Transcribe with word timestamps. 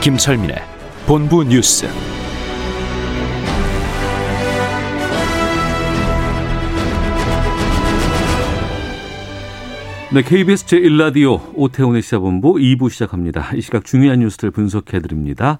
김철민의 0.00 0.56
본부 1.06 1.42
뉴스. 1.42 1.86
네, 10.14 10.22
KBS 10.22 10.66
제1라디오 10.66 11.52
오태훈의 11.52 12.02
시사본부 12.02 12.54
2부 12.54 12.90
시작합니다. 12.90 13.50
이 13.56 13.60
시각 13.60 13.84
중요한 13.84 14.20
뉴스들 14.20 14.52
분석해드립니다. 14.52 15.58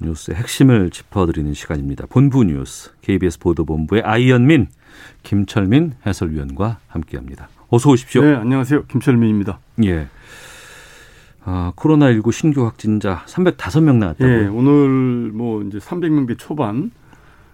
뉴스의 0.00 0.36
핵심을 0.38 0.90
짚어드리는 0.90 1.54
시간입니다. 1.54 2.06
본부 2.10 2.42
뉴스 2.42 2.90
KBS 3.02 3.38
보도본부의 3.38 4.02
아이언민, 4.02 4.66
김철민 5.22 5.94
해설위원과 6.04 6.78
함께합니다. 6.88 7.48
어서 7.68 7.90
오십시오. 7.90 8.22
네, 8.22 8.34
안녕하세요. 8.34 8.86
김철민입니다. 8.86 9.60
예. 9.84 10.08
아, 11.44 11.72
코로나19 11.76 12.32
신규 12.32 12.64
확진자 12.64 13.24
305명 13.26 13.96
나왔다고요? 13.96 14.42
예, 14.42 14.46
오늘 14.46 15.32
뭐 15.32 15.62
이제 15.62 15.78
300명대 15.78 16.38
초반, 16.38 16.90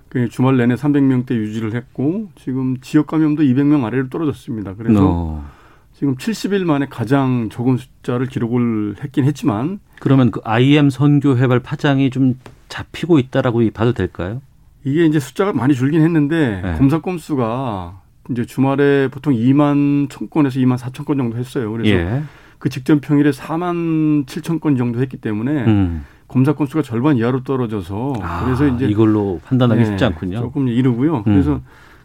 그 0.08 0.28
주말 0.28 0.56
내내 0.56 0.74
300명대 0.74 1.32
유지를 1.32 1.74
했고 1.74 2.30
지금 2.36 2.78
지역 2.80 3.06
감염도 3.06 3.42
200명 3.42 3.84
아래로 3.84 4.08
떨어졌습니다. 4.08 4.74
그래서 4.74 5.00
어. 5.02 5.50
지금 5.94 6.16
70일 6.16 6.64
만에 6.64 6.86
가장 6.88 7.48
적은 7.50 7.76
숫자를 7.76 8.26
기록을 8.26 8.96
했긴 9.02 9.24
했지만 9.24 9.80
그러면 10.00 10.30
그 10.30 10.40
IM 10.44 10.90
선교 10.90 11.36
회발 11.36 11.60
파장이 11.60 12.10
좀 12.10 12.38
잡히고 12.68 13.18
있다라고 13.18 13.68
봐도 13.72 13.92
될까요? 13.92 14.40
이게 14.84 15.04
이제 15.06 15.18
숫자가 15.18 15.52
많이 15.52 15.74
줄긴 15.74 16.02
했는데 16.02 16.60
네. 16.62 16.74
검사 16.78 17.00
건수가 17.00 18.00
이제 18.30 18.44
주말에 18.44 19.08
보통 19.08 19.34
2만 19.34 20.08
1천 20.08 20.30
건에서 20.30 20.60
2만 20.60 20.78
4천 20.78 21.04
건 21.04 21.16
정도 21.16 21.36
했어요. 21.36 21.72
그래서 21.72 21.90
예. 21.90 22.22
그 22.58 22.68
직전 22.68 23.00
평일에 23.00 23.30
4만 23.30 24.26
7천 24.26 24.60
건 24.60 24.76
정도 24.76 25.00
했기 25.00 25.16
때문에 25.16 25.64
음. 25.64 26.04
검사 26.26 26.52
건수가 26.52 26.82
절반 26.82 27.16
이하로 27.16 27.42
떨어져서 27.42 28.14
아, 28.20 28.44
그래서 28.44 28.66
이제 28.66 28.86
이걸로 28.86 29.40
판단하기 29.44 29.80
네, 29.80 29.86
쉽지 29.86 30.04
않군요. 30.04 30.40
조금 30.40 30.68
이르고요. 30.68 31.18
음. 31.18 31.22
그래서 31.24 31.60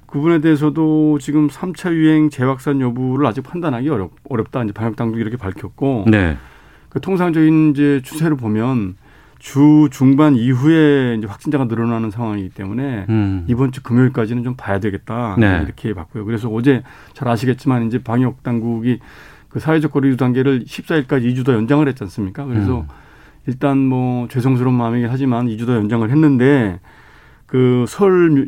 그 0.06 0.20
부분에 0.20 0.40
대해서도 0.40 1.18
지금 1.20 1.48
3차 1.48 1.92
유행 1.94 2.30
재확산 2.30 2.80
여부를 2.80 3.26
아직 3.26 3.42
판단하기 3.42 3.90
어렵, 3.90 4.12
어렵다. 4.30 4.64
이제 4.64 4.72
방역 4.72 4.96
당국이 4.96 5.20
이렇게 5.20 5.38
밝혔고 5.38 6.06
네. 6.08 6.38
그 6.90 7.02
통상적인 7.02 7.72
이제 7.72 8.02
추세를 8.04 8.38
보면 8.38 8.96
주 9.40 9.90
중반 9.92 10.36
이후에 10.36 11.16
이제 11.18 11.28
확진자가 11.28 11.66
늘어나는 11.66 12.12
상황이기 12.12 12.50
때문에 12.50 13.08
음. 13.10 13.44
이번 13.48 13.74
주 13.74 13.84
금요일까지는 13.84 14.44
좀 14.44 14.56
봐야 14.56 14.80
되겠다 14.80 15.36
네. 15.38 15.62
이렇게 15.66 15.94
봤고요. 15.94 16.24
그래서 16.24 16.48
어제 16.48 16.84
잘 17.14 17.28
아시겠지만 17.28 17.88
이제 17.88 18.02
방역 18.02 18.42
당국이 18.44 19.00
그 19.54 19.60
사회적 19.60 19.92
거리두기 19.92 20.18
단계를 20.18 20.66
14일까지 20.66 21.34
2주 21.34 21.46
더 21.46 21.54
연장을 21.54 21.88
했지 21.88 22.04
않습니까? 22.04 22.44
그래서 22.46 22.82
음. 22.82 22.88
일단 23.46 23.78
뭐 23.78 24.28
죄송스러운 24.30 24.76
마음이긴 24.76 25.10
하지만 25.12 25.48
2주 25.48 25.66
더 25.68 25.76
연장을 25.76 26.10
했는데 26.10 26.80
그 27.46 27.86
설 27.88 28.48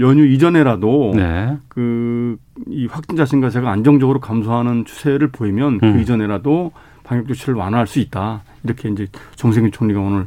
연휴 0.00 0.24
이전에라도 0.24 1.12
네. 1.16 1.56
그이 1.68 2.86
확진자 2.88 3.24
증가세가 3.24 3.68
안정적으로 3.68 4.20
감소하는 4.20 4.84
추세를 4.84 5.28
보이면 5.32 5.80
음. 5.82 5.94
그 5.94 6.00
이전에라도 6.00 6.70
방역 7.02 7.26
조치를 7.26 7.54
완화할 7.54 7.88
수 7.88 7.98
있다. 7.98 8.42
이렇게 8.62 8.88
이제 8.88 9.08
정세균 9.34 9.72
총리가 9.72 9.98
오늘 9.98 10.26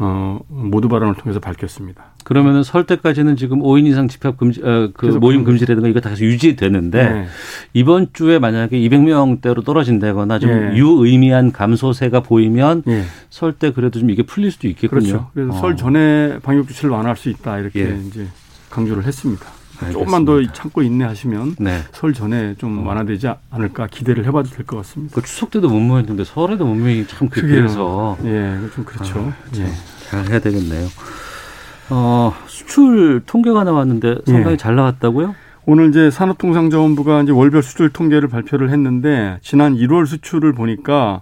어 0.00 0.38
모두 0.48 0.88
발언을 0.88 1.14
통해서 1.14 1.40
밝혔습니다. 1.40 2.12
그러면은 2.22 2.62
설 2.62 2.84
때까지는 2.84 3.36
지금 3.36 3.60
5인 3.60 3.86
이상 3.86 4.06
집합 4.06 4.36
금지, 4.36 4.60
어, 4.62 4.90
그 4.94 5.06
모임 5.06 5.42
그런 5.42 5.44
금지라든가 5.44 5.88
이거 5.88 6.00
다 6.00 6.10
계속 6.10 6.24
유지되는데 6.24 7.10
네. 7.10 7.26
이번 7.72 8.08
주에 8.12 8.38
만약에 8.38 8.78
200명대로 8.78 9.64
떨어진다거나 9.64 10.38
좀 10.38 10.50
예. 10.50 10.76
유의미한 10.76 11.50
감소세가 11.50 12.20
보이면 12.20 12.84
예. 12.86 13.04
설때 13.30 13.72
그래도 13.72 13.98
좀 13.98 14.10
이게 14.10 14.22
풀릴 14.22 14.52
수도 14.52 14.68
있겠군요. 14.68 15.00
그렇죠. 15.00 15.30
그래서 15.34 15.52
어. 15.52 15.60
설 15.60 15.76
전에 15.76 16.38
방역 16.42 16.68
조치를 16.68 16.90
완화할 16.90 17.16
수 17.16 17.28
있다. 17.28 17.58
이렇게 17.58 17.80
예. 17.80 18.00
이제 18.06 18.28
강조를 18.70 19.04
했습니다. 19.04 19.57
알겠습니다. 19.80 19.92
조금만 19.92 20.24
더 20.24 20.52
참고 20.52 20.82
인내하시면 20.82 21.56
네. 21.60 21.78
설 21.92 22.12
전에 22.12 22.54
좀 22.58 22.78
어. 22.78 22.88
완화되지 22.88 23.28
않을까 23.50 23.86
기대를 23.86 24.24
해봐도 24.26 24.50
될 24.50 24.66
것 24.66 24.76
같습니다. 24.78 25.14
그 25.14 25.22
추석 25.22 25.50
때도 25.50 25.68
못 25.68 25.78
모였는데 25.80 26.24
설에도 26.24 26.64
못 26.66 26.74
모이기 26.74 27.06
참. 27.06 27.28
그래서 27.28 28.16
예, 28.24 28.58
좀 28.74 28.84
그렇죠. 28.84 29.18
아, 29.20 29.34
예. 29.56 29.66
잘 30.08 30.26
해야 30.28 30.38
되겠네요. 30.38 30.86
어, 31.90 32.34
수출 32.46 33.22
통계가 33.24 33.64
나왔는데 33.64 34.16
상당히 34.26 34.52
예. 34.52 34.56
잘 34.56 34.74
나왔다고요? 34.76 35.34
오늘 35.66 35.90
이제 35.90 36.10
산업통상자원부가 36.10 37.22
이제 37.22 37.32
월별 37.32 37.62
수출 37.62 37.90
통계를 37.90 38.28
발표를 38.28 38.70
했는데 38.70 39.38
지난 39.42 39.74
1월 39.76 40.06
수출을 40.06 40.52
보니까 40.54 41.20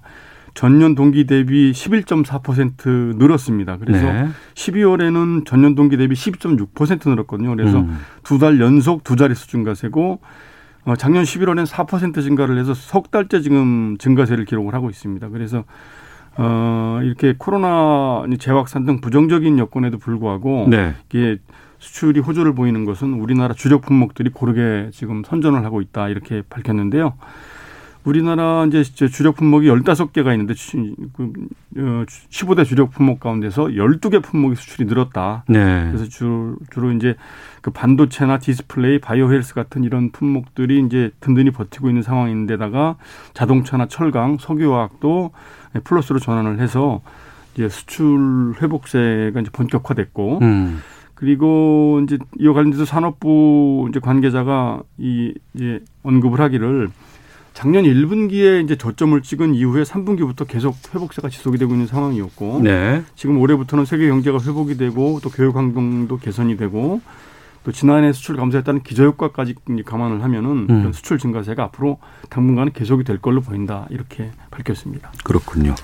전년 0.56 0.94
동기 0.94 1.26
대비 1.26 1.70
11.4% 1.70 3.16
늘었습니다. 3.16 3.76
그래서 3.76 4.10
네. 4.10 4.28
12월에는 4.54 5.44
전년 5.46 5.74
동기 5.74 5.98
대비 5.98 6.14
12.6% 6.14 7.10
늘었거든요. 7.10 7.54
그래서 7.54 7.80
음. 7.80 7.98
두달 8.24 8.58
연속 8.58 9.04
두 9.04 9.16
자릿수 9.16 9.48
증가세고 9.48 10.18
어, 10.86 10.96
작년 10.96 11.24
11월엔 11.24 11.66
4% 11.66 12.22
증가를 12.22 12.58
해서 12.58 12.72
석 12.72 13.10
달째 13.10 13.42
지금 13.42 13.98
증가세를 13.98 14.46
기록을 14.46 14.72
하고 14.72 14.88
있습니다. 14.88 15.28
그래서 15.28 15.64
어 16.38 17.00
이렇게 17.02 17.34
코로나 17.36 18.24
재확산 18.38 18.84
등 18.84 19.00
부정적인 19.00 19.58
여건에도 19.58 19.98
불구하고 19.98 20.68
네. 20.70 20.94
이게 21.08 21.38
수출이 21.78 22.20
호조를 22.20 22.54
보이는 22.54 22.84
것은 22.84 23.14
우리나라 23.14 23.54
주력 23.54 23.82
품목들이 23.82 24.30
고르게 24.30 24.90
지금 24.92 25.22
선전을 25.24 25.64
하고 25.64 25.80
있다 25.80 26.08
이렇게 26.08 26.42
밝혔는데요. 26.48 27.14
우리나라 28.06 28.64
이제 28.66 28.84
주력 28.84 29.34
품목이 29.34 29.66
15개가 29.66 30.32
있는데 30.34 30.54
주- 30.54 30.94
그, 31.12 31.24
어, 31.76 32.04
15대 32.30 32.64
주력 32.64 32.92
품목 32.92 33.18
가운데서 33.18 33.64
12개 33.64 34.22
품목이 34.22 34.54
수출이 34.54 34.86
늘었다. 34.88 35.42
네. 35.48 35.88
그래서 35.88 36.04
주로, 36.04 36.54
주로 36.70 36.92
이제 36.92 37.16
그 37.62 37.72
반도체나 37.72 38.38
디스플레이, 38.38 39.00
바이오 39.00 39.32
헬스 39.32 39.54
같은 39.54 39.82
이런 39.82 40.12
품목들이 40.12 40.84
이제 40.86 41.10
든든히 41.18 41.50
버티고 41.50 41.88
있는 41.88 42.02
상황인데다가 42.02 42.94
자동차나 43.34 43.86
철강, 43.88 44.38
석유화학도 44.38 45.32
플러스로 45.82 46.20
전환을 46.20 46.60
해서 46.60 47.00
이제 47.54 47.68
수출 47.68 48.54
회복세가 48.62 49.40
이제 49.40 49.50
본격화됐고 49.50 50.38
음. 50.42 50.80
그리고 51.14 52.00
이제 52.04 52.18
이와 52.38 52.54
관련돼서 52.54 52.84
산업부 52.84 53.88
이제 53.90 53.98
관계자가 53.98 54.82
이 54.98 55.34
이제 55.54 55.80
언급을 56.04 56.40
하기를 56.40 56.88
작년 57.56 57.84
1분기에 57.84 58.62
이제 58.62 58.76
저점을 58.76 59.22
찍은 59.22 59.54
이후에 59.54 59.82
3분기부터 59.82 60.46
계속 60.46 60.76
회복세가 60.94 61.30
지속이 61.30 61.56
되고 61.56 61.72
있는 61.72 61.86
상황이었고 61.86 62.60
네. 62.62 63.02
지금 63.14 63.38
올해부터는 63.38 63.86
세계 63.86 64.08
경제가 64.08 64.38
회복이 64.38 64.76
되고 64.76 65.20
또 65.22 65.30
교역 65.30 65.56
환경도 65.56 66.18
개선이 66.18 66.58
되고 66.58 67.00
또 67.64 67.72
지난해 67.72 68.12
수출 68.12 68.36
감소했다는 68.36 68.82
기저효과까지 68.82 69.54
감안을 69.86 70.22
하면은 70.22 70.66
음. 70.68 70.92
수출 70.92 71.18
증가세가 71.18 71.64
앞으로 71.64 71.98
당분간은 72.28 72.74
계속이 72.74 73.04
될 73.04 73.22
걸로 73.22 73.40
보인다 73.40 73.86
이렇게 73.88 74.32
밝혔습니다. 74.50 75.10
그렇군요. 75.24 75.74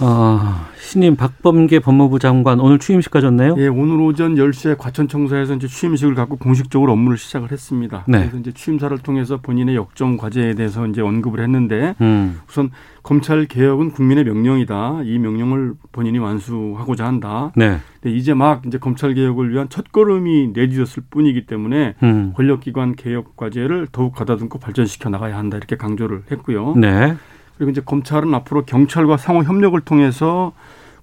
아, 0.00 0.68
신임 0.78 1.16
박범계 1.16 1.78
법무부 1.78 2.18
장관 2.18 2.60
오늘 2.60 2.78
취임식 2.78 3.10
가졌네요. 3.10 3.54
예, 3.58 3.68
오늘 3.68 4.00
오전 4.00 4.34
10시에 4.34 4.76
과천청사에서 4.76 5.54
이제 5.54 5.68
취임식을 5.68 6.14
갖고 6.14 6.36
공식적으로 6.36 6.92
업무를 6.92 7.16
시작을 7.16 7.52
했습니다. 7.52 8.04
네. 8.08 8.18
그래서 8.20 8.36
이제 8.38 8.52
취임사를 8.52 8.96
통해서 8.98 9.38
본인의 9.38 9.76
역점 9.76 10.16
과제에 10.16 10.54
대해서 10.54 10.86
이제 10.86 11.00
언급을 11.00 11.40
했는데 11.40 11.94
음. 12.00 12.40
우선 12.48 12.70
검찰 13.02 13.46
개혁은 13.46 13.92
국민의 13.92 14.24
명령이다. 14.24 15.02
이 15.04 15.18
명령을 15.18 15.74
본인이 15.92 16.18
완수하고자 16.18 17.06
한다. 17.06 17.52
네. 17.56 17.78
근데 18.00 18.16
이제 18.16 18.34
막 18.34 18.62
이제 18.66 18.78
검찰 18.78 19.14
개혁을 19.14 19.52
위한 19.52 19.68
첫 19.68 19.92
걸음이 19.92 20.52
내디뎠을 20.52 21.04
뿐이기 21.10 21.46
때문에 21.46 21.94
음. 22.02 22.32
권력기관 22.36 22.96
개혁 22.96 23.36
과제를 23.36 23.88
더욱 23.92 24.14
가다듬고 24.14 24.58
발전시켜 24.58 25.10
나가야 25.10 25.36
한다. 25.36 25.56
이렇게 25.56 25.76
강조를 25.76 26.24
했고요. 26.30 26.74
네. 26.76 27.16
그리고 27.56 27.70
이제 27.70 27.80
검찰은 27.84 28.32
앞으로 28.34 28.64
경찰과 28.64 29.16
상호 29.16 29.42
협력을 29.42 29.78
통해서 29.80 30.52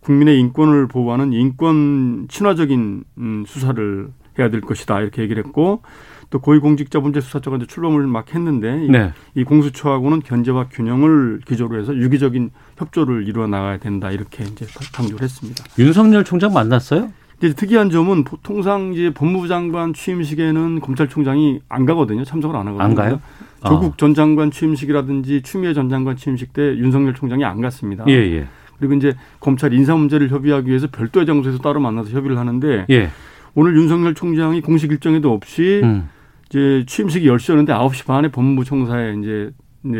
국민의 0.01 0.40
인권을 0.40 0.88
보호하는 0.88 1.34
인권 1.34 2.28
친화적인 2.30 3.04
음, 3.18 3.44
수사를 3.48 4.10
해야 4.38 4.50
될 4.50 4.62
것이다 4.62 5.01
이렇게 5.01 5.22
얘기를 5.22 5.44
했고 5.46 5.81
또 6.30 6.40
고위공직자범죄수사처가 6.40 7.57
이제 7.57 7.66
출범을 7.66 8.06
막 8.07 8.34
했는데 8.34 8.86
이- 8.86 8.90
네. 8.90 9.12
이 9.36 9.44
공수처하고는 9.44 10.22
견제와 10.22 10.68
균형을 10.69 11.42
기조로 11.46 11.80
해서 11.80 11.96
유기적인 11.96 12.52
협조를 12.78 13.28
이루어 13.28 13.48
나가야 13.48 13.78
된다 13.78 14.12
이렇게 14.12 14.44
이제 14.44 14.66
강조를 14.94 15.24
했습니다. 15.24 15.63
윤석열 15.80 16.24
총장 16.24 16.54
만났어요? 16.54 17.12
이제 17.40 17.54
특이한 17.54 17.90
점은 17.90 18.25
보- 18.25 18.38
통상 18.44 18.94
이제 18.94 19.12
법무부 19.13 19.48
장관 19.48 19.94
취임식에는 19.94 20.81
검찰총장이 20.81 21.62
안 21.68 21.86
가거든요. 21.86 22.24
참석을 22.24 22.56
안 22.56 22.68
하거든요. 22.68 22.84
안 22.84 22.95
가요? 22.95 23.22
조국 23.67 23.97
전 23.97 24.13
장관 24.13 24.51
취임식이라든지 24.51 25.41
추미애 25.41 25.73
전 25.73 25.89
장관 25.89 26.15
취임식 26.15 26.53
때 26.53 26.77
윤석열 26.77 27.13
총장이 27.13 27.44
안 27.44 27.61
갔습니다. 27.61 28.06
예, 28.07 28.13
예. 28.13 28.47
그리고 28.77 28.94
이제 28.94 29.13
검찰 29.39 29.73
인사 29.73 29.95
문제를 29.95 30.29
협의하기 30.29 30.69
위해서 30.69 30.88
별도의 30.88 31.25
장소에서 31.25 31.57
따로 31.59 31.79
만나서 31.79 32.11
협의를 32.11 32.38
하는데 32.38 32.85
예. 32.89 33.09
오늘 33.56 33.75
윤석열 33.75 34.13
총장이 34.13 34.61
공식 34.61 34.91
일정에도 34.91 35.33
없이 35.33 35.81
음. 35.83 36.09
이제 36.50 36.83
취임식이 36.88 37.27
10시였는데 37.27 37.69
9시 37.69 38.06
반에 38.06 38.29
법무부 38.29 38.63
청사에 38.63 39.15
이제 39.19 39.51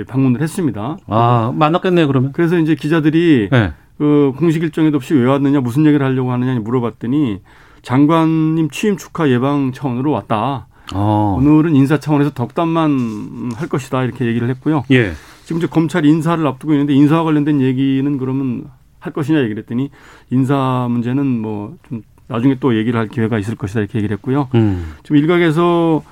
방문을 0.08 0.42
했습니다. 0.42 0.98
아, 1.08 1.54
만났겠네요, 1.56 2.08
그러면. 2.08 2.32
그래서 2.32 2.58
이제 2.58 2.76
기자들이 2.76 3.50
예. 3.54 3.74
그 3.98 4.32
공식 4.38 4.64
일정에도 4.64 4.98
없이 4.98 5.14
왜 5.14 5.26
왔느냐 5.26 5.60
무슨 5.60 5.86
얘기를 5.86 6.06
하려고 6.06 6.32
하느냐 6.32 6.58
물어봤더니 6.60 7.42
장관님 7.82 8.70
취임 8.70 8.96
축하 8.98 9.30
예방 9.30 9.74
차원으로 9.74 10.12
왔다. 10.12 10.68
어. 10.94 11.38
오늘은 11.40 11.76
인사 11.76 12.00
차원에서 12.00 12.32
덕담만 12.32 13.52
할 13.56 13.68
것이다 13.70 14.04
이렇게 14.04 14.26
얘기를 14.26 14.50
했고요. 14.50 14.84
예. 14.92 15.12
지금 15.46 15.58
이제 15.60 15.68
검찰 15.68 16.06
인사를 16.06 16.46
앞두고 16.46 16.74
있는데 16.74 16.94
인사와 16.94 17.24
관련된 17.24 17.62
얘기는 17.62 18.18
그러면 18.18 18.66
할 19.00 19.14
것이냐 19.14 19.40
얘기를 19.42 19.62
했더니 19.64 19.90
인사 20.30 20.88
문제는 20.90 21.26
뭐 21.26 21.76
좀 21.88 22.04
나중에 22.28 22.58
또 22.60 22.78
얘기를 22.78 23.00
할 23.00 23.08
기회가 23.08 23.40
있을 23.40 23.56
것이다 23.56 23.80
이렇게 23.80 23.98
얘기를 23.98 24.16
했고요. 24.18 24.50
음. 24.54 24.94
지금 25.04 25.18
일각에서 25.18 26.04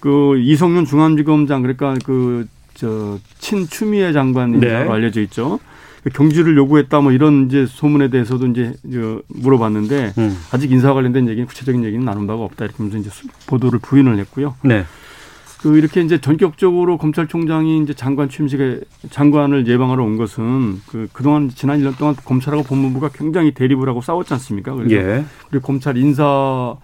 그 0.00 0.38
이성윤 0.38 0.86
중앙지검장 0.86 1.62
그러니까 1.62 1.94
그 2.04 2.46
저 2.76 3.18
친추미애 3.38 4.12
장관이라고 4.12 4.84
네. 4.84 4.90
알려져 4.90 5.22
있죠. 5.22 5.58
그 6.06 6.10
경질을 6.10 6.56
요구했다 6.56 7.00
뭐 7.00 7.10
이런 7.10 7.46
이제 7.46 7.66
소문에 7.66 8.10
대해서도 8.10 8.46
이제 8.46 8.72
저 8.92 9.20
물어봤는데 9.26 10.12
음. 10.18 10.36
아직 10.52 10.70
인사와 10.70 10.94
관련된 10.94 11.28
얘기는 11.28 11.44
구체적인 11.48 11.82
얘기는 11.82 12.04
나눈 12.04 12.28
바가 12.28 12.44
없다 12.44 12.64
이렇게 12.64 12.76
하면서 12.78 12.96
이제 12.98 13.10
수- 13.10 13.26
보도를 13.48 13.80
부인을 13.80 14.16
했고요. 14.20 14.54
네. 14.62 14.84
그 15.60 15.76
이렇게 15.76 16.02
이제 16.02 16.20
전격적으로 16.20 16.96
검찰총장이 16.96 17.82
이제 17.82 17.92
장관 17.92 18.28
취임식에 18.28 18.82
장관을 19.10 19.66
예방하러 19.66 20.04
온 20.04 20.16
것은 20.16 20.80
그 20.86 21.08
그동안 21.12 21.48
지난 21.48 21.80
1년 21.80 21.98
동안 21.98 22.14
검찰하고 22.14 22.62
법무부가 22.62 23.08
굉장히 23.12 23.50
대립을 23.52 23.88
하고 23.88 24.00
싸웠지 24.00 24.32
않습니까? 24.34 24.74
그래서 24.74 24.94
예. 24.94 25.24
그리고 25.50 25.66
검찰 25.66 25.96
인사 25.96 26.76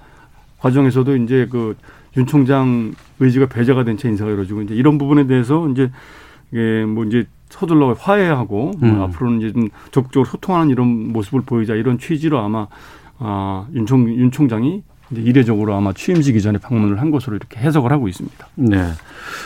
과정에서도 0.58 1.16
이제 1.18 1.46
그 1.48 1.76
윤 2.14 2.26
총장 2.26 2.92
의지가 3.20 3.46
배제가 3.46 3.84
된 3.84 3.96
채 3.96 4.06
인사가 4.08 4.30
이루어지고 4.32 4.60
이제 4.62 4.74
이런 4.74 4.98
부분에 4.98 5.26
대해서 5.28 5.66
이제 5.70 5.90
이게 6.50 6.84
뭐 6.84 7.04
이제 7.04 7.24
서둘러 7.52 7.92
화해하고 7.92 8.72
뭐 8.78 8.88
음. 8.88 9.02
앞으로는 9.02 9.38
이제 9.38 9.52
좀 9.52 9.68
적극적으로 9.90 10.24
소통하는 10.24 10.70
이런 10.70 11.12
모습을 11.12 11.42
보이자 11.42 11.74
이런 11.74 11.98
취지로 11.98 12.38
아마 12.38 12.66
아, 13.18 13.66
윤, 13.74 13.84
총, 13.86 14.08
윤 14.08 14.30
총장이 14.30 14.82
이제 15.10 15.20
이례적으로 15.20 15.74
아마 15.74 15.92
취임식 15.92 16.34
이전에 16.34 16.58
방문을 16.58 17.00
한 17.00 17.10
것으로 17.10 17.36
이렇게 17.36 17.60
해석을 17.60 17.92
하고 17.92 18.08
있습니다. 18.08 18.48
네. 18.54 18.90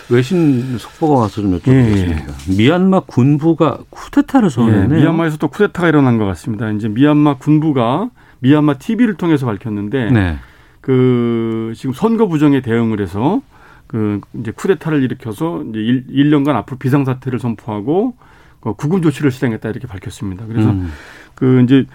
외신 0.09 0.79
속보가 0.79 1.21
와서 1.23 1.43
좀 1.43 1.55
예, 1.55 1.59
여쭤보겠습니다. 1.59 2.57
미얀마 2.57 3.01
군부가 3.01 3.79
쿠데타를 3.91 4.47
예, 4.47 4.51
선언했네요. 4.51 5.01
미얀마에서 5.01 5.37
또 5.39 5.49
쿠데타가 5.49 5.89
일어난 5.89 6.17
것 6.17 6.25
같습니다. 6.27 6.71
이제 6.71 6.89
미얀마 6.89 7.39
군부가 7.39 8.11
미얀마 8.39 8.75
TV를 8.75 9.15
통해서 9.15 9.47
밝혔는데 9.47 10.11
네. 10.13 10.39
그 10.81 11.73
지금 11.75 11.93
선거 11.93 12.29
부정에 12.29 12.61
대응을 12.61 13.01
해서 13.01 13.41
그 13.87 14.21
이제 14.41 14.51
쿠데타를 14.51 15.03
일으켜서 15.03 15.63
이제 15.71 15.79
1, 15.79 16.31
년간 16.31 16.57
앞으로 16.57 16.79
비상사태를 16.79 17.39
선포하고 17.39 18.15
그 18.61 18.75
구금 18.75 19.03
조치를 19.03 19.31
시행했다 19.31 19.69
이렇게 19.69 19.87
밝혔습니다. 19.87 20.47
그래서 20.47 20.71
음. 20.71 20.91
그 21.35 21.63
이제 21.63 21.87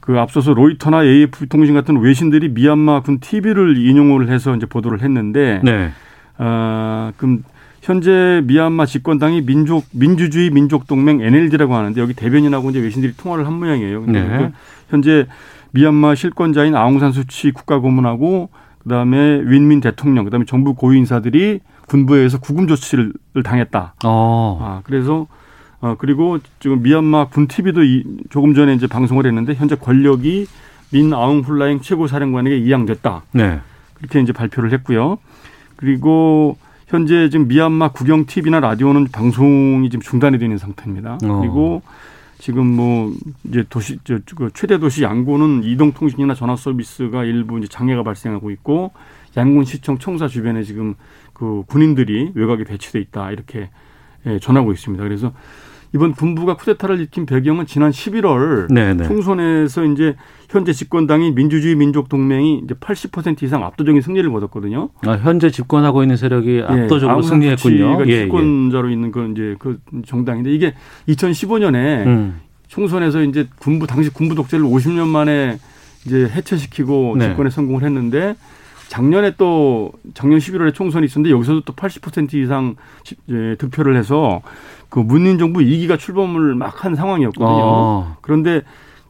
그 0.00 0.18
앞서서 0.18 0.54
로이터나 0.54 1.04
AF 1.04 1.48
통신 1.48 1.74
같은 1.74 1.98
외신들이 1.98 2.50
미얀마 2.50 3.02
군 3.02 3.20
TV를 3.20 3.76
인용을 3.76 4.28
해서 4.30 4.54
이제 4.54 4.66
보도를 4.66 5.02
했는데 5.02 5.60
네. 5.64 5.90
아, 6.36 7.12
그럼 7.16 7.42
현재 7.82 8.42
미얀마 8.44 8.86
집권당이 8.86 9.42
민족 9.42 9.84
민주주의 9.92 10.50
민족 10.50 10.86
동맹 10.86 11.20
NLD라고 11.20 11.74
하는데 11.74 12.00
여기 12.00 12.14
대변인하고 12.14 12.70
이제 12.70 12.80
외신들이 12.80 13.14
통화를 13.16 13.46
한 13.46 13.54
모양이에요. 13.54 14.02
근데 14.02 14.22
네. 14.22 14.38
그 14.38 14.52
현재 14.88 15.26
미얀마 15.72 16.14
실권자인 16.14 16.74
아웅산 16.74 17.12
수치 17.12 17.50
국가 17.50 17.78
고문하고 17.78 18.48
그다음에 18.84 19.40
윈민 19.44 19.80
대통령 19.80 20.24
그다음에 20.24 20.44
정부 20.44 20.74
고위 20.74 20.98
인사들이 20.98 21.60
군부에 21.86 22.18
의해서 22.18 22.38
구금 22.38 22.66
조치를 22.68 23.12
당했다. 23.42 23.94
어. 24.04 24.58
아, 24.62 24.80
그래서 24.84 25.26
어 25.80 25.96
그리고 25.98 26.38
지금 26.60 26.82
미얀마 26.82 27.28
군 27.28 27.46
TV도 27.46 27.82
이, 27.82 28.04
조금 28.30 28.54
전에 28.54 28.74
이제 28.74 28.86
방송을 28.86 29.26
했는데 29.26 29.54
현재 29.54 29.74
권력이 29.74 30.46
민 30.92 31.12
아웅 31.12 31.40
훌라잉 31.40 31.80
최고 31.80 32.06
사령관에게 32.06 32.56
이양됐다. 32.58 33.22
네. 33.32 33.60
그렇게 33.94 34.20
이제 34.20 34.32
발표를 34.32 34.72
했고요. 34.72 35.18
그리고 35.76 36.56
현재 36.86 37.28
지금 37.28 37.48
미얀마 37.48 37.88
국영 37.88 38.26
TV나 38.26 38.60
라디오는 38.60 39.08
방송이 39.10 39.90
지금 39.90 40.00
중단이 40.00 40.38
되는 40.38 40.56
상태입니다. 40.56 41.18
어. 41.24 41.40
그리고 41.40 41.82
지금 42.44 42.66
뭐 42.66 43.10
이제 43.44 43.64
도시 43.70 43.98
저, 44.04 44.18
그 44.36 44.50
최대 44.52 44.76
도시 44.76 45.02
양곤은 45.02 45.64
이동 45.64 45.92
통신이나 45.92 46.34
전화 46.34 46.56
서비스가 46.56 47.24
일부 47.24 47.56
이제 47.58 47.66
장애가 47.68 48.02
발생하고 48.02 48.50
있고 48.50 48.92
양곤 49.34 49.64
시청 49.64 49.96
청사 49.96 50.28
주변에 50.28 50.62
지금 50.62 50.94
그 51.32 51.62
군인들이 51.66 52.32
외곽에 52.34 52.64
배치돼 52.64 53.00
있다 53.00 53.30
이렇게 53.30 53.70
예, 54.26 54.38
전하고 54.38 54.72
있습니다. 54.72 55.02
그래서 55.02 55.32
이번 55.94 56.12
군부가 56.12 56.56
쿠데타를 56.56 56.98
일으킨 56.98 57.24
배경은 57.24 57.66
지난 57.66 57.92
11월 57.92 58.66
네, 58.68 58.94
네. 58.94 59.04
총선에서 59.04 59.84
이제 59.84 60.16
현재 60.50 60.72
집권당인 60.72 61.36
민주주의 61.36 61.76
민족 61.76 62.08
동맹이 62.08 62.62
이제 62.64 62.74
80% 62.74 63.44
이상 63.44 63.64
압도적인 63.64 64.02
승리를 64.02 64.28
거뒀거든요. 64.32 64.88
아, 65.06 65.12
현재 65.12 65.50
집권하고 65.50 66.02
있는 66.02 66.16
세력이 66.16 66.62
압도적으로 66.66 67.12
아웅산 67.12 67.40
승리했군요. 67.40 68.06
예, 68.06 68.10
예. 68.10 68.20
집권자로 68.22 68.90
있는 68.90 69.12
그 69.12 69.30
이제 69.30 69.54
그 69.60 69.78
정당인데 70.04 70.52
이게 70.52 70.74
2015년에 71.08 72.06
음. 72.06 72.40
총선에서 72.66 73.22
이제 73.22 73.46
군부 73.60 73.86
당시 73.86 74.10
군부 74.10 74.34
독재를 74.34 74.64
50년 74.64 75.06
만에 75.06 75.58
이제 76.06 76.28
해체시키고 76.28 77.14
네. 77.20 77.28
집권에 77.28 77.50
성공을 77.50 77.84
했는데 77.84 78.34
작년에 78.88 79.34
또 79.38 79.92
작년 80.12 80.38
11월에 80.40 80.74
총선이 80.74 81.06
있었는데 81.06 81.32
여기서도 81.32 81.60
또 81.62 81.72
80% 81.72 82.34
이상 82.34 82.74
지- 83.02 83.16
이제 83.26 83.54
득표를 83.58 83.96
해서 83.96 84.42
그 84.94 85.00
문민 85.00 85.38
정부 85.38 85.58
2기가 85.60 85.98
출범을 85.98 86.54
막 86.54 86.84
한 86.84 86.94
상황이었거든요. 86.94 87.48
어. 87.50 88.16
그런데 88.20 88.62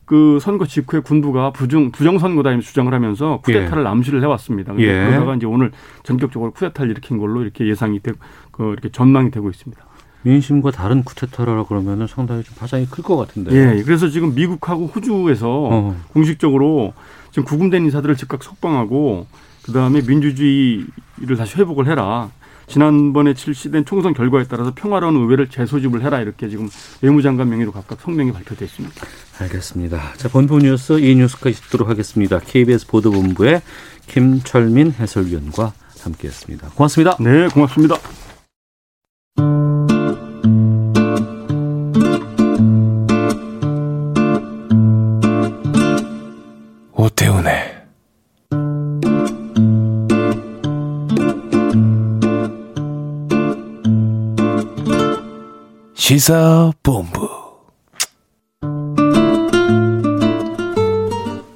그 0.06 0.38
선거 0.40 0.64
직후에 0.66 1.00
군부가 1.00 1.50
부정 1.50 1.90
부정 1.90 2.18
선거다 2.18 2.50
이렇게 2.50 2.64
주장을 2.64 2.92
하면서 2.92 3.40
쿠데타를 3.42 3.86
암시를 3.86 4.22
해왔습니다. 4.22 4.72
예. 4.78 4.86
그러다가 4.86 5.34
이제 5.34 5.44
오늘 5.46 5.72
전격적으로 6.02 6.52
쿠데타를 6.52 6.90
일으킨 6.92 7.18
걸로 7.18 7.42
이렇게 7.42 7.66
예상이 7.68 8.00
되고 8.00 8.16
그 8.50 8.72
이렇게 8.72 8.88
전망이 8.90 9.30
되고 9.30 9.50
있습니다. 9.50 9.82
민심과 10.22 10.70
다른 10.70 11.04
쿠데타라 11.04 11.64
그러면은 11.64 12.06
상당히 12.06 12.42
좀 12.44 12.54
파장이 12.58 12.86
클 12.86 13.02
것 13.04 13.16
같은데. 13.18 13.50
예, 13.52 13.82
그래서 13.82 14.08
지금 14.08 14.34
미국하고 14.34 14.86
호주에서 14.86 15.48
어. 15.50 15.96
공식적으로 16.14 16.94
지금 17.30 17.44
구금된 17.44 17.84
인사들을 17.84 18.16
즉각 18.16 18.42
석방하고 18.42 19.26
그 19.64 19.72
다음에 19.72 20.00
민주주의를 20.06 21.36
다시 21.36 21.58
회복을 21.58 21.86
해라. 21.88 22.30
지난번에 22.66 23.34
실시된 23.34 23.84
총선 23.84 24.14
결과에 24.14 24.44
따라서 24.44 24.72
평화로운 24.74 25.16
의회를 25.16 25.48
재소집을 25.48 26.02
해라 26.02 26.20
이렇게 26.20 26.48
지금 26.48 26.68
외무장관 27.02 27.48
명의로 27.48 27.72
각각 27.72 28.00
성명이 28.00 28.32
발표돼 28.32 28.64
있습니다. 28.64 28.94
알겠습니다. 29.40 30.14
자, 30.16 30.28
본부 30.28 30.58
뉴스 30.58 30.98
이 30.98 31.14
뉴스까지 31.16 31.60
듣도록 31.62 31.88
하겠습니다. 31.88 32.38
KBS 32.38 32.86
보도본부의 32.86 33.62
김철민 34.06 34.92
해설위원과 34.92 35.72
함께했습니다. 36.02 36.70
고맙습니다. 36.74 37.16
네, 37.20 37.48
고맙습니다. 37.48 38.23
시사본부 56.04 57.30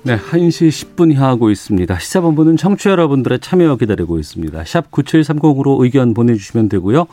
네, 0.05 0.17
1시 0.17 0.71
10분 0.71 1.13
향하고 1.13 1.51
있습니다. 1.51 1.99
시사본부는 1.99 2.57
청취자 2.57 2.93
여러분들의 2.93 3.41
참여 3.41 3.77
기다리고 3.77 4.19
있습니다. 4.19 4.65
샵 4.65 4.91
9730으로 4.91 5.83
의견 5.83 6.15
보내주시면 6.15 6.71
되고요. 6.71 7.09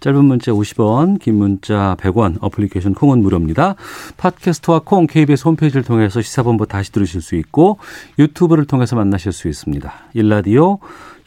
짧은 0.00 0.24
문자 0.24 0.52
50원, 0.52 1.20
긴 1.20 1.34
문자 1.34 1.98
100원, 2.00 2.38
어플리케이션 2.40 2.94
콩은 2.94 3.20
무료입니다. 3.20 3.74
팟캐스트와 4.16 4.80
콩 4.86 5.06
KBS 5.06 5.48
홈페이지를 5.48 5.82
통해서 5.82 6.22
시사본부 6.22 6.66
다시 6.66 6.92
들으실 6.92 7.20
수 7.20 7.34
있고 7.34 7.76
유튜브를 8.18 8.64
통해서 8.64 8.96
만나실 8.96 9.32
수 9.32 9.48
있습니다. 9.48 9.92
일라디오 10.14 10.78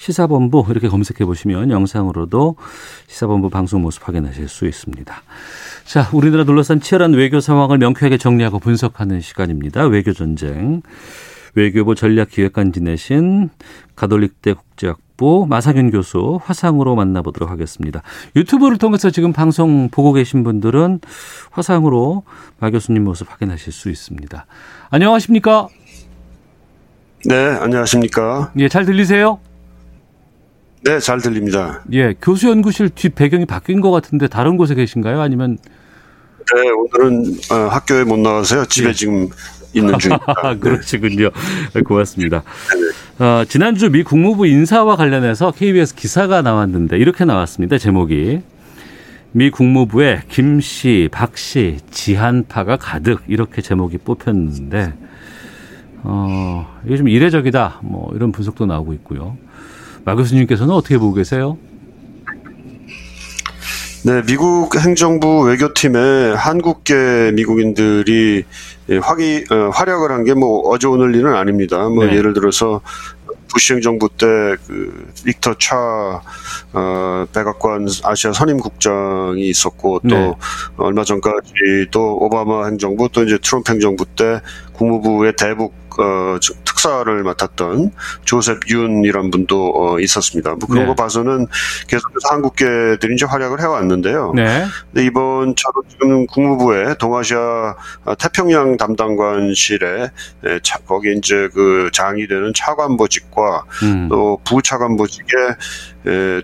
시사본부 0.04 0.66
이렇게 0.70 0.90
검색해 0.90 1.26
보시면 1.26 1.72
영상으로도 1.72 2.58
시사본부 3.08 3.50
방송 3.50 3.82
모습 3.82 4.06
확인하실 4.06 4.50
수 4.50 4.68
있습니다. 4.68 5.16
자, 5.86 6.10
우리나라 6.12 6.44
둘러싼 6.44 6.82
치열한 6.82 7.14
외교 7.14 7.40
상황을 7.40 7.78
명쾌하게 7.78 8.18
정리하고 8.18 8.60
분석하는 8.60 9.22
시간입니다. 9.22 9.86
외교 9.86 10.12
전쟁. 10.12 10.82
외교부 11.56 11.96
전략기획관 11.96 12.74
지내신 12.74 13.50
가톨릭대 13.96 14.54
국제학부 14.54 15.46
마사균 15.48 15.90
교수 15.90 16.38
화상으로 16.44 16.96
만나보도록 16.96 17.50
하겠습니다. 17.50 18.02
유튜브를 18.36 18.78
통해서 18.78 19.10
지금 19.10 19.32
방송 19.32 19.88
보고 19.90 20.12
계신 20.12 20.44
분들은 20.44 21.00
화상으로 21.52 22.24
마 22.60 22.72
교수님 22.72 23.06
모습 23.06 23.32
확인하실 23.32 23.72
수 23.72 23.90
있습니다. 23.90 24.46
안녕하십니까? 24.90 25.70
네, 27.26 27.36
안녕하십니까? 27.36 28.52
예, 28.58 28.68
잘 28.68 28.84
들리세요? 28.84 29.40
네, 30.86 31.00
잘 31.00 31.22
들립니다. 31.22 31.82
예, 31.94 32.13
교수 32.22 32.50
연구실 32.50 32.90
뒷 32.90 33.16
배경이 33.16 33.46
바뀐 33.46 33.80
것 33.80 33.92
같은데 33.92 34.28
다른 34.28 34.58
곳에 34.58 34.75
계신가요? 34.75 35.22
아니면 35.22 35.58
네, 36.54 36.70
오늘은 36.70 37.38
어, 37.52 37.56
학교에 37.70 38.04
못 38.04 38.20
나와서요. 38.20 38.66
집에 38.66 38.90
예. 38.90 38.94
지금 38.94 39.30
있는 39.74 39.98
중입니다. 39.98 40.25
아, 40.44 40.56
그러시군요. 40.56 41.30
고맙습니다. 41.86 42.44
어, 43.20 43.44
지난주 43.48 43.90
미 43.90 44.04
국무부 44.04 44.46
인사와 44.46 44.98
관련해서 44.98 45.52
KBS 45.52 45.96
기사가 45.96 46.42
나왔는데 46.42 46.98
이렇게 46.98 47.24
나왔습니다. 47.24 47.78
제목이 47.78 48.42
미 49.32 49.50
국무부에 49.52 50.24
김씨, 50.28 51.08
박씨, 51.12 51.78
지한파가 51.92 52.75
가득 52.75 53.24
이렇게 53.28 53.62
제목이 53.62 54.00
뽑혔는데 54.00 54.94
어, 56.04 56.78
이게 56.86 56.98
좀 56.98 57.08
이례적이다. 57.08 57.80
뭐 57.84 58.12
이런 58.16 58.34
분석도 58.34 58.66
나오고 58.66 58.92
있고요. 58.96 59.38
마 60.06 60.16
교수님께서는 60.16 60.74
어떻게 60.74 60.98
보고 60.98 61.14
계세요? 61.14 61.58
네, 64.06 64.22
미국 64.26 64.76
행정부 64.76 65.44
외교팀에 65.44 66.34
한국계 66.34 67.32
미국인들이 67.36 68.44
예, 68.90 68.98
화기, 68.98 69.46
어, 69.50 69.70
활약을 69.70 70.12
한 70.12 70.26
게 70.26 70.34
뭐 70.34 70.68
어제 70.70 70.88
오늘 70.88 71.16
일은 71.16 71.34
아닙니다. 71.34 71.88
뭐 71.88 72.06
네. 72.06 72.18
예를 72.18 72.34
들어서 72.34 72.82
부시 73.48 73.74
행정부 73.74 74.10
때그 74.10 75.12
빅터 75.24 75.54
차 75.58 75.78
어, 76.74 77.26
백악관 77.34 77.88
아시아 78.04 78.34
선임 78.34 78.58
국장이 78.58 79.48
있었고 79.48 80.02
또 80.10 80.16
네. 80.16 80.34
얼마 80.78 81.06
전까지 81.06 81.88
또 81.92 82.18
오바마 82.18 82.66
행정부 82.66 83.08
또 83.10 83.24
이제 83.24 83.38
트럼프 83.42 83.72
행정부 83.72 84.06
때 84.06 84.42
국무부의 84.74 85.34
대북 85.38 85.74
어, 86.00 86.38
저- 86.40 86.54
특사를 86.66 87.24
맡았던 87.24 87.92
조셉 88.26 88.60
윤이란 88.70 89.32
분도 89.32 89.72
어, 89.76 90.00
있었습니다. 90.00 90.52
뭐 90.56 90.68
그런 90.68 90.84
네. 90.84 90.88
거 90.88 90.96
봐서는 90.96 91.48
계속해서 91.88 92.30
한국계들이 92.32 93.14
이제 93.16 93.26
활약을 93.26 93.62
해왔는데요. 93.62 94.34
네. 94.36 94.66
근데 94.92 95.06
이번처럼 95.06 95.84
지금 95.90 96.26
국무부의 96.28 96.98
동아시아 96.98 97.76
아, 98.06 98.16
태평양 98.16 98.78
담당관실에 98.78 100.04
에, 100.46 100.60
차- 100.64 100.80
거기 100.86 101.14
이제 101.18 101.48
그 101.54 101.90
장이 101.94 102.28
되는 102.28 102.52
차관보직과 102.56 103.64
음. 103.84 104.10
또 104.10 104.40
부차관보직에 104.44 105.26
에, 105.26 105.54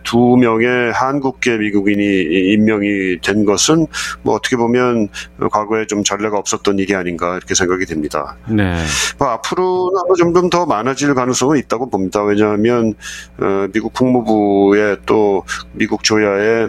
두 0.03 0.37
명의 0.39 0.91
한국계 0.91 1.57
미국인이 1.57 2.03
이- 2.03 2.53
임명이 2.53 3.19
된 3.21 3.45
것은 3.45 3.87
뭐 4.23 4.35
어떻게 4.35 4.55
보면 4.55 5.09
어, 5.39 5.47
과거에 5.49 5.85
좀 5.85 6.03
전례가 6.03 6.37
없었던 6.37 6.79
일이 6.79 6.95
아닌가 6.95 7.35
이렇게 7.37 7.53
생각이 7.55 7.85
됩니다. 7.85 8.37
네. 8.47 8.75
뭐 9.17 9.27
앞으로는 9.29 9.99
아마 10.05 10.15
점점 10.17 10.49
더 10.49 10.65
많아질 10.65 11.13
가능성은 11.13 11.57
있다고 11.57 11.89
봅니다. 11.89 12.23
왜냐하면 12.23 12.93
어, 13.39 13.67
미국 13.73 13.93
국무부에 13.93 14.97
또 15.05 15.43
미국 15.73 16.03
조야에 16.03 16.67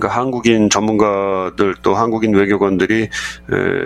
그 0.00 0.06
한국인 0.06 0.68
전문가들 0.70 1.74
또 1.82 1.94
한국인 1.94 2.34
외교관들이 2.34 3.02
에, 3.02 3.08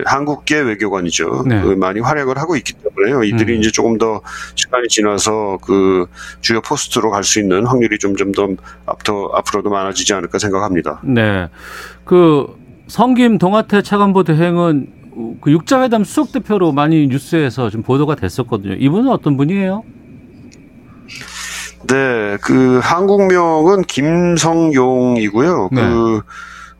한국계 0.05 0.59
외교관이죠. 0.59 1.43
네. 1.47 1.61
그 1.61 1.69
많이 1.69 1.99
활약을 1.99 2.37
하고 2.37 2.55
있기 2.55 2.73
때문에요. 2.73 3.23
이들이 3.23 3.55
음. 3.55 3.59
이제 3.59 3.71
조금 3.71 3.97
더 3.97 4.21
시간이 4.55 4.87
지나서 4.87 5.57
그 5.61 6.07
주요 6.41 6.61
포스트로 6.61 7.11
갈 7.11 7.23
수 7.23 7.39
있는 7.39 7.65
확률이 7.67 7.99
점점 7.99 8.31
더 8.31 8.47
앞더 8.85 9.31
앞으로도 9.35 9.69
많아지지 9.69 10.13
않을까 10.13 10.39
생각합니다. 10.39 11.01
네. 11.03 11.47
그 12.05 12.47
성김 12.87 13.37
동아태 13.37 13.83
차관보 13.83 14.23
대행은 14.23 14.87
그 15.41 15.51
육자회담 15.51 16.03
수석 16.05 16.31
대표로 16.31 16.71
많이 16.71 17.07
뉴스에서 17.07 17.69
좀 17.69 17.83
보도가 17.83 18.15
됐었거든요. 18.15 18.73
이분은 18.75 19.11
어떤 19.11 19.37
분이에요? 19.37 19.83
네, 21.87 22.37
그 22.41 22.79
한국명은 22.83 23.83
김성용이고요. 23.83 25.69
네. 25.71 25.81
그 25.81 26.21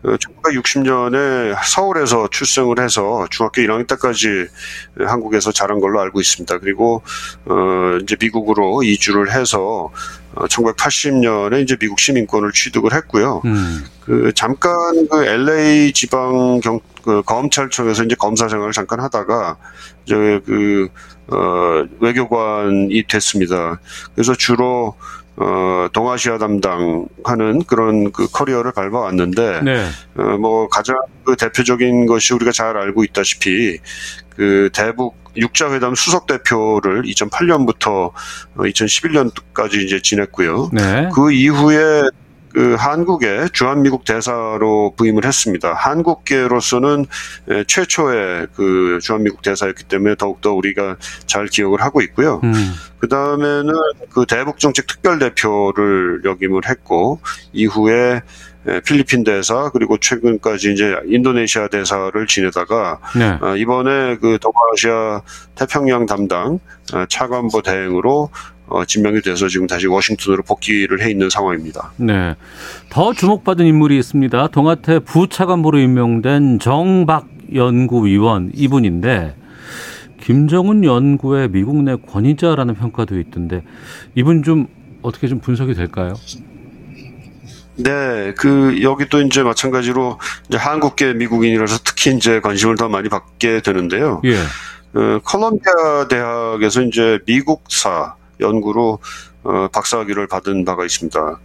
1960년에 0.03 1.57
서울에서 1.63 2.29
출생을 2.29 2.79
해서 2.79 3.27
중학교 3.29 3.61
1학년 3.61 3.87
때까지 3.87 4.47
한국에서 4.97 5.51
자란 5.51 5.79
걸로 5.79 5.99
알고 5.99 6.21
있습니다. 6.21 6.59
그리고 6.59 7.01
어 7.45 7.97
이제 8.01 8.15
미국으로 8.19 8.83
이주를 8.83 9.31
해서 9.31 9.91
어 10.36 10.45
1980년에 10.45 11.62
이제 11.63 11.75
미국 11.75 12.00
시민권을 12.00 12.51
취득을 12.51 12.93
했고요. 12.93 13.41
음. 13.45 13.86
그 14.05 14.31
잠깐 14.36 15.07
그 15.09 15.24
LA 15.24 15.91
지방 15.93 16.59
경, 16.62 16.79
그 17.03 17.21
검찰청에서 17.24 18.03
이제 18.03 18.15
검사 18.15 18.48
생활을 18.48 18.71
잠깐 18.74 19.00
하다가 19.00 19.57
이제 20.05 20.39
그, 20.45 20.89
어, 21.27 21.86
외교관이 22.00 23.03
됐습니다. 23.07 23.79
그래서 24.13 24.33
주로 24.36 24.95
어, 25.39 25.88
동아시아 25.93 26.38
담당하는 26.38 27.63
그런 27.65 28.12
그 28.12 28.27
커리어를 28.29 28.74
밟아왔는데, 28.74 29.62
네. 29.63 29.86
어, 30.17 30.38
뭐 30.38 30.67
가장 30.67 30.98
그 31.24 31.38
대표적인 31.38 32.05
것이 32.08 32.34
우리가 32.34 32.51
잘 32.51 32.75
알고 32.75 33.05
있다시피 33.05 33.79
그 34.36 34.69
대북 34.74 35.17
육자회담 35.38 35.96
수석 35.96 36.27
대표를 36.27 37.03
2008년부터 37.03 38.12
2011년까지 38.58 39.75
이제 39.75 40.01
지냈고요. 40.01 40.72
네. 40.74 41.10
그 41.13 41.31
이후에 41.31 42.03
그 42.51 42.75
한국의 42.75 43.49
주한미국 43.51 44.05
대사로 44.05 44.93
부임을 44.95 45.25
했습니다. 45.25 45.73
한국계로서는 45.73 47.05
에, 47.49 47.63
최초의 47.65 48.47
그 48.55 48.99
주한미국 49.01 49.41
대사였기 49.41 49.83
때문에 49.85 50.15
더욱더 50.15 50.53
우리가 50.53 50.97
잘 51.25 51.45
기억을 51.45 51.81
하고 51.81 52.01
있고요. 52.01 52.41
음. 52.43 52.53
그 52.99 53.07
다음에는 53.07 53.73
그 54.09 54.25
대북정책 54.25 54.87
특별대표를 54.87 56.21
역임을 56.25 56.67
했고, 56.67 57.21
이후에 57.53 58.21
에, 58.67 58.81
필리핀 58.81 59.23
대사, 59.23 59.69
그리고 59.71 59.97
최근까지 59.97 60.73
이제 60.73 60.95
인도네시아 61.05 61.69
대사를 61.69 62.27
지내다가, 62.27 62.99
네. 63.15 63.37
어, 63.41 63.55
이번에 63.55 64.17
그 64.17 64.37
동아시아 64.41 65.21
태평양 65.55 66.05
담당 66.05 66.59
어, 66.93 67.05
차관보 67.07 67.61
대행으로 67.61 68.29
어, 68.69 68.85
지명이 68.85 69.21
돼서 69.21 69.47
지금 69.47 69.67
다시 69.67 69.88
워싱턴으로 69.88 70.43
복귀를 70.43 71.01
해 71.01 71.09
있는 71.09 71.29
상황입니다. 71.29 71.91
네. 71.97 72.35
더 72.89 73.13
주목받은 73.13 73.65
인물이 73.65 73.97
있습니다. 73.97 74.47
동아태 74.47 74.99
부차관보로 74.99 75.79
임명된 75.79 76.59
정박 76.59 77.27
연구위원 77.53 78.51
이분인데 78.53 79.35
김정은 80.21 80.83
연구의 80.83 81.49
미국 81.49 81.81
내 81.83 81.95
권위자라는 81.95 82.75
평가도 82.75 83.19
있던데 83.19 83.63
이분 84.15 84.43
좀 84.43 84.67
어떻게 85.01 85.27
좀 85.27 85.39
분석이 85.39 85.73
될까요? 85.73 86.13
네, 87.77 88.33
그 88.38 88.81
여기 88.83 89.07
또 89.07 89.21
이제 89.21 89.41
마찬가지로 89.41 90.19
이제 90.49 90.57
한국계 90.57 91.13
미국인이라서 91.13 91.79
특히 91.85 92.15
이제 92.15 92.41
관심을 92.41 92.75
더 92.75 92.89
많이 92.89 93.07
받게 93.07 93.61
되는데요. 93.61 94.21
예. 94.25 94.35
어, 94.93 95.19
콜롬비아 95.23 96.07
대학에서 96.09 96.81
이제 96.81 97.19
미국사 97.25 98.15
연구로 98.39 99.00
어, 99.43 99.67
박사학위를 99.72 100.27
받은 100.27 100.65
바가 100.65 100.86
있습니다. 100.86 101.39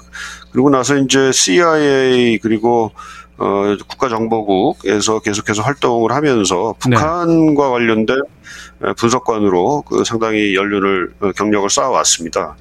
그리고 0.53 0.71
나서 0.71 0.97
이제 0.97 1.31
CIA 1.33 2.39
그리고 2.39 2.93
어, 3.37 3.77
국가정보국에서 3.89 5.21
계속해서 5.21 5.63
활동을 5.63 6.13
하면서 6.13 6.75
네. 6.89 6.97
북한과 6.97 7.71
관련된 7.71 8.21
어, 8.83 8.93
분석관으로 8.95 9.83
그 9.83 10.05
상당히 10.05 10.55
연륜을 10.55 11.15
어, 11.21 11.33
경력을 11.33 11.69
쌓아왔습니다. 11.69 12.57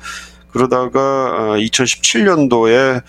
그러다가 0.52 1.56
2017년도에 1.58 3.02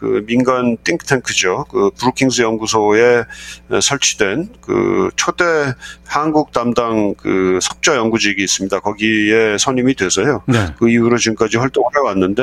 그 0.00 0.24
민간 0.26 0.78
띵크탱크죠. 0.82 1.66
그 1.70 1.90
브루킹스 1.98 2.40
연구소에 2.40 3.24
설치된 3.82 4.48
그 4.62 5.10
초대 5.14 5.44
한국 6.06 6.52
담당 6.52 7.14
그 7.16 7.58
석좌 7.60 7.96
연구직이 7.96 8.42
있습니다. 8.42 8.80
거기에 8.80 9.58
선임이 9.58 9.94
돼서요. 9.94 10.42
네. 10.48 10.74
그 10.78 10.88
이후로 10.88 11.18
지금까지 11.18 11.58
활동을 11.58 11.90
해왔는데 11.96 12.42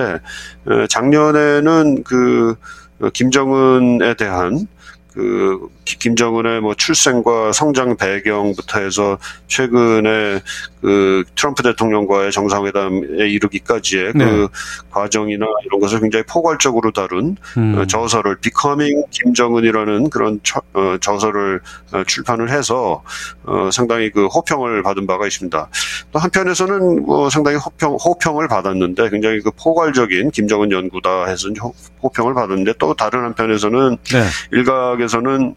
에, 0.70 0.88
작년에는 0.88 2.04
그 2.04 2.56
어, 3.00 3.10
김정은에 3.10 4.14
대한 4.14 4.68
그 5.14 5.68
기- 5.68 5.77
김정은의 5.96 6.62
뭐 6.62 6.76
출생과 6.76 7.54
성장 7.54 7.96
배경부터 7.96 8.80
해서 8.82 9.18
최근에 9.48 10.42
그 10.82 11.24
트럼프 11.36 11.64
대통령과의 11.64 12.32
정상회담에 12.32 13.00
이르기까지의 13.30 14.14
네. 14.16 14.26
그 14.26 14.48
과정이나 14.92 15.46
이런 15.66 15.80
것을 15.80 16.00
굉장히 16.02 16.24
포괄적으로 16.30 16.92
다룬 16.92 17.36
음. 17.58 17.78
어, 17.78 17.86
저서를 17.88 18.38
Becoming 18.40 19.04
김정은이라는 19.12 20.10
그런 20.10 20.40
처- 20.44 20.62
어, 20.74 20.98
저서를 21.00 21.62
어, 21.94 22.04
출판을 22.06 22.50
해서 22.52 23.04
어, 23.44 23.70
상당히 23.72 24.12
그 24.12 24.28
호평을 24.28 24.84
받은 24.84 25.08
바가 25.08 25.26
있습니다. 25.28 25.70
또 26.12 26.20
한편에서는 26.20 27.06
뭐 27.06 27.30
상당히 27.30 27.58
호평 27.58 27.96
호평을 28.04 28.48
받았는데 28.48 29.10
굉장히 29.10 29.40
그 29.42 29.52
포괄적인 29.52 30.32
김정은 30.32 30.72
연구다 30.72 31.26
해서 31.26 31.50
호- 31.62 31.74
호평을 32.04 32.34
받았는데 32.34 32.74
또 32.78 32.94
다른 32.94 33.24
한편에서는 33.24 33.98
네. 34.12 34.24
일각에서는 34.52 35.40
뭐 35.40 35.56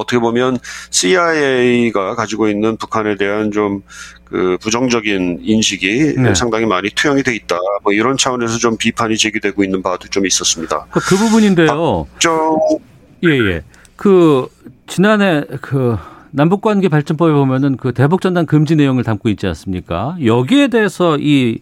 어떻게 0.00 0.18
보면 0.18 0.58
CIA가 0.90 2.14
가지고 2.14 2.48
있는 2.48 2.76
북한에 2.76 3.16
대한 3.16 3.50
좀 3.50 3.82
그 4.32 4.56
부정적인 4.62 5.40
인식이 5.42 6.14
네. 6.16 6.34
상당히 6.34 6.64
많이 6.64 6.88
투영이 6.88 7.22
돼 7.22 7.34
있다. 7.34 7.58
뭐 7.82 7.92
이런 7.92 8.16
차원에서 8.16 8.56
좀 8.56 8.78
비판이 8.78 9.18
제기되고 9.18 9.62
있는 9.62 9.82
바도 9.82 10.08
좀 10.08 10.24
있었습니다. 10.24 10.86
그, 10.90 11.00
그 11.00 11.16
부분인데요. 11.16 12.06
좀 12.18 12.58
예, 13.24 13.28
예. 13.28 13.62
그, 13.94 14.48
지난해 14.86 15.44
그, 15.60 15.98
남북관계 16.30 16.88
발전법에 16.88 17.30
보면은 17.30 17.76
그 17.76 17.92
대북전단 17.92 18.46
금지 18.46 18.74
내용을 18.74 19.04
담고 19.04 19.28
있지 19.28 19.46
않습니까? 19.48 20.16
여기에 20.24 20.68
대해서 20.68 21.18
이, 21.20 21.58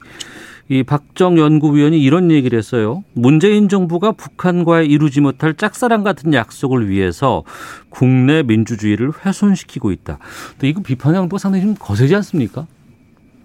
이 0.70 0.84
박정 0.84 1.36
연구위원이 1.36 2.00
이런 2.00 2.30
얘기를 2.30 2.56
했어요. 2.56 3.02
문재인 3.12 3.68
정부가 3.68 4.12
북한과의 4.12 4.86
이루지 4.86 5.20
못할 5.20 5.54
짝사랑 5.54 6.04
같은 6.04 6.32
약속을 6.32 6.88
위해서 6.88 7.42
국내 7.88 8.44
민주주의를 8.44 9.10
훼손시키고 9.26 9.90
있다. 9.90 10.18
또 10.60 10.68
이거 10.68 10.80
비판 10.80 11.14
강도가 11.14 11.38
상당히 11.40 11.64
좀 11.64 11.74
거세지 11.76 12.14
않습니까? 12.14 12.68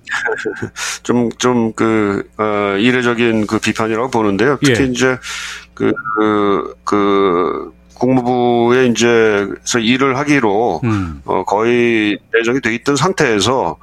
좀, 1.01 1.31
좀, 1.39 1.73
그, 1.73 2.29
어, 2.37 2.77
이례적인 2.77 3.47
그 3.47 3.57
비판이라고 3.57 4.11
보는데요. 4.11 4.59
특히 4.63 4.83
예. 4.83 4.85
이제, 4.85 5.17
그, 5.73 5.91
그, 6.19 6.75
그, 6.83 7.73
국무부에 7.95 8.85
이제, 8.85 9.47
서 9.63 9.79
일을 9.79 10.15
하기로, 10.15 10.81
음. 10.83 11.21
어, 11.25 11.43
거의 11.43 12.19
예정이 12.37 12.61
돼 12.61 12.75
있던 12.75 12.95
상태에서, 12.95 13.77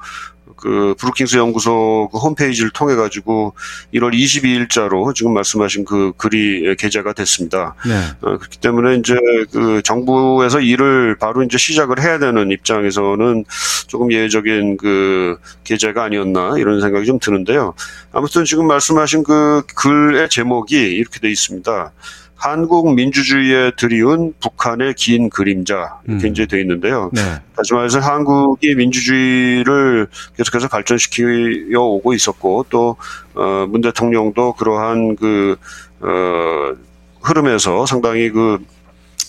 그, 0.63 0.95
브루킹스 0.97 1.35
연구소 1.35 2.07
그 2.09 2.17
홈페이지를 2.19 2.69
통해 2.69 2.95
가지고 2.95 3.53
1월 3.93 4.13
22일자로 4.13 5.13
지금 5.13 5.33
말씀하신 5.33 5.83
그 5.83 6.13
글이 6.15 6.77
게재가 6.77 7.11
됐습니다. 7.11 7.75
네. 7.85 7.93
어, 8.21 8.37
그렇기 8.37 8.59
때문에 8.59 8.95
이제 8.95 9.13
그 9.51 9.81
정부에서 9.83 10.61
일을 10.61 11.17
바로 11.19 11.43
이제 11.43 11.57
시작을 11.57 12.01
해야 12.01 12.17
되는 12.17 12.49
입장에서는 12.49 13.43
조금 13.87 14.13
예외적인 14.13 14.77
그 14.77 15.37
계제가 15.65 16.05
아니었나 16.05 16.55
이런 16.57 16.79
생각이 16.79 17.05
좀 17.05 17.19
드는데요. 17.19 17.73
아무튼 18.13 18.45
지금 18.45 18.65
말씀하신 18.65 19.23
그 19.23 19.63
글의 19.75 20.29
제목이 20.29 20.77
이렇게 20.77 21.19
돼 21.19 21.29
있습니다. 21.29 21.91
한국 22.43 22.93
민주주의에 22.93 23.71
드리운 23.77 24.33
북한의 24.41 24.95
긴 24.95 25.29
그림자 25.29 26.01
이렇게 26.05 26.27
음. 26.27 26.31
이제 26.31 26.45
돼 26.45 26.59
있는데요. 26.59 27.09
네. 27.13 27.21
다시 27.55 27.73
말해서 27.73 27.99
한국이 27.99 28.75
민주주의를 28.75 30.07
계속해서 30.35 30.67
발전시켜 30.67 31.79
오고 31.79 32.13
있었고 32.13 32.65
또 32.69 32.97
어, 33.35 33.65
문 33.69 33.79
대통령도 33.79 34.55
그러한 34.55 35.15
그 35.15 35.55
어, 36.01 36.73
흐름에서 37.21 37.85
상당히 37.85 38.29
그 38.29 38.57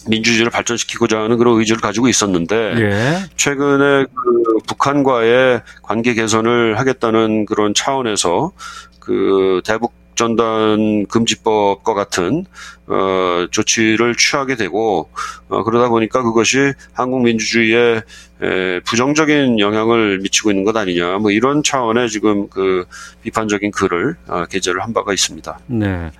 민주주의를 0.08 0.50
발전시키고자 0.50 1.20
하는 1.20 1.38
그런 1.38 1.60
의지를 1.60 1.80
가지고 1.80 2.08
있었는데 2.08 2.56
예. 2.56 3.18
최근에 3.36 4.06
그 4.12 4.58
북한과의 4.66 5.62
관계 5.82 6.14
개선을 6.14 6.80
하겠다는 6.80 7.46
그런 7.46 7.74
차원에서 7.74 8.50
그 8.98 9.60
대북 9.64 10.03
전단 10.14 11.06
금지법과 11.06 11.94
같은 11.94 12.44
어 12.86 13.46
조치를 13.50 14.14
취하게 14.16 14.56
되고 14.56 15.08
어 15.48 15.64
그러다 15.64 15.88
보니까 15.88 16.22
그것이 16.22 16.72
한국 16.92 17.22
민주주의에 17.22 18.02
에, 18.42 18.80
부정적인 18.80 19.58
영향을 19.58 20.18
미치고 20.18 20.50
있는 20.50 20.64
것 20.64 20.76
아니냐 20.76 21.18
뭐 21.18 21.30
이런 21.30 21.62
차원의 21.62 22.10
지금 22.10 22.48
그 22.48 22.84
비판적인 23.22 23.70
글을 23.70 24.16
어, 24.26 24.44
게재를 24.46 24.82
한 24.82 24.92
바가 24.92 25.12
있습니다. 25.12 25.58
네. 25.66 26.10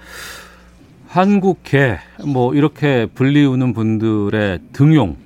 한국계 1.09 1.99
뭐 2.27 2.55
이렇게 2.55 3.07
불리우는 3.15 3.73
분들의 3.73 4.61
등용 4.73 5.17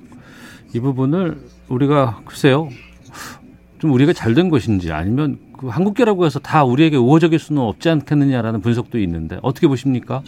이 0.73 0.79
부분을 0.79 1.37
우리가 1.67 2.21
글쎄요 2.25 2.69
좀 3.79 3.91
우리가 3.93 4.13
잘 4.13 4.35
된 4.35 4.49
것인지 4.49 4.91
아니면 4.91 5.39
그 5.59 5.67
한국계라고 5.67 6.25
해서 6.25 6.39
다 6.39 6.63
우리에게 6.63 6.95
우호적일 6.95 7.37
수는 7.37 7.61
없지 7.61 7.89
않겠느냐라는 7.89 8.61
분석도 8.61 8.97
있는데 8.99 9.39
어떻게 9.41 9.67
보십니까? 9.67 10.23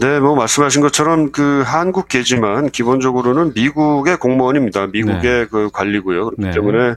네, 0.00 0.18
뭐 0.18 0.34
말씀하신 0.34 0.80
것처럼 0.80 1.30
그 1.30 1.62
한국계지만 1.66 2.70
기본적으로는 2.70 3.52
미국의 3.54 4.18
공무원입니다. 4.18 4.86
미국의 4.86 5.48
그 5.48 5.68
관리고요. 5.72 6.30
그렇기 6.30 6.42
네. 6.42 6.50
때문에 6.52 6.94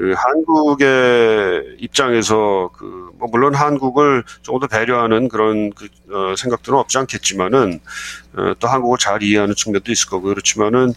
그 0.00 0.14
한국의 0.16 1.76
입장에서 1.78 2.70
그 2.72 3.10
뭐 3.20 3.28
물론 3.30 3.54
한국을 3.54 4.24
조금 4.42 4.60
더 4.60 4.66
배려하는 4.66 5.28
그런 5.28 5.70
그 5.74 5.88
어, 6.10 6.34
생각들은 6.34 6.78
없지 6.78 6.98
않겠지만은 6.98 7.78
어, 8.36 8.54
또 8.58 8.66
한국을 8.66 8.98
잘 8.98 9.22
이해하는 9.22 9.54
측면도 9.54 9.92
있을 9.92 10.08
거고 10.08 10.28
그렇지만은 10.28 10.94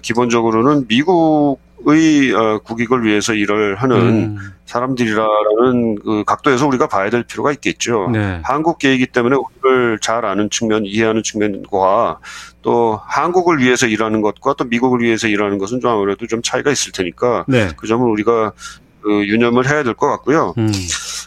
기본적으로는 0.00 0.86
미국의 0.86 2.32
어, 2.32 2.60
국익을 2.60 3.04
위해서 3.04 3.34
일을 3.34 3.74
하는 3.74 3.96
음, 3.96 4.38
사람들이라는 4.66 5.96
그 5.96 6.24
각도에서 6.24 6.66
우리가 6.68 6.86
봐야 6.86 7.10
될 7.10 7.24
필요가 7.24 7.50
있겠죠. 7.52 8.08
네. 8.12 8.40
한국계이기 8.44 9.08
때문에 9.08 9.36
우리를 9.36 9.98
잘 10.00 10.24
아는 10.24 10.48
측면, 10.50 10.86
이해하는 10.86 11.24
측면과 11.24 12.20
또 12.64 12.98
한국을 13.04 13.58
위해서 13.58 13.86
일하는 13.86 14.22
것과 14.22 14.54
또 14.54 14.64
미국을 14.64 15.00
위해서 15.00 15.28
일하는 15.28 15.58
것은 15.58 15.80
좀 15.80 15.90
아무래도 15.90 16.26
좀 16.26 16.40
차이가 16.42 16.70
있을 16.72 16.92
테니까 16.92 17.44
네. 17.46 17.68
그 17.76 17.86
점을 17.86 18.08
우리가 18.10 18.52
그 19.02 19.26
유념을 19.26 19.68
해야 19.68 19.82
될 19.84 19.94
것 19.94 20.08
같고요. 20.08 20.54
음, 20.56 20.72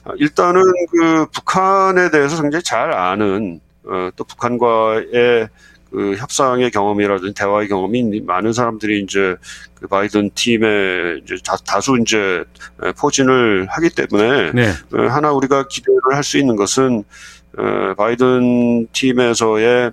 아, 0.06 0.12
일단은 0.18 0.62
그 0.92 1.28
북한에 1.32 2.10
대해서 2.10 2.42
굉장히 2.42 2.64
잘 2.64 2.92
아는 2.92 3.60
어, 3.86 4.10
또 4.16 4.24
북한과의 4.24 5.48
그 5.92 6.16
협상의 6.18 6.72
경험이라든지 6.72 7.34
대화의 7.36 7.68
경험이 7.70 8.22
많은 8.22 8.52
사람들이 8.52 9.02
이제 9.04 9.36
그 9.76 9.88
바이든 9.88 10.32
팀에 10.34 11.20
이제 11.24 11.36
다, 11.46 11.56
다수 11.66 11.98
이제 12.02 12.44
포진을 13.00 13.68
하기 13.70 13.92
때문에 13.92 14.52
네. 14.54 14.70
어, 14.94 15.02
하나 15.08 15.32
우리가 15.32 15.68
기대를 15.68 16.00
할 16.14 16.24
수 16.24 16.38
있는 16.40 16.56
것은 16.56 17.04
어, 17.58 17.94
바이든 17.96 18.88
팀에서의 18.92 19.92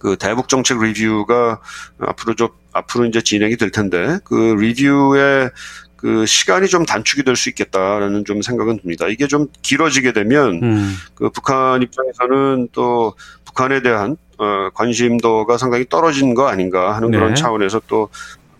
그 0.00 0.16
대북 0.16 0.48
정책 0.48 0.80
리뷰가 0.80 1.60
앞으로 2.00 2.34
좀 2.34 2.48
앞으로 2.72 3.06
이제 3.06 3.20
진행이 3.20 3.56
될 3.56 3.70
텐데 3.70 4.18
그 4.24 4.34
리뷰의 4.58 5.50
그 5.96 6.26
시간이 6.26 6.68
좀 6.68 6.86
단축이 6.86 7.24
될 7.24 7.34
수 7.34 7.48
있겠다라는 7.48 8.24
좀 8.24 8.40
생각은 8.42 8.78
듭니다. 8.80 9.06
이게 9.08 9.26
좀 9.26 9.48
길어지게 9.62 10.12
되면 10.12 10.62
음, 10.62 10.96
그 11.14 11.30
북한 11.30 11.82
입장에서는 11.82 12.68
또 12.72 13.14
북한에 13.44 13.82
대한 13.82 14.16
어, 14.38 14.70
관심도가 14.74 15.58
상당히 15.58 15.84
떨어진 15.88 16.34
거 16.34 16.46
아닌가 16.46 16.94
하는 16.94 17.10
네. 17.10 17.18
그런 17.18 17.34
차원에서 17.34 17.82
또 17.88 18.08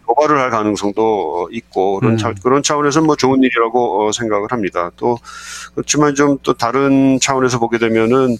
도발을 0.08 0.38
할 0.38 0.50
가능성도 0.50 1.50
있고 1.52 2.00
그런, 2.00 2.14
음. 2.14 2.16
차, 2.16 2.32
그런 2.42 2.62
차원에서 2.62 3.02
뭐 3.02 3.14
좋은 3.14 3.42
일이라고 3.42 4.08
어, 4.08 4.12
생각을 4.12 4.50
합니다. 4.50 4.90
또 4.96 5.18
그렇지만 5.74 6.14
좀 6.14 6.38
또 6.42 6.54
다른 6.54 7.18
차원에서 7.20 7.58
보게 7.58 7.78
되면은 7.78 8.36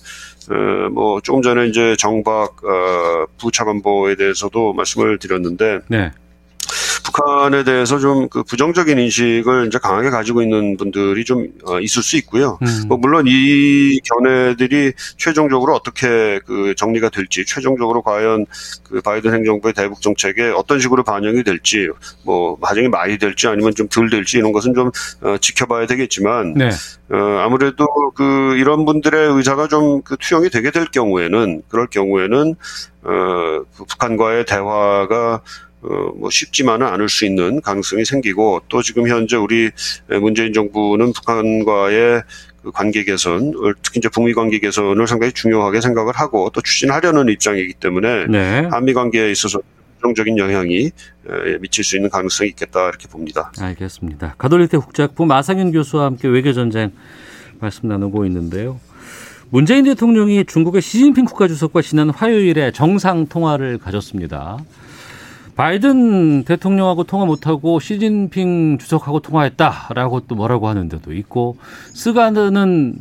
어, 0.50 0.88
뭐 0.90 1.20
조금 1.20 1.42
전에 1.42 1.66
이제 1.66 1.94
정박 1.98 2.64
어, 2.64 3.26
부차관보에 3.38 4.16
대해서도 4.16 4.72
말씀을 4.72 5.18
드렸는데 5.18 5.80
네. 5.88 6.10
북한에 7.18 7.64
대해서 7.64 7.98
좀 7.98 8.28
그 8.30 8.42
부정적인 8.42 8.98
인식을 8.98 9.68
이제 9.68 9.78
강하게 9.78 10.10
가지고 10.10 10.42
있는 10.42 10.76
분들이 10.76 11.24
좀 11.24 11.46
어, 11.64 11.80
있을 11.80 12.02
수 12.02 12.16
있고요. 12.18 12.58
음, 12.62 12.84
뭐 12.88 12.98
물론 12.98 13.24
이 13.26 14.00
견해들이 14.04 14.92
최종적으로 15.16 15.74
어떻게 15.74 16.40
그 16.44 16.74
정리가 16.76 17.08
될지, 17.08 17.44
최종적으로 17.46 18.02
과연 18.02 18.44
그 18.82 19.00
바이든 19.00 19.32
행정부의 19.32 19.72
대북 19.74 20.00
정책에 20.02 20.48
어떤 20.50 20.78
식으로 20.80 21.04
반영이 21.04 21.42
될지, 21.42 21.88
뭐 22.24 22.56
반영이 22.58 22.88
많이 22.88 23.18
될지 23.18 23.46
아니면 23.48 23.72
좀 23.74 23.88
덜 23.88 24.10
될지 24.10 24.36
이런 24.38 24.52
것은 24.52 24.74
좀 24.74 24.90
어, 25.22 25.36
지켜봐야 25.38 25.86
되겠지만, 25.86 26.52
네. 26.54 26.68
어, 27.10 27.16
아무래도 27.40 27.86
그 28.14 28.56
이런 28.58 28.84
분들의 28.84 29.32
의사가 29.36 29.68
좀 29.68 30.02
그 30.04 30.16
투영이 30.18 30.50
되게 30.50 30.70
될 30.70 30.86
경우에는 30.86 31.62
그럴 31.68 31.86
경우에는 31.86 32.54
어, 33.02 33.10
그 33.76 33.84
북한과의 33.88 34.44
대화가 34.44 35.40
어, 35.82 36.12
뭐 36.16 36.30
쉽지만은 36.30 36.86
않을 36.86 37.08
수 37.08 37.24
있는 37.24 37.60
가능성이 37.60 38.04
생기고 38.04 38.62
또 38.68 38.82
지금 38.82 39.08
현재 39.08 39.36
우리 39.36 39.70
문재인 40.20 40.52
정부는 40.52 41.12
북한과의 41.12 42.22
그 42.62 42.72
관계 42.72 43.04
개선, 43.04 43.52
특히 43.82 43.98
이제 43.98 44.08
북미 44.08 44.34
관계 44.34 44.58
개선을 44.58 45.06
상당히 45.06 45.32
중요하게 45.32 45.80
생각을 45.80 46.14
하고 46.14 46.50
또 46.52 46.60
추진하려는 46.60 47.28
입장이기 47.28 47.74
때문에 47.74 48.26
네. 48.26 48.68
한미 48.70 48.94
관계에 48.94 49.30
있어서 49.30 49.60
부정적인 49.96 50.38
영향이 50.38 50.86
에, 50.86 51.58
미칠 51.60 51.84
수 51.84 51.96
있는 51.96 52.10
가능성이 52.10 52.50
있겠다 52.50 52.88
이렇게 52.88 53.08
봅니다. 53.08 53.52
알겠습니다. 53.58 54.34
가톨릭대 54.38 54.78
국제학부 54.78 55.26
마상현 55.26 55.72
교수와 55.72 56.06
함께 56.06 56.28
외교 56.28 56.52
전쟁 56.52 56.90
말씀 57.60 57.88
나누고 57.88 58.24
있는데요. 58.26 58.80
문재인 59.50 59.84
대통령이 59.84 60.44
중국의 60.44 60.82
시진핑 60.82 61.24
국가주석과 61.24 61.82
지난 61.82 62.10
화요일에 62.10 62.70
정상 62.72 63.26
통화를 63.26 63.78
가졌습니다. 63.78 64.58
바이든 65.58 66.44
대통령하고 66.44 67.02
통화 67.02 67.26
못하고 67.26 67.80
시진핑 67.80 68.78
주석하고 68.78 69.18
통화했다라고 69.18 70.20
또 70.28 70.36
뭐라고 70.36 70.68
하는 70.68 70.88
데도 70.88 71.12
있고 71.14 71.56
스가는 71.94 72.94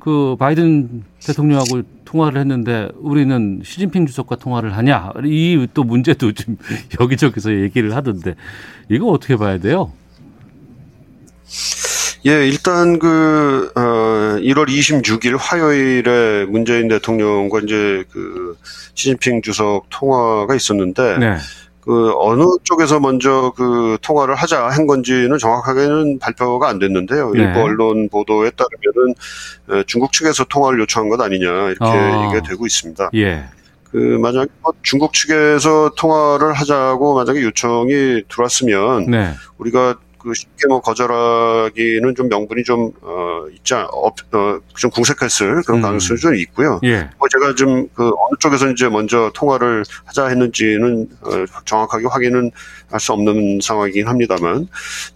그 0.00 0.34
바이든 0.36 1.04
대통령하고 1.24 1.82
통화를 2.04 2.40
했는데 2.40 2.88
우리는 2.96 3.60
시진핑 3.64 4.06
주석과 4.06 4.34
통화를 4.34 4.76
하냐 4.76 5.12
이 5.24 5.64
또 5.74 5.84
문제도 5.84 6.32
좀 6.32 6.56
여기저기서 7.00 7.54
얘기를 7.54 7.94
하던데 7.94 8.34
이거 8.88 9.06
어떻게 9.06 9.36
봐야 9.36 9.58
돼요? 9.58 9.92
예, 12.26 12.48
일단 12.48 12.98
그, 12.98 13.70
어, 13.76 13.80
1월 14.40 14.66
26일 14.66 15.36
화요일에 15.38 16.46
문재인 16.46 16.88
대통령과 16.88 17.60
이제 17.60 18.02
그 18.10 18.56
시진핑 18.94 19.42
주석 19.42 19.86
통화가 19.90 20.52
있었는데, 20.56 21.18
네. 21.18 21.36
그 21.86 22.12
어느 22.18 22.42
쪽에서 22.64 22.98
먼저 22.98 23.52
그 23.56 23.96
통화를 24.02 24.34
하자 24.34 24.66
한 24.68 24.88
건지는 24.88 25.38
정확하게는 25.38 26.18
발표가 26.18 26.68
안 26.68 26.80
됐는데요. 26.80 27.30
네. 27.30 27.44
일부 27.44 27.60
언론 27.60 28.08
보도에 28.08 28.50
따르면은 28.50 29.14
에, 29.70 29.84
중국 29.86 30.12
측에서 30.12 30.44
통화를 30.44 30.80
요청한 30.80 31.08
것 31.08 31.20
아니냐 31.20 31.46
이렇게 31.46 31.84
아. 31.84 32.24
얘기가 32.24 32.48
되고 32.48 32.66
있습니다. 32.66 33.10
예. 33.14 33.44
그 33.92 33.96
만약 33.96 34.48
뭐 34.62 34.72
중국 34.82 35.12
측에서 35.12 35.92
통화를 35.96 36.54
하자고 36.54 37.14
만약에 37.14 37.40
요청이 37.40 38.24
들어왔으면 38.28 39.08
네. 39.08 39.30
우리가 39.58 39.94
그 40.26 40.34
쉽게 40.34 40.66
뭐 40.68 40.80
거절하기는 40.80 42.14
좀 42.16 42.28
명분이 42.28 42.64
좀 42.64 42.90
어, 43.02 43.44
있지 43.52 43.74
않, 43.74 43.84
어, 43.92 44.08
어, 44.08 44.60
좀 44.74 44.90
궁색했을 44.90 45.62
그런 45.62 45.78
음. 45.78 45.82
가능성이 45.82 46.18
좀 46.18 46.34
있고요. 46.34 46.80
예. 46.82 47.08
뭐 47.18 47.28
제가 47.28 47.54
좀 47.54 47.86
그 47.94 48.08
어느 48.08 48.36
쪽에서 48.40 48.68
이제 48.70 48.88
먼저 48.88 49.30
통화를 49.34 49.84
하자 50.04 50.26
했는지는 50.26 51.08
어, 51.22 51.30
정확하게 51.64 52.06
확인은 52.06 52.50
할 52.90 53.00
수 53.00 53.12
없는 53.12 53.60
상황이긴 53.62 54.08
합니다만, 54.08 54.68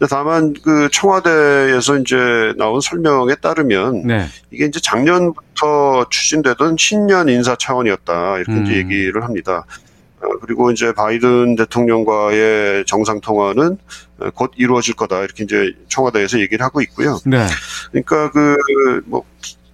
다만 0.09 0.55
그 0.63 0.89
청와대에서 0.93 1.99
이제 1.99 2.17
나온 2.57 2.81
설명에 2.81 3.35
따르면 3.37 4.07
네. 4.07 4.27
이게 4.51 4.67
이제 4.67 4.81
작년부터 4.81 6.07
추진되던 6.11 6.77
신년 6.79 7.29
인사 7.29 7.57
차원이었다 7.57 8.39
이렇게 8.39 8.53
이제 8.53 8.73
음. 8.73 8.93
얘기를 8.93 9.23
합니다. 9.25 9.65
어, 10.23 10.29
그리고 10.41 10.71
이제 10.71 10.93
바이든 10.93 11.57
대통령과의 11.57 12.85
정상 12.87 13.21
통화는 13.21 13.79
어, 14.19 14.31
곧 14.35 14.53
이루어질 14.57 14.95
거다 14.95 15.23
이렇게 15.23 15.45
이제 15.45 15.73
청와대에서 15.89 16.41
얘기를 16.41 16.65
하고 16.65 16.81
있고요. 16.83 17.19
네. 17.25 17.47
그러니까 17.91 18.31
그 18.31 18.57
뭐 19.07 19.25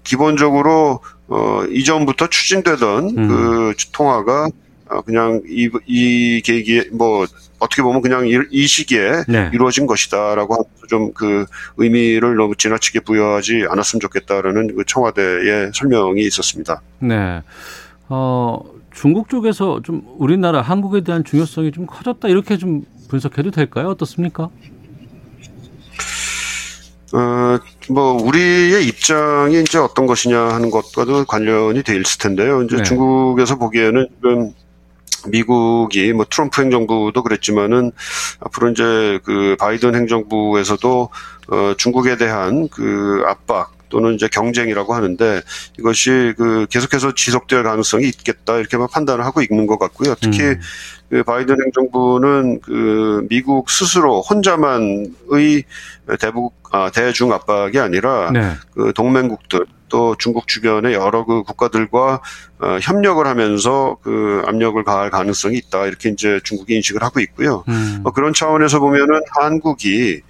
기본적으로 0.04 1.00
어 1.28 1.64
이전부터 1.68 2.28
추진되던 2.28 3.18
음. 3.18 3.28
그 3.28 3.74
통화가 3.92 4.48
어, 4.88 5.00
그냥 5.02 5.42
이, 5.48 5.68
이 5.86 6.40
계기에 6.44 6.90
뭐 6.92 7.26
어떻게 7.58 7.82
보면 7.82 8.02
그냥 8.02 8.28
이, 8.28 8.38
이 8.50 8.66
시기에 8.66 9.24
네. 9.26 9.50
이루어진 9.52 9.86
것이다라고 9.86 10.68
좀 10.88 11.12
그 11.12 11.46
의미를 11.76 12.36
너무 12.36 12.54
지나치게 12.54 13.00
부여하지 13.00 13.66
않았으면 13.68 14.00
좋겠다라는 14.00 14.76
그 14.76 14.84
청와대의 14.86 15.72
설명이 15.74 16.22
있었습니다. 16.22 16.80
네. 17.00 17.42
어, 18.08 18.60
중국 18.96 19.28
쪽에서 19.28 19.80
좀 19.84 20.02
우리나라 20.16 20.62
한국에 20.62 21.02
대한 21.02 21.22
중요성이 21.22 21.70
좀 21.70 21.86
커졌다 21.86 22.26
이렇게 22.28 22.56
좀 22.56 22.82
분석해도 23.08 23.50
될까요? 23.50 23.90
어떻습니까? 23.90 24.48
어, 27.12 27.58
뭐, 27.90 28.14
우리의 28.14 28.86
입장이 28.86 29.60
이제 29.60 29.78
어떤 29.78 30.06
것이냐 30.06 30.38
하는 30.38 30.70
것과도 30.70 31.26
관련이 31.26 31.82
돼 31.82 31.94
있을 31.94 32.18
텐데요. 32.18 32.62
이제 32.62 32.76
네. 32.76 32.82
중국에서 32.82 33.56
보기에는 33.56 34.08
지금 34.16 34.52
미국이 35.28 36.12
뭐 36.12 36.24
트럼프 36.28 36.62
행정부도 36.62 37.22
그랬지만은 37.22 37.92
앞으로 38.40 38.70
이제 38.70 39.20
그 39.24 39.56
바이든 39.60 39.94
행정부에서도 39.94 41.08
어, 41.48 41.74
중국에 41.76 42.16
대한 42.16 42.68
그 42.68 43.22
압박 43.26 43.75
또는 43.88 44.14
이제 44.14 44.28
경쟁이라고 44.28 44.94
하는데 44.94 45.42
이것이 45.78 46.34
그 46.36 46.66
계속해서 46.70 47.14
지속될 47.14 47.62
가능성이 47.62 48.08
있겠다 48.08 48.58
이렇게만 48.58 48.88
판단을 48.92 49.24
하고 49.24 49.42
있는 49.42 49.66
것 49.66 49.78
같고요. 49.78 50.14
특히 50.20 50.42
음. 50.42 50.60
그 51.08 51.22
바이든 51.22 51.56
행정부는 51.64 52.60
그 52.60 53.26
미국 53.28 53.70
스스로 53.70 54.22
혼자만의 54.22 55.64
대북 56.20 56.54
아, 56.72 56.90
대중 56.90 57.32
압박이 57.32 57.78
아니라 57.78 58.30
네. 58.32 58.52
그 58.74 58.92
동맹국들 58.94 59.66
또 59.88 60.16
중국 60.18 60.48
주변의 60.48 60.94
여러 60.94 61.24
그 61.24 61.42
국가들과 61.42 62.20
어, 62.58 62.78
협력을 62.82 63.24
하면서 63.24 63.96
그 64.02 64.42
압력을 64.46 64.82
가할 64.82 65.10
가능성이 65.10 65.58
있다 65.58 65.86
이렇게 65.86 66.08
이제 66.08 66.40
중국이 66.42 66.74
인식을 66.74 67.02
하고 67.02 67.20
있고요. 67.20 67.64
음. 67.68 68.00
어, 68.04 68.10
그런 68.10 68.32
차원에서 68.32 68.80
보면은 68.80 69.20
한국이 69.30 70.22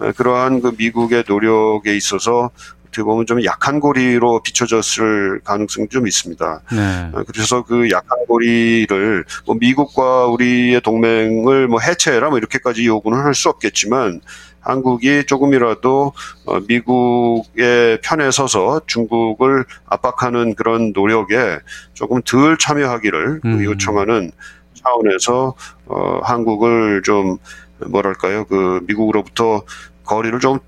어, 0.00 0.10
그러한 0.12 0.60
그 0.60 0.74
미국의 0.76 1.24
노력에 1.28 1.94
있어서 1.96 2.50
어떻게 2.94 3.02
보면 3.02 3.26
좀 3.26 3.44
약한 3.44 3.80
고리로 3.80 4.40
비춰졌을 4.42 5.40
가능성이 5.42 5.88
좀 5.88 6.06
있습니다. 6.06 6.62
네. 6.72 7.10
어, 7.12 7.24
그래서 7.26 7.64
그 7.64 7.90
약한 7.90 8.24
고리를 8.26 9.24
뭐 9.46 9.56
미국과 9.58 10.26
우리의 10.26 10.80
동맹을 10.80 11.66
뭐 11.66 11.80
해체해라 11.80 12.30
뭐 12.30 12.38
이렇게까지 12.38 12.86
요구는 12.86 13.18
할 13.18 13.34
수 13.34 13.48
없겠지만 13.48 14.20
한국이 14.60 15.26
조금이라도 15.26 16.12
어, 16.46 16.60
미국의 16.68 17.98
편에 18.00 18.30
서서 18.30 18.82
중국을 18.86 19.64
압박하는 19.86 20.54
그런 20.54 20.92
노력에 20.94 21.58
조금 21.94 22.22
덜 22.22 22.56
참여하기를 22.56 23.40
그 23.40 23.48
음. 23.48 23.64
요청하는 23.64 24.30
차원에서 24.74 25.54
어, 25.86 26.20
한국을 26.22 27.02
좀 27.02 27.38
뭐랄까요 27.86 28.44
그 28.44 28.80
미국으로부터 28.86 29.62
거리를 30.04 30.38
좀 30.38 30.60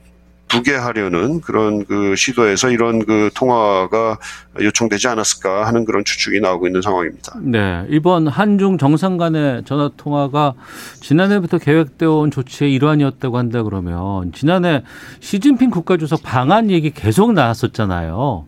두게 0.49 0.75
하려는 0.75 1.41
그런 1.41 1.85
그 1.85 2.15
시도에서 2.17 2.71
이런 2.71 3.05
그 3.05 3.31
통화가 3.35 4.19
요청되지 4.61 5.09
않았을까 5.09 5.67
하는 5.67 5.85
그런 5.85 6.05
추측이 6.05 6.41
나오고 6.41 6.67
있는 6.69 6.83
상황입니다. 6.83 7.37
네. 7.43 7.85
이번 7.91 8.29
한중 8.29 8.79
정상 8.79 9.17
간의 9.17 9.65
전화 9.65 9.91
통화가 9.97 10.55
지난해부터 11.01 11.59
계획되어 11.59 12.13
온 12.13 12.31
조치의 12.31 12.73
일환이었다고 12.75 13.39
한다 13.39 13.63
그러면 13.65 14.33
지난해 14.33 14.83
시진핑 15.21 15.71
국가주석 15.71 16.23
방한 16.23 16.71
얘기 16.71 16.91
계속 16.91 17.33
나왔었잖아요. 17.33 18.45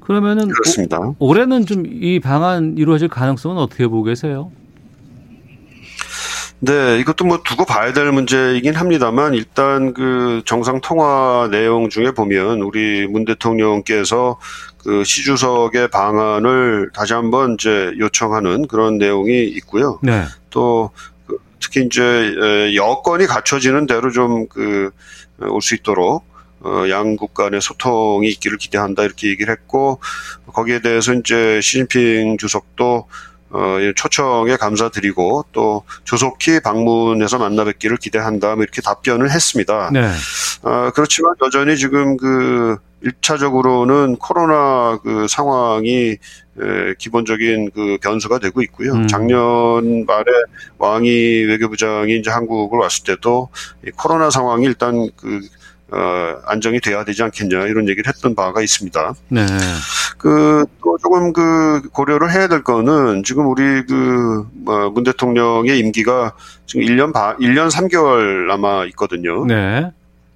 그러면은 0.00 0.48
그렇습니다. 0.48 0.98
오- 0.98 1.14
올해는 1.18 1.66
좀 1.66 1.84
이 1.86 2.18
방안 2.20 2.74
이루어질 2.78 3.08
가능성은 3.08 3.58
어떻게 3.58 3.86
보고 3.86 4.02
계세요? 4.04 4.50
네, 6.60 6.98
이것도 6.98 7.24
뭐 7.24 7.40
두고 7.44 7.64
봐야 7.64 7.92
될 7.92 8.10
문제이긴 8.10 8.74
합니다만 8.74 9.34
일단 9.34 9.94
그 9.94 10.42
정상 10.44 10.80
통화 10.80 11.48
내용 11.50 11.88
중에 11.88 12.10
보면 12.10 12.62
우리 12.62 13.06
문 13.06 13.24
대통령께서 13.24 14.38
그 14.78 15.04
시주석의 15.04 15.90
방안을 15.90 16.90
다시 16.94 17.12
한번 17.12 17.54
이제 17.54 17.92
요청하는 17.98 18.66
그런 18.66 18.98
내용이 18.98 19.44
있고요. 19.44 20.00
네. 20.02 20.24
또그 20.50 21.38
특히 21.60 21.84
이제 21.86 22.02
에, 22.02 22.74
여건이 22.74 23.26
갖춰지는 23.26 23.86
대로 23.86 24.10
좀 24.10 24.48
그 24.48 24.90
올 25.40 25.62
수 25.62 25.74
있도록 25.76 26.24
어, 26.60 26.84
양국 26.90 27.32
간의 27.34 27.60
소통이 27.60 28.28
있기를 28.30 28.58
기대한다 28.58 29.04
이렇게 29.04 29.28
얘기를 29.28 29.52
했고 29.54 30.00
거기에 30.52 30.80
대해서 30.80 31.14
이제 31.14 31.60
시진핑 31.60 32.38
주석도 32.38 33.06
어, 33.50 33.78
이 33.80 33.92
초청에 33.94 34.56
감사드리고 34.56 35.46
또 35.52 35.84
조속히 36.04 36.60
방문해서 36.60 37.38
만나 37.38 37.64
뵙기를 37.64 37.96
기대한다 37.96 38.54
뭐 38.54 38.62
이렇게 38.62 38.82
답변을 38.82 39.30
했습니다. 39.30 39.90
네. 39.92 40.10
아, 40.62 40.90
그렇지만 40.94 41.34
여전히 41.42 41.76
지금 41.76 42.16
그 42.16 42.76
1차적으로는 43.04 44.18
코로나 44.18 44.98
그 45.02 45.26
상황이 45.28 46.16
에, 46.60 46.94
기본적인 46.98 47.70
그 47.72 47.98
변수가 48.02 48.40
되고 48.40 48.60
있고요. 48.62 48.92
음. 48.92 49.06
작년 49.06 50.04
말에 50.04 50.24
왕이 50.78 51.44
외교부장이 51.44 52.16
이제 52.16 52.30
한국을 52.30 52.80
왔을 52.80 53.04
때도 53.04 53.50
이 53.86 53.90
코로나 53.92 54.30
상황이 54.30 54.66
일단 54.66 55.08
그 55.16 55.40
어, 55.90 56.40
안정이 56.46 56.80
돼야 56.80 57.04
되지 57.04 57.22
않겠냐 57.22 57.66
이런 57.66 57.88
얘기를 57.88 58.06
했던 58.06 58.34
바가 58.34 58.60
있습니다. 58.62 59.14
네. 59.28 59.46
그, 60.18 60.66
또 60.82 60.98
조금 60.98 61.32
그, 61.32 61.88
고려를 61.92 62.32
해야 62.32 62.48
될 62.48 62.62
거는, 62.62 63.22
지금 63.24 63.46
우리 63.46 63.62
그, 63.86 64.46
어, 64.66 64.90
문 64.90 65.04
대통령의 65.04 65.78
임기가 65.78 66.32
지금 66.66 66.84
1년 66.84 67.12
반, 67.12 67.36
1년 67.38 67.70
3개월 67.70 68.46
남아 68.46 68.86
있거든요. 68.86 69.46
네. 69.46 69.90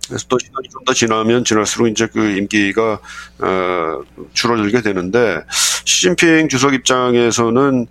그래서 0.08 0.26
또 0.28 0.38
시간이 0.38 0.68
좀 0.68 0.82
더 0.84 0.92
지나면 0.92 1.44
지날수록 1.44 1.88
이제 1.88 2.08
그 2.12 2.36
임기가 2.36 2.98
어, 3.38 4.02
줄어들게 4.32 4.82
되는데 4.82 5.42
시진핑 5.84 6.48
주석 6.48 6.74
입장에서는 6.74 7.86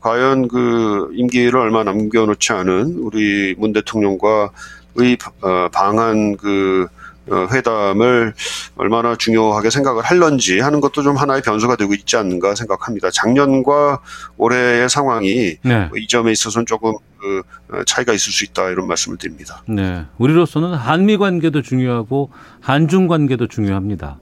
과연 0.00 0.48
그 0.48 1.10
임기를 1.14 1.58
얼마 1.58 1.82
남겨놓지 1.82 2.52
않은 2.52 2.98
우리 2.98 3.54
문 3.58 3.72
대통령과의 3.72 5.18
어, 5.42 5.68
방한 5.72 6.36
그 6.36 6.86
어, 6.86 6.95
회담을 7.28 8.34
얼마나 8.76 9.16
중요하게 9.16 9.70
생각을 9.70 10.02
할런지 10.02 10.60
하는 10.60 10.80
것도 10.80 11.02
좀 11.02 11.16
하나의 11.16 11.42
변수가 11.42 11.76
되고 11.76 11.94
있지 11.94 12.16
않는가 12.16 12.54
생각합니다. 12.54 13.10
작년과 13.10 14.00
올해의 14.36 14.88
상황이 14.88 15.56
네. 15.62 15.90
이 15.96 16.06
점에 16.06 16.32
있어서는 16.32 16.66
조금 16.66 16.94
그 17.18 17.42
어, 17.72 17.82
차이가 17.84 18.12
있을 18.12 18.32
수 18.32 18.44
있다 18.44 18.68
이런 18.70 18.86
말씀을 18.86 19.18
드립니다. 19.18 19.62
네. 19.66 20.04
우리로서는 20.18 20.74
한미 20.74 21.16
관계도 21.16 21.62
중요하고 21.62 22.30
한중 22.60 23.08
관계도 23.08 23.48
중요합니다. 23.48 24.18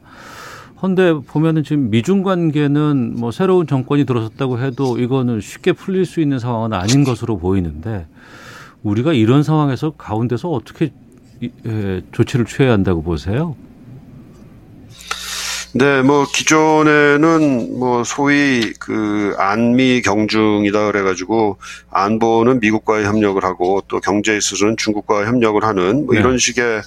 헌데 0.82 1.14
보면은 1.14 1.64
지금 1.64 1.90
미중 1.90 2.22
관계는 2.22 3.14
뭐 3.16 3.30
새로운 3.30 3.66
정권이 3.66 4.04
들어섰다고 4.04 4.60
해도 4.60 4.98
이거는 4.98 5.40
쉽게 5.40 5.72
풀릴 5.72 6.04
수 6.04 6.20
있는 6.20 6.38
상황은 6.38 6.72
아닌 6.74 7.04
것으로 7.04 7.38
보이는데 7.38 8.06
우리가 8.82 9.14
이런 9.14 9.42
상황에서 9.42 9.92
가운데서 9.92 10.50
어떻게 10.50 10.92
조치를 12.12 12.46
취해야 12.46 12.72
한다고 12.72 13.02
보세요? 13.02 13.56
네, 15.76 16.02
뭐 16.02 16.24
기존에는 16.32 17.76
뭐 17.76 18.04
소위 18.04 18.72
그 18.78 19.34
안미 19.38 20.02
경중이다 20.02 20.86
그래가지고 20.86 21.58
안보는 21.90 22.60
미국과의 22.60 23.04
협력을 23.06 23.42
하고 23.42 23.82
또 23.88 24.00
경제에 24.00 24.36
있어서는 24.36 24.76
중국과 24.76 25.26
협력을 25.26 25.64
하는 25.64 26.06
뭐 26.06 26.14
네. 26.14 26.20
이런 26.20 26.38
식의 26.38 26.82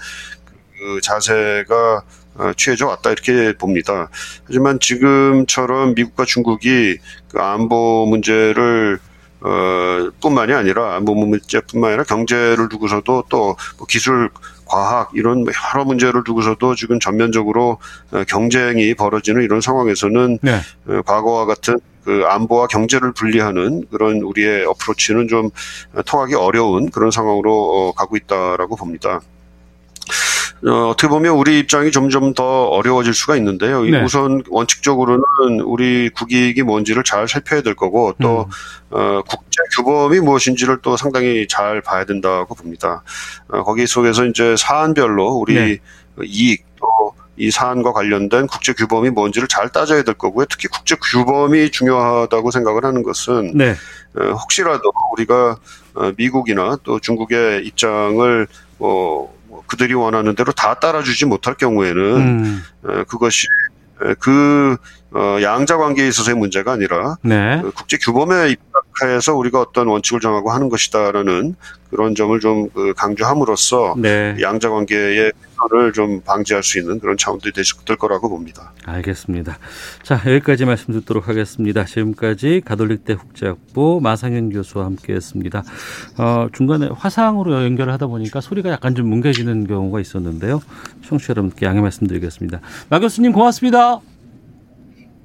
그 0.78 1.02
자세가 1.02 2.04
어, 2.36 2.54
취해져 2.56 2.88
왔다 2.88 3.12
이렇게 3.12 3.52
봅니다. 3.58 4.10
하지만 4.46 4.80
지금처럼 4.80 5.94
미국과 5.96 6.24
중국이 6.24 6.98
그 7.30 7.40
안보 7.40 8.06
문제를 8.06 9.00
어, 9.42 10.10
뿐만이 10.22 10.54
아니라 10.54 10.96
안보 10.96 11.14
문제뿐만 11.16 11.90
아니라 11.90 12.04
경제를 12.04 12.70
두고서도 12.70 13.26
또 13.30 13.56
뭐 13.78 13.86
기술 13.88 14.30
과학 14.66 15.12
이런 15.14 15.44
뭐 15.44 15.54
여러 15.74 15.86
문제를 15.86 16.24
두고서도 16.24 16.76
지금 16.76 17.00
전면적으로 17.00 17.78
어, 18.12 18.24
경쟁이 18.28 18.94
벌어지는 18.94 19.44
이런 19.44 19.62
상황에서는 19.62 20.40
네. 20.42 20.60
어, 20.88 21.02
과거와 21.06 21.46
같은 21.46 21.80
그 22.04 22.24
안보와 22.26 22.68
경제를 22.68 23.12
분리하는 23.12 23.86
그런 23.92 24.22
우리의 24.22 24.66
어프로치는 24.66 25.28
좀 25.28 25.50
어, 25.94 26.02
통하기 26.04 26.36
어려운 26.36 26.90
그런 26.90 27.12
상황으로 27.12 27.52
어, 27.54 27.92
가고 27.94 28.18
있다라고 28.18 28.76
봅니다. 28.76 29.22
어, 30.66 30.90
어떻게 30.90 31.08
보면 31.08 31.36
우리 31.36 31.60
입장이 31.60 31.92
점점 31.92 32.34
더 32.34 32.66
어려워질 32.66 33.14
수가 33.14 33.36
있는데요. 33.38 33.86
이 33.86 33.92
네. 33.92 34.02
우선 34.02 34.44
원칙적으로는 34.50 35.24
우리 35.64 36.10
국익이 36.10 36.64
뭔지를 36.64 37.04
잘 37.04 37.28
살펴야 37.28 37.62
될 37.62 37.76
거고 37.76 38.14
또 38.22 38.48
음. 38.92 38.98
어, 38.98 39.22
국제 39.28 39.62
규범이 39.76 40.20
무엇인지를 40.20 40.80
또 40.82 40.98
상당히 40.98 41.48
잘 41.48 41.82
봐야 41.82 42.06
된다고 42.06 42.56
봅니다. 42.56 43.04
어, 43.50 43.64
거기 43.64 43.86
속에서 43.86 44.26
이제 44.26 44.56
사안별로 44.58 45.34
우리 45.36 45.54
네. 45.54 45.78
이익 46.24 46.66
또이 46.78 47.52
사안과 47.52 47.94
관련된 47.94 48.48
국제 48.48 48.74
규범이 48.74 49.12
뭔지를 49.12 49.48
잘 49.48 49.70
따져야 49.70 50.04
될 50.04 50.16
거고요. 50.16 50.46
특히 50.50 50.68
국제 50.68 50.96
규범이 50.96 51.70
중요하다고 51.72 52.52
생각을 52.52 52.84
하는 52.84 53.04
것은 53.04 53.56
네. 53.56 53.76
어, 54.16 54.32
혹시라도 54.34 54.92
우리가 55.14 55.58
어, 55.94 56.12
미국이나 56.18 56.78
또 56.84 57.00
중국의 57.00 57.66
입장을 57.66 58.48
뭐, 58.78 58.90
뭐 58.90 59.37
그들이 59.68 59.94
원하는 59.94 60.36
대로 60.36 60.52
다 60.52 60.76
따라주지 60.76 61.26
못할 61.26 61.56
경우에는 61.56 62.02
음. 62.18 62.64
어, 62.84 63.04
그것이 63.08 63.48
에, 64.04 64.14
그 64.20 64.78
어, 65.12 65.38
양자 65.42 65.78
관계에 65.78 66.08
있어서의 66.08 66.36
문제가 66.36 66.74
아니라 66.74 67.18
네. 67.22 67.60
그 67.62 67.72
국제 67.72 67.98
규범에 67.98 68.50
입각해서 68.52 69.36
우리가 69.36 69.62
어떤 69.62 69.88
원칙을 69.88 70.20
정하고 70.20 70.52
하는 70.52 70.70
것이다라는 70.70 71.56
그런 71.90 72.16
점을 72.16 72.38
좀그 72.40 72.94
강조함으로써 72.96 73.96
네. 73.98 74.36
양자 74.42 74.70
관계의 74.70 75.32
훼손을 75.58 75.94
좀 75.94 76.22
방지할 76.22 76.64
수 76.64 76.80
있는 76.80 77.00
그런 77.00 77.18
차원들이 77.18 77.54
될 77.54 77.64
거라고 77.98 78.30
봅니다. 78.30 78.72
알겠습니다. 78.86 79.58
자, 80.04 80.22
여기까지 80.26 80.66
말씀 80.66 80.94
듣도록 80.94 81.28
하겠습니다. 81.28 81.84
지금까지 81.86 82.62
가톨릭대 82.66 83.16
국제학부 83.16 84.00
마상현 84.02 84.52
교수와 84.52 84.86
함께 84.86 85.14
했습니다. 85.14 85.64
어, 86.18 86.48
중간에 86.54 86.90
화상으로 86.94 87.64
연결을 87.64 87.92
하다 87.94 88.08
보니까 88.08 88.42
소리가 88.42 88.70
약간 88.70 88.96
좀 88.96 89.10
뭉개지는 89.10 89.68
경우가 89.68 90.00
있었는데요. 90.00 90.62
청취자 91.08 91.32
여러분께 91.32 91.66
양해 91.66 91.82
말씀드리겠습니다. 91.82 92.62
마 92.90 93.00
교수님 93.00 93.32
고맙습니다. 93.32 94.00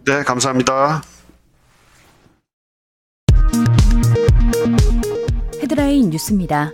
네, 0.04 0.22
감사합니다. 0.24 1.02
헤드라인 5.62 6.10
뉴스입니다. 6.10 6.72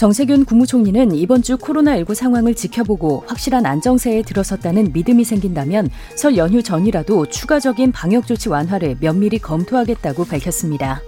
정세균 0.00 0.46
국무총리는 0.46 1.14
이번 1.14 1.42
주 1.42 1.58
코로나19 1.58 2.14
상황을 2.14 2.54
지켜보고 2.54 3.24
확실한 3.26 3.66
안정세에 3.66 4.22
들어섰다는 4.22 4.94
믿음이 4.94 5.24
생긴다면 5.24 5.90
설 6.16 6.38
연휴 6.38 6.62
전이라도 6.62 7.26
추가적인 7.26 7.92
방역 7.92 8.26
조치 8.26 8.48
완화를 8.48 8.96
면밀히 8.98 9.38
검토하겠다고 9.38 10.24
밝혔습니다. 10.24 11.02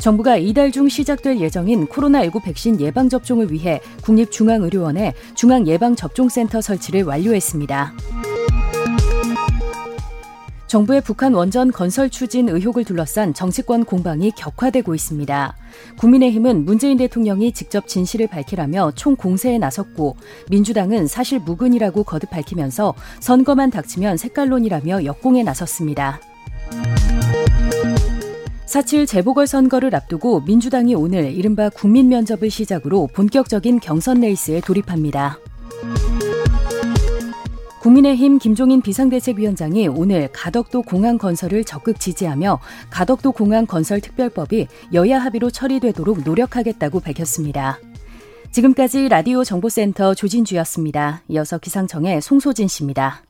정부가 0.00 0.38
이달 0.38 0.72
중 0.72 0.88
시작될 0.88 1.38
예정인 1.38 1.86
코로나19 1.86 2.42
백신 2.42 2.80
예방접종을 2.80 3.52
위해 3.52 3.82
국립중앙의료원에 4.02 5.12
중앙예방접종센터 5.34 6.62
설치를 6.62 7.02
완료했습니다. 7.02 7.92
정부의 10.74 11.02
북한 11.02 11.34
원전 11.34 11.70
건설 11.70 12.10
추진 12.10 12.48
의혹을 12.48 12.82
둘러싼 12.82 13.32
정치권 13.32 13.84
공방이 13.84 14.32
격화되고 14.32 14.92
있습니다. 14.92 15.56
국민의힘은 15.98 16.64
문재인 16.64 16.96
대통령이 16.96 17.52
직접 17.52 17.86
진실을 17.86 18.26
밝히라며 18.26 18.90
총 18.96 19.14
공세에 19.14 19.56
나섰고 19.58 20.16
민주당은 20.50 21.06
사실 21.06 21.38
무근이라고 21.38 22.02
거듭 22.02 22.30
밝히면서 22.30 22.92
선거만 23.20 23.70
닥치면 23.70 24.16
색깔론이라며 24.16 25.04
역공에 25.04 25.44
나섰습니다. 25.44 26.18
4.7 28.66 29.06
재보궐선거를 29.06 29.94
앞두고 29.94 30.40
민주당이 30.40 30.96
오늘 30.96 31.32
이른바 31.32 31.68
국민 31.68 32.08
면접을 32.08 32.50
시작으로 32.50 33.06
본격적인 33.14 33.78
경선 33.78 34.22
레이스에 34.22 34.60
돌입합니다. 34.60 35.38
국민의힘 37.84 38.38
김종인 38.38 38.80
비상대책위원장이 38.80 39.88
오늘 39.88 40.30
가덕도 40.32 40.80
공항 40.80 41.18
건설을 41.18 41.64
적극 41.64 42.00
지지하며 42.00 42.58
가덕도 42.88 43.32
공항 43.32 43.66
건설 43.66 44.00
특별법이 44.00 44.68
여야 44.94 45.18
합의로 45.18 45.50
처리되도록 45.50 46.22
노력하겠다고 46.24 47.00
밝혔습니다. 47.00 47.78
지금까지 48.52 49.10
라디오 49.10 49.44
정보센터 49.44 50.14
조진주였습니다. 50.14 51.24
이어서 51.28 51.58
기상청의 51.58 52.22
송소진 52.22 52.68
씨입니다. 52.68 53.22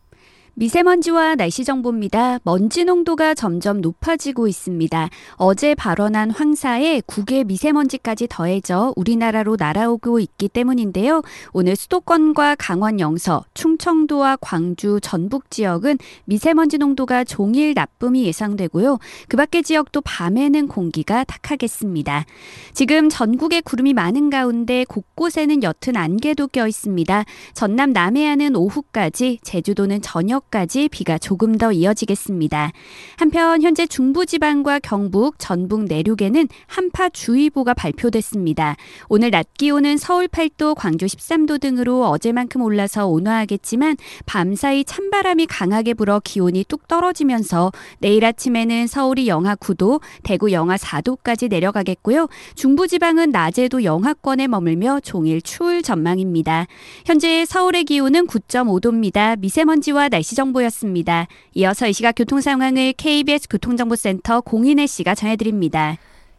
미세먼지와 0.57 1.35
날씨 1.35 1.64
정보입니다. 1.64 2.38
먼지 2.45 2.85
농도가 2.85 3.35
점점 3.35 3.81
높아지고 3.81 4.47
있습니다. 4.47 5.11
어제 5.33 5.75
발원한 5.75 6.31
황사에 6.31 7.03
국외 7.07 7.43
미세먼지까지 7.43 8.29
더해져 8.31 8.93
우리나라로 8.95 9.57
날아오고 9.59 10.21
있기 10.21 10.49
때문인데요. 10.49 11.23
오늘 11.53 11.75
수도권과 11.75 12.55
강원 12.57 13.01
영서, 13.01 13.45
충청도와 13.55 14.37
광주, 14.40 15.01
전북 15.03 15.51
지역은 15.51 15.99
미세먼지 16.25 16.79
농도가 16.79 17.25
종일 17.25 17.75
나쁨이 17.75 18.25
예상되고요. 18.25 18.99
그 19.29 19.37
밖의 19.37 19.64
지역도 19.64 20.03
밤에는 20.03 20.69
공기가 20.69 21.25
탁하겠습니다. 21.25 22.27
지금 22.73 23.09
전국에 23.09 23.61
구름이 23.61 23.93
많은 23.93 24.31
가운데 24.31 24.85
곳곳에는 24.85 25.64
옅은 25.64 25.97
안개도 25.97 26.47
껴 26.49 26.69
있습니다. 26.69 27.25
전남 27.55 27.93
남해안은 27.93 28.55
오후까지, 28.55 29.40
제주도는 29.43 30.01
저녁 30.01 30.44
까지 30.51 30.89
비가 30.89 31.19
조금 31.19 31.59
더 31.59 31.73
이어지겠습니다. 31.73 32.73
한편 33.17 33.63
현재 33.63 33.87
중부지방과 33.87 34.81
경북, 34.81 35.39
전북 35.39 35.85
내륙에는 35.85 36.49
한파주의보가 36.67 37.75
발표됐습니다. 37.75 38.77
오늘 39.09 39.31
낮 39.31 39.47
기온은 39.55 39.97
서울 39.97 40.29
8도, 40.29 40.75
광주 40.77 41.07
13도 41.07 41.61
등으로 41.61 42.07
어제만큼 42.07 42.63
올라서 42.63 43.07
온화하겠지만 43.07 43.97
밤사이 44.27 44.85
찬바람이 44.85 45.47
강하게 45.47 45.95
불어 45.95 46.21
기온이 46.23 46.65
뚝 46.69 46.87
떨어지면서 46.89 47.73
내일 47.99 48.25
아침에는 48.25 48.87
서울이 48.87 49.29
영하 49.29 49.55
9도, 49.55 50.01
대구 50.23 50.53
영하 50.53 50.77
4도까지 50.77 51.49
내려가겠고요. 51.49 52.29
중부지방은 52.55 53.31
낮에도 53.31 53.85
영하권에 53.85 54.47
머물며 54.47 55.01
종일 55.01 55.43
추울 55.43 55.83
전망입니다. 55.83 56.67
현재 57.05 57.45
서울의 57.45 57.85
기온은 57.85 58.27
9.5도입니다. 58.27 59.39
미세먼지와 59.39 60.09
날씨 60.09 60.34
정보였습니다. 60.35 61.27
이어서 61.55 61.87
이 61.87 61.92
시각 61.92 62.12
교통 62.16 62.40
상황을 62.40 62.92
KBS 62.94 63.49
교통정보센터 63.49 64.40
공인혜 64.42 64.87
씨가 64.87 65.14
전해드립니다. 65.14 65.97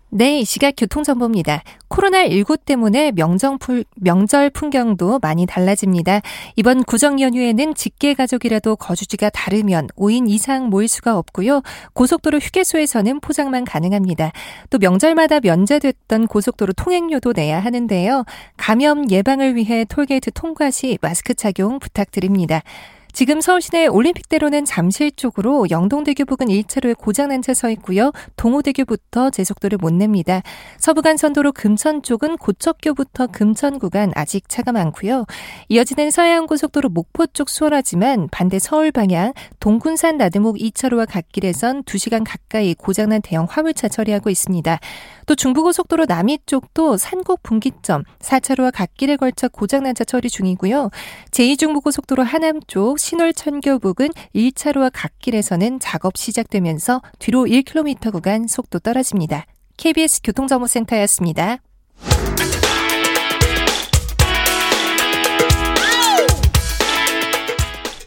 네, 0.09 0.39
이 0.39 0.45
시각 0.45 0.75
교통정보입니다. 0.77 1.61
코로나19 1.89 2.63
때문에 2.63 3.11
명정 3.11 3.57
풀, 3.57 3.83
명절 3.95 4.49
풍경도 4.51 5.19
많이 5.19 5.45
달라집니다. 5.45 6.21
이번 6.55 6.83
구정 6.83 7.19
연휴에는 7.19 7.73
직계 7.75 8.13
가족이라도 8.13 8.77
거주지가 8.77 9.29
다르면 9.31 9.87
5인 9.97 10.29
이상 10.29 10.69
모일 10.69 10.87
수가 10.87 11.17
없고요. 11.17 11.63
고속도로 11.93 12.37
휴게소에서는 12.37 13.19
포장만 13.19 13.65
가능합니다. 13.65 14.31
또 14.69 14.77
명절마다 14.77 15.41
면제됐던 15.41 16.27
고속도로 16.27 16.71
통행료도 16.73 17.33
내야 17.35 17.59
하는데요. 17.59 18.23
감염 18.55 19.09
예방을 19.11 19.57
위해 19.57 19.83
톨게이트 19.83 20.31
통과 20.31 20.71
시 20.71 20.97
마스크 21.01 21.33
착용 21.33 21.79
부탁드립니다. 21.79 22.61
지금 23.15 23.39
서울 23.39 23.61
시내 23.61 23.87
올림픽대로는 23.87 24.65
잠실 24.65 25.09
쪽으로 25.09 25.69
영동대교 25.69 26.25
부근 26.25 26.47
1차로에 26.47 26.97
고장난 26.97 27.41
차 27.41 27.53
서 27.53 27.69
있고요. 27.69 28.11
동호대교부터 28.35 29.29
제속도를 29.29 29.77
못 29.77 29.93
냅니다. 29.93 30.41
서부간선도로 30.79 31.53
금천 31.53 32.03
쪽은 32.03 32.35
고척교부터 32.35 33.27
금천 33.27 33.79
구간 33.79 34.11
아직 34.15 34.49
차가 34.49 34.73
많고요. 34.73 35.25
이어지는 35.69 36.11
서해안고속도로 36.11 36.89
목포 36.89 37.27
쪽 37.27 37.47
수월하지만 37.47 38.27
반대 38.33 38.59
서울 38.59 38.91
방향 38.91 39.31
동군산 39.61 40.17
나들목 40.17 40.57
2차로와 40.57 41.09
갓길에선 41.09 41.83
2시간 41.83 42.25
가까이 42.27 42.73
고장난 42.73 43.21
대형 43.21 43.47
화물차 43.49 43.87
처리하고 43.87 44.29
있습니다. 44.29 44.77
또 45.25 45.35
중부고속도로 45.35 46.05
남이 46.05 46.39
쪽도 46.45 46.97
산곡 46.97 47.41
분기점 47.43 48.03
4차로와 48.19 48.71
갓길에 48.73 49.15
걸쳐 49.15 49.47
고장난 49.47 49.95
차 49.95 50.03
처리 50.03 50.29
중이고요. 50.29 50.89
제2중부고속도로 51.31 52.23
하남 52.23 52.59
쪽 52.67 52.99
신월 53.05 53.33
천교 53.33 53.77
부근 53.77 54.09
1차로와 54.33 54.89
갓길에서는 54.91 55.79
작업 55.79 56.17
시작되면서 56.17 57.03
뒤로 57.19 57.43
1km 57.45 58.11
구간 58.11 58.47
속도 58.47 58.79
떨어집니다. 58.79 59.45
KBS 59.77 60.21
교통정보센터였습니다. 60.23 61.59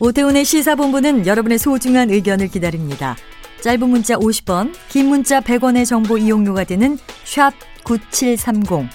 오태훈의 0.00 0.44
시사본부는 0.44 1.28
여러분의 1.28 1.58
소중한 1.58 2.10
의견을 2.10 2.48
기다립니다. 2.48 3.14
짧은 3.60 3.88
문자 3.88 4.16
50원, 4.16 4.74
긴 4.88 5.06
문자 5.06 5.40
100원의 5.40 5.86
정보 5.86 6.18
이용료가 6.18 6.64
되는 6.64 6.98
샵 7.22 7.52
9730, 7.84 8.90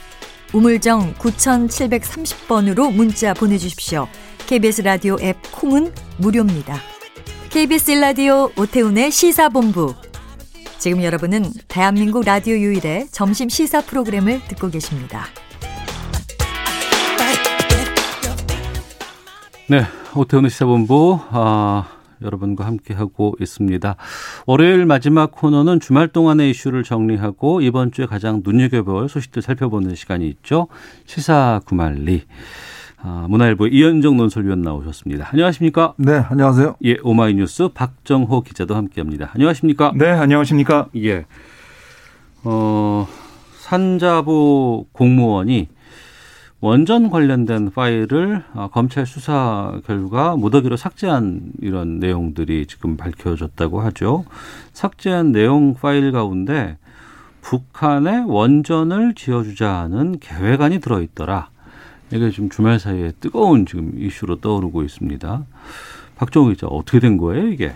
우물정 0.53 1.13
9730번으로 1.13 2.93
문자 2.93 3.33
보내주십시오. 3.33 4.09
KBS 4.47 4.81
라디오 4.81 5.17
앱 5.21 5.37
콩은 5.53 5.93
무료입니다. 6.17 6.75
KBS 7.49 7.91
라디오 7.91 8.51
오태훈의 8.57 9.09
시사본부. 9.09 9.95
지금 10.77 11.01
여러분은 11.01 11.45
대한민국 11.69 12.25
라디오 12.25 12.55
유일의 12.55 13.07
점심 13.09 13.47
시사 13.47 13.81
프로그램을 13.81 14.41
듣고 14.49 14.69
계십니다. 14.69 15.25
네, 19.69 19.83
오태훈의 20.13 20.51
시사본부 20.51 21.19
아, 21.29 21.87
여러분과 22.21 22.65
함께하고 22.65 23.35
있습니다. 23.39 23.95
월요일 24.45 24.85
마지막 24.85 25.31
코너는 25.31 25.79
주말 25.79 26.09
동안의 26.09 26.51
이슈를 26.51 26.83
정리하고 26.83 27.61
이번 27.61 27.93
주에 27.93 28.05
가장 28.05 28.41
눈여겨볼 28.43 29.07
소식들 29.07 29.41
살펴보는 29.41 29.95
시간이 29.95 30.27
있죠. 30.27 30.67
시사 31.05 31.61
구말리. 31.65 32.25
아, 33.05 33.25
문화일보 33.29 33.67
이현정 33.67 34.15
논설위원 34.15 34.61
나오셨습니다. 34.61 35.27
안녕하십니까? 35.33 35.93
네, 35.97 36.13
안녕하세요. 36.13 36.77
예, 36.85 36.95
오마이뉴스 37.03 37.67
박정호 37.73 38.43
기자도 38.43 38.75
함께합니다. 38.75 39.31
안녕하십니까? 39.33 39.91
네, 39.93 40.09
안녕하십니까? 40.09 40.87
예. 40.95 41.25
어, 42.45 43.05
산자부 43.57 44.85
공무원이 44.93 45.67
원전 46.61 47.09
관련된 47.09 47.71
파일을 47.71 48.45
어, 48.53 48.69
검찰 48.71 49.05
수사 49.05 49.81
결과 49.85 50.37
무더기로 50.37 50.77
삭제한 50.77 51.51
이런 51.59 51.99
내용들이 51.99 52.67
지금 52.67 52.95
밝혀졌다고 52.95 53.81
하죠. 53.81 54.23
삭제한 54.71 55.33
내용 55.33 55.73
파일 55.73 56.13
가운데 56.13 56.77
북한에 57.41 58.23
원전을 58.25 59.13
지어주자는 59.15 60.19
계획안이 60.21 60.79
들어있더라. 60.79 61.49
이게 62.15 62.29
지금 62.31 62.49
주말 62.49 62.79
사이에 62.79 63.11
뜨거운 63.19 63.65
지금 63.65 63.93
이슈로 63.97 64.39
떠오르고 64.39 64.83
있습니다. 64.83 65.45
박정우 66.15 66.49
기자 66.49 66.67
어떻게 66.67 66.99
된 66.99 67.17
거예요 67.17 67.47
이게? 67.47 67.73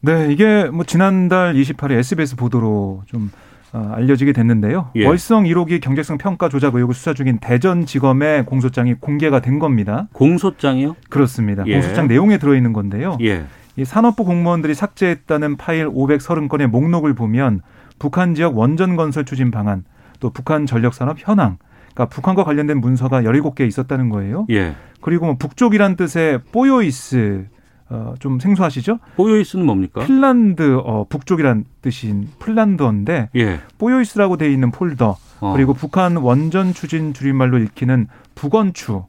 네, 0.00 0.32
이게 0.32 0.64
뭐 0.64 0.84
지난달 0.84 1.54
28일 1.54 1.92
SBS 1.98 2.36
보도로 2.36 3.02
좀 3.06 3.30
어, 3.72 3.92
알려지게 3.94 4.32
됐는데요. 4.32 4.90
예. 4.96 5.06
월성 5.06 5.44
1호기 5.44 5.80
경제성 5.80 6.18
평가 6.18 6.48
조작 6.48 6.74
의혹을 6.74 6.94
수사 6.94 7.12
중인 7.12 7.38
대전지검의 7.38 8.46
공소장이 8.46 8.94
공개가 8.94 9.40
된 9.40 9.58
겁니다. 9.58 10.08
공소장이요? 10.12 10.96
그렇습니다. 11.10 11.64
예. 11.66 11.72
공소장 11.74 12.08
내용에 12.08 12.38
들어있는 12.38 12.72
건데요. 12.72 13.18
예. 13.22 13.44
이 13.76 13.84
산업부 13.84 14.24
공무원들이 14.24 14.74
삭제했다는 14.74 15.56
파일 15.56 15.88
530건의 15.88 16.68
목록을 16.68 17.14
보면 17.14 17.60
북한 17.98 18.34
지역 18.34 18.56
원전 18.56 18.96
건설 18.96 19.24
추진 19.24 19.50
방안, 19.50 19.84
또 20.20 20.30
북한 20.30 20.64
전력 20.64 20.94
산업 20.94 21.16
현황, 21.18 21.58
그러니까 21.96 22.14
북한과 22.14 22.44
관련된 22.44 22.78
문서가 22.78 23.22
17개 23.22 23.66
있었다는 23.66 24.10
거예요. 24.10 24.46
예. 24.50 24.76
그리고 25.00 25.26
뭐 25.26 25.36
북쪽이란 25.36 25.96
뜻의 25.96 26.42
뽀요이스 26.52 27.46
어, 27.88 28.14
좀 28.18 28.38
생소하시죠? 28.38 28.98
pohjois는 29.16 29.64
뭡니까? 29.64 30.04
핀란드 30.04 30.80
어, 30.84 31.06
북쪽이란 31.08 31.64
뜻인 31.80 32.28
핀란드어인데 32.44 33.30
예. 33.36 33.60
pohjois라고 33.78 34.36
돼 34.36 34.52
있는 34.52 34.70
폴더 34.70 35.16
어. 35.40 35.52
그리고 35.54 35.72
북한 35.72 36.16
원전 36.16 36.74
추진 36.74 37.14
줄임말로 37.14 37.58
읽히는 37.58 38.08
북원추 38.34 39.04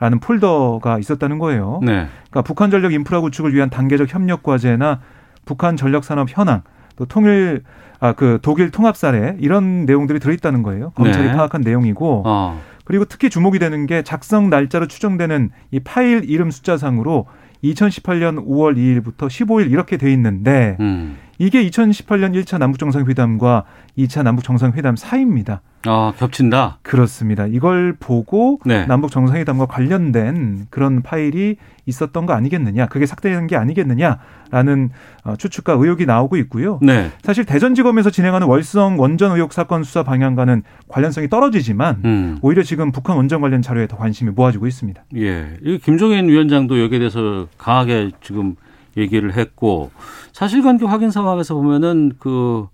라는 0.00 0.20
폴더가 0.20 0.98
있었다는 0.98 1.38
거예요. 1.38 1.80
네. 1.82 2.06
그러니까 2.30 2.42
북한 2.42 2.70
전력 2.70 2.92
인프라 2.92 3.20
구축을 3.20 3.52
위한 3.52 3.68
단계적 3.68 4.14
협력 4.14 4.44
과제나 4.44 5.00
북한 5.44 5.76
전력 5.76 6.04
산업 6.04 6.28
현황 6.30 6.62
또 6.94 7.04
통일 7.04 7.62
아 8.00 8.12
그 8.12 8.38
독일 8.42 8.70
통합 8.70 8.96
사례 8.96 9.36
이런 9.40 9.84
내용들이 9.84 10.20
들어있다는 10.20 10.62
거예요. 10.62 10.90
검찰이 10.90 11.26
네. 11.28 11.32
파악한 11.32 11.62
내용이고 11.62 12.22
어. 12.26 12.60
그리고 12.84 13.04
특히 13.04 13.28
주목이 13.28 13.58
되는 13.58 13.86
게 13.86 14.02
작성 14.02 14.50
날짜로 14.50 14.86
추정되는 14.86 15.50
이 15.72 15.80
파일 15.80 16.22
이름 16.28 16.50
숫자상으로 16.50 17.26
2018년 17.64 18.46
5월 18.46 18.76
2일부터 18.76 19.26
15일 19.26 19.70
이렇게 19.70 19.96
돼 19.96 20.12
있는데 20.12 20.76
음. 20.80 21.16
이게 21.38 21.64
2018년 21.68 22.34
1차 22.34 22.58
남북 22.58 22.78
정상회담과 22.78 23.64
2차 23.96 24.22
남북 24.22 24.42
정상회담 24.42 24.96
사이입니다. 24.96 25.62
아, 25.86 26.12
겹친다. 26.18 26.78
그렇습니다. 26.82 27.46
이걸 27.46 27.96
보고 27.98 28.58
네. 28.64 28.84
남북 28.86 29.12
정상회담과 29.12 29.66
관련된 29.66 30.66
그런 30.70 31.02
파일이 31.02 31.56
있었던 31.86 32.26
거 32.26 32.32
아니겠느냐, 32.32 32.86
그게 32.86 33.06
삭제된 33.06 33.46
게 33.46 33.56
아니겠느냐라는 33.56 34.90
어, 35.24 35.36
추측과 35.36 35.74
의혹이 35.74 36.04
나오고 36.04 36.36
있고요. 36.38 36.80
네. 36.82 37.12
사실 37.22 37.44
대전지검에서 37.44 38.10
진행하는 38.10 38.48
월성 38.48 38.98
원전 38.98 39.32
의혹 39.32 39.52
사건 39.52 39.84
수사 39.84 40.02
방향과는 40.02 40.64
관련성이 40.88 41.28
떨어지지만 41.28 42.02
음. 42.04 42.38
오히려 42.42 42.64
지금 42.64 42.90
북한 42.90 43.16
원전 43.16 43.40
관련 43.40 43.62
자료에 43.62 43.86
더 43.86 43.96
관심이 43.96 44.32
모아지고 44.32 44.66
있습니다. 44.66 45.04
예. 45.16 45.56
이 45.62 45.78
김종인 45.78 46.28
위원장도 46.28 46.82
여기에 46.82 46.98
대해서 46.98 47.46
강하게 47.56 48.10
지금 48.20 48.56
얘기를 48.98 49.36
했고 49.36 49.90
사실관계 50.32 50.86
확인 50.86 51.10
상황에서 51.10 51.54
보면은 51.54 52.12
그 52.18 52.66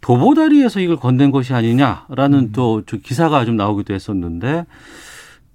도보다리에서 0.00 0.80
이걸 0.80 0.96
건넨 0.96 1.30
것이 1.30 1.54
아니냐라는 1.54 2.38
음. 2.38 2.52
또저 2.52 2.98
기사가 2.98 3.44
좀 3.44 3.56
나오기도 3.56 3.94
했었는데 3.94 4.66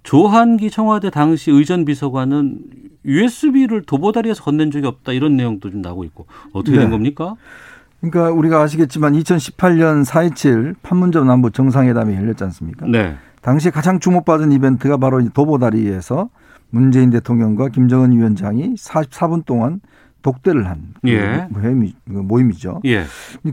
조한기 0.03 0.71
청와대 0.71 1.09
당시 1.09 1.51
의전 1.51 1.83
비서관은 1.83 2.59
USB를 3.05 3.83
도보다리에서 3.83 4.43
건넨 4.43 4.71
적이 4.71 4.87
없다 4.87 5.11
이런 5.11 5.35
내용도 5.35 5.69
좀 5.69 5.81
나오고 5.81 6.03
있고 6.05 6.27
어떻게 6.53 6.77
된 6.77 6.85
네. 6.85 6.91
겁니까? 6.91 7.35
그러니까 7.99 8.31
우리가 8.31 8.61
아시겠지만 8.61 9.13
2018년 9.13 10.05
4.27 10.05 10.75
판문점 10.81 11.27
남북 11.27 11.53
정상회담이 11.53 12.15
열렸지 12.15 12.43
않습니까? 12.45 12.85
네. 12.87 13.17
당시 13.41 13.71
가장 13.71 13.99
주목받은 13.99 14.51
이벤트가 14.51 14.97
바로 14.97 15.27
도보다리에서 15.29 16.29
문재인 16.69 17.09
대통령과 17.09 17.69
김정은 17.69 18.11
위원장이 18.11 18.75
44분 18.75 19.45
동안 19.45 19.81
독대를 20.21 20.67
한 20.67 20.93
예. 21.05 21.47
모임이, 21.49 21.95
그 22.05 22.11
모임이죠. 22.11 22.81
예. 22.85 23.05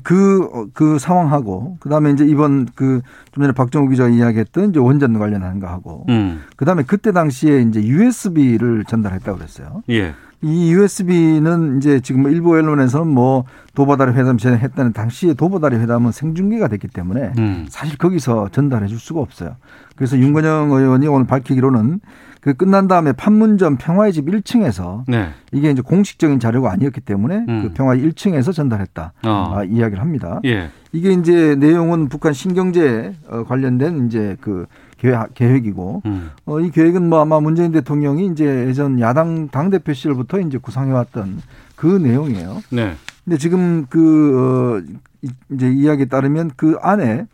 그, 0.02 0.48
어, 0.52 0.66
그 0.72 0.98
상황하고, 0.98 1.76
그 1.78 1.88
다음에 1.88 2.10
이제 2.10 2.24
이번 2.24 2.66
그, 2.74 3.00
좀 3.32 3.42
전에 3.42 3.52
박정우 3.52 3.88
기자가 3.88 4.10
이야기했던 4.10 4.70
이제 4.70 4.80
원전 4.80 5.16
관련한 5.18 5.60
거 5.60 5.68
하고, 5.68 6.04
음. 6.08 6.42
그 6.56 6.64
다음에 6.64 6.82
그때 6.82 7.12
당시에 7.12 7.60
이제 7.62 7.82
USB를 7.82 8.84
전달했다고 8.86 9.38
그랬어요. 9.38 9.82
예. 9.90 10.14
이 10.42 10.72
USB는 10.72 11.78
이제 11.78 12.00
지금 12.00 12.26
일부 12.26 12.50
언론에서는 12.50 13.06
뭐 13.08 13.44
도보다리 13.74 14.12
회담 14.12 14.36
진행했다는 14.36 14.92
당시에 14.92 15.32
도보다리 15.32 15.76
회담은 15.76 16.12
생중계가 16.12 16.68
됐기 16.68 16.88
때문에 16.88 17.32
음. 17.38 17.66
사실 17.70 17.96
거기서 17.96 18.50
전달해 18.52 18.86
줄 18.86 18.98
수가 18.98 19.20
없어요. 19.20 19.56
그래서 19.96 20.18
윤건영 20.18 20.70
의원이 20.70 21.06
오늘 21.06 21.26
밝히기로는 21.26 22.00
그 22.44 22.52
끝난 22.52 22.88
다음에 22.88 23.12
판문점 23.12 23.78
평화의 23.78 24.12
집 24.12 24.26
1층에서 24.26 25.04
네. 25.08 25.30
이게 25.52 25.70
이제 25.70 25.80
공식적인 25.80 26.40
자료가 26.40 26.70
아니었기 26.72 27.00
때문에 27.00 27.46
음. 27.48 27.62
그 27.62 27.72
평화 27.72 27.94
1층에서 27.96 28.52
전달했다 28.52 29.14
어. 29.24 29.54
아, 29.56 29.64
이야기를 29.64 29.98
합니다. 29.98 30.40
예. 30.44 30.68
이게 30.92 31.12
이제 31.14 31.54
내용은 31.54 32.10
북한 32.10 32.34
신경제 32.34 33.14
어, 33.28 33.44
관련된 33.44 34.08
이제 34.08 34.36
그 34.42 34.66
계획, 34.98 35.32
계획 35.32 35.64
이고 35.66 36.02
음. 36.04 36.32
어, 36.44 36.60
이 36.60 36.70
계획은 36.70 37.08
뭐 37.08 37.20
아마 37.22 37.40
문재인 37.40 37.72
대통령이 37.72 38.26
이제 38.26 38.44
예전 38.68 39.00
야당 39.00 39.48
당 39.48 39.70
대표 39.70 39.94
시절부터 39.94 40.40
이제 40.40 40.58
구상해왔던 40.58 41.40
그 41.76 41.86
내용이에요. 41.86 42.62
네. 42.68 42.92
근데 43.24 43.38
지금 43.38 43.86
그 43.88 44.82
어, 44.84 44.96
이- 45.22 45.30
이제 45.50 45.70
이야기에 45.70 46.04
따르면 46.10 46.50
그 46.56 46.76
안에 46.82 47.24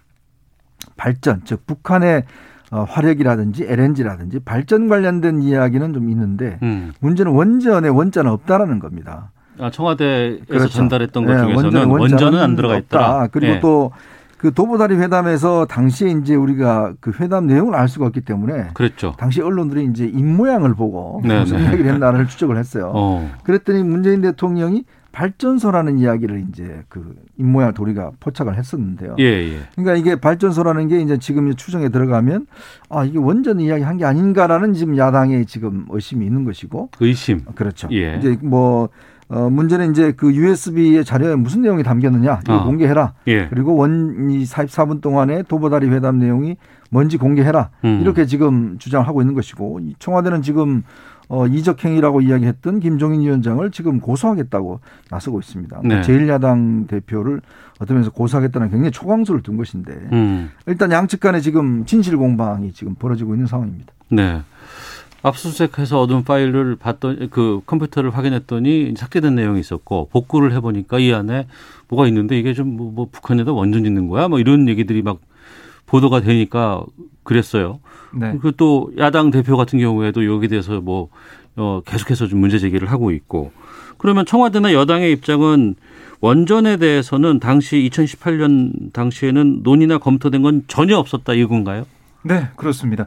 발전 0.97 1.43
즉 1.45 1.67
북한의 1.67 2.23
어, 2.71 2.87
화력이라든지 2.89 3.65
LNG라든지 3.69 4.41
발전 4.41 4.89
관련된 4.89 5.43
이야기는 5.43 5.93
좀 5.93 6.09
있는데 6.11 6.59
음. 6.63 6.93
문제는 7.01 7.33
원전의 7.33 7.91
원자는 7.91 8.31
없다라는 8.31 8.79
겁니다. 8.79 9.33
아, 9.59 9.71
청와대에서 9.71 10.45
그렇죠. 10.49 10.69
전달했던 10.69 11.27
것 11.27 11.35
네, 11.35 11.43
중에서는 11.43 11.65
원전은 11.65 11.89
원전은 11.89 12.39
안 12.39 12.57
들어가. 12.57 12.79
있다. 12.79 13.27
그리고 13.33 13.53
예. 13.55 13.61
또그 13.61 14.55
도보다리 14.55 14.95
회담에서 14.95 15.67
당시에 15.67 16.11
이제 16.13 16.35
우리가 16.35 16.95
그 17.01 17.13
회담 17.21 17.47
내용을 17.47 17.75
알 17.75 17.89
수가 17.89 18.07
없기 18.07 18.23
때문에 18.23 18.69
그랬죠. 18.73 19.15
당시 19.19 19.43
언론들이 19.43 19.85
이제 19.87 20.07
입 20.07 20.25
모양을 20.25 20.75
보고 20.75 21.21
네, 21.25 21.41
무슨 21.41 21.59
네. 21.59 21.65
이야기를 21.65 21.93
했나를 21.93 22.29
추적을 22.29 22.57
했어요. 22.57 22.93
어. 22.95 23.31
그랬더니 23.43 23.83
문재인 23.83 24.23
대통령이 24.23 24.85
발전소라는 25.13 25.99
이야기를 25.99 26.45
이제 26.49 26.83
그 26.89 27.15
입모양 27.39 27.75
도리가 27.75 28.13
포착을 28.21 28.57
했었는데요. 28.57 29.17
예, 29.19 29.25
예. 29.25 29.59
그러니까 29.75 29.95
이게 29.97 30.21
발전소라는 30.21 30.89
게 30.89 31.01
이제 31.01 31.19
지금 31.19 31.55
추정에 31.55 31.89
들어가면 31.89 32.47
아 32.89 33.05
이게 33.05 33.19
원전 33.19 33.61
이야기 33.61 33.83
한 33.83 33.99
게 34.01 34.05
아닌가라는 34.07 34.73
지금 34.73 34.97
야당의 34.97 35.45
지금 35.47 35.85
의심이 35.91 36.25
있는 36.25 36.45
것이고 36.45 36.91
의심. 37.01 37.41
그렇죠. 37.55 37.89
예. 37.93 38.17
이제 38.19 38.39
뭐 38.41 38.89
어, 39.29 39.49
문제는 39.49 39.93
이제 39.93 40.11
그 40.13 40.33
USB의 40.35 41.05
자료에 41.05 41.37
무슨 41.37 41.63
내용이 41.63 41.83
담겼느냐 41.85 42.41
이거 42.43 42.53
아. 42.55 42.65
공개해라. 42.65 43.13
예. 43.29 43.47
그리고 43.49 43.77
원이 43.77 44.43
44분 44.45 45.01
동안에 45.01 45.43
도보다리 45.45 45.89
회담 45.89 46.19
내용이 46.19 46.57
뭔지 46.91 47.17
공개해라. 47.17 47.71
음. 47.85 48.01
이렇게 48.03 48.27
지금 48.27 48.77
주장하고 48.79 49.21
있는 49.23 49.35
것이고 49.35 49.81
이 49.83 49.95
청와대는 50.01 50.43
지금 50.43 50.83
어, 51.31 51.47
이적행위라고 51.47 52.23
이야기했던 52.23 52.81
김종인 52.81 53.21
위원장을 53.21 53.71
지금 53.71 54.01
고소하겠다고 54.01 54.81
나서고 55.11 55.39
있습니다. 55.39 55.81
네. 55.85 56.01
제1야당 56.01 56.89
대표를 56.89 57.41
어떤 57.79 57.97
면에서 57.97 58.11
고소하겠다는 58.11 58.69
굉장히 58.71 58.91
초강수를 58.91 59.43
둔 59.43 59.57
것인데 59.57 59.93
음. 60.13 60.51
일단 60.67 60.91
양측 60.91 61.21
간에 61.21 61.41
지금 61.41 61.87
진실 61.87 62.17
공방이 62.17 62.73
지금 62.73 62.97
벌어지고 62.97 63.35
있는 63.35 63.47
상황입니다. 63.47 63.93
네. 64.09 64.43
압수수색해서 65.23 66.01
얻은 66.01 66.25
파일을 66.25 66.75
봤더니 66.75 67.31
그 67.31 67.61
컴퓨터를 67.65 68.11
확인했더니 68.11 68.95
삭제된 68.97 69.37
내용이 69.37 69.61
있었고 69.61 70.09
복구를 70.11 70.53
해보니까 70.55 70.99
이 70.99 71.13
안에 71.13 71.47
뭐가 71.89 72.09
있는데 72.09 72.39
이게 72.41 72.55
좀뭐 72.55 72.91
뭐 72.91 73.09
북한에다 73.11 73.53
원전 73.53 73.85
짓는 73.85 74.09
거야? 74.09 74.27
뭐 74.27 74.41
이런 74.41 74.69
얘기들이 74.69 75.03
막 75.03 75.21
보도가 75.87 76.23
되니까 76.23 76.83
그랬어요. 77.23 77.79
네. 78.13 78.31
그리고 78.33 78.51
또 78.53 78.91
야당 78.99 79.31
대표 79.31 79.57
같은 79.57 79.79
경우에도 79.79 80.25
여기에 80.25 80.49
대해서 80.49 80.81
뭐 80.81 81.09
어, 81.57 81.81
계속해서 81.85 82.27
좀 82.27 82.41
문제 82.41 82.59
제기를 82.59 82.91
하고 82.91 83.11
있고 83.11 83.53
그러면 83.99 84.25
청와대나 84.25 84.73
여당의 84.73 85.13
입장은 85.13 85.75
원전에 86.21 86.77
대해서는 86.77 87.41
당시 87.41 87.89
2018년 87.91 88.93
당시에는 88.93 89.61
논의나 89.63 89.99
검토된 89.99 90.43
건 90.43 90.65
전혀 90.69 90.97
없었다 90.99 91.33
이건가요? 91.33 91.85
네, 92.23 92.49
그렇습니다. 92.57 93.07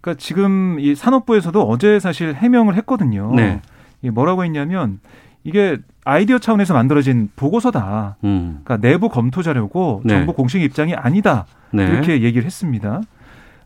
그러니까 0.00 0.20
지금 0.20 0.78
이 0.78 0.94
산업부에서도 0.94 1.60
어제 1.62 1.98
사실 1.98 2.34
해명을 2.34 2.76
했거든요. 2.76 3.32
네. 3.34 3.60
이게 4.00 4.10
뭐라고 4.10 4.44
했냐면 4.44 5.00
이게 5.44 5.78
아이디어 6.04 6.38
차원에서 6.38 6.74
만들어진 6.74 7.30
보고서다. 7.34 8.16
음. 8.24 8.60
그러니까 8.64 8.76
내부 8.88 9.08
검토 9.08 9.42
자료고 9.42 10.02
네. 10.04 10.14
정부 10.14 10.32
공식 10.32 10.62
입장이 10.62 10.94
아니다. 10.94 11.46
네. 11.72 11.84
이렇게 11.84 12.22
얘기를 12.22 12.44
했습니다. 12.44 13.00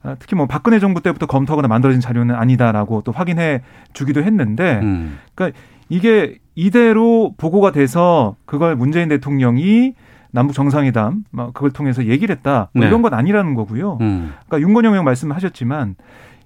아, 0.07 0.17
특히 0.19 0.37
뭐 0.37 0.47
박근혜 0.47 0.79
정부 0.79 1.03
때부터 1.03 1.27
검토하거나 1.27 1.67
만들어진 1.67 2.01
자료는 2.01 2.35
아니다라고 2.35 3.03
또 3.03 3.11
확인해 3.11 3.63
주기도 3.93 4.23
했는데 4.23 4.79
음. 4.83 5.19
그러니까 5.35 5.59
이게 5.89 6.39
이대로 6.55 7.35
보고가 7.37 7.73
돼서 7.73 8.37
그걸 8.47 8.77
문재인 8.77 9.09
대통령이 9.09 9.95
남북 10.31 10.55
정상회담 10.55 11.25
막 11.31 11.55
그걸 11.55 11.71
통해서 11.71 12.05
얘기를 12.07 12.35
했다 12.35 12.69
뭐 12.73 12.83
네. 12.83 12.89
이런 12.89 13.03
건 13.03 13.15
아니라는 13.15 13.55
거고요. 13.55 13.99
음. 14.01 14.33
그러니까 14.47 14.67
윤건영 14.67 14.95
형 14.95 15.05
말씀하셨지만 15.05 15.97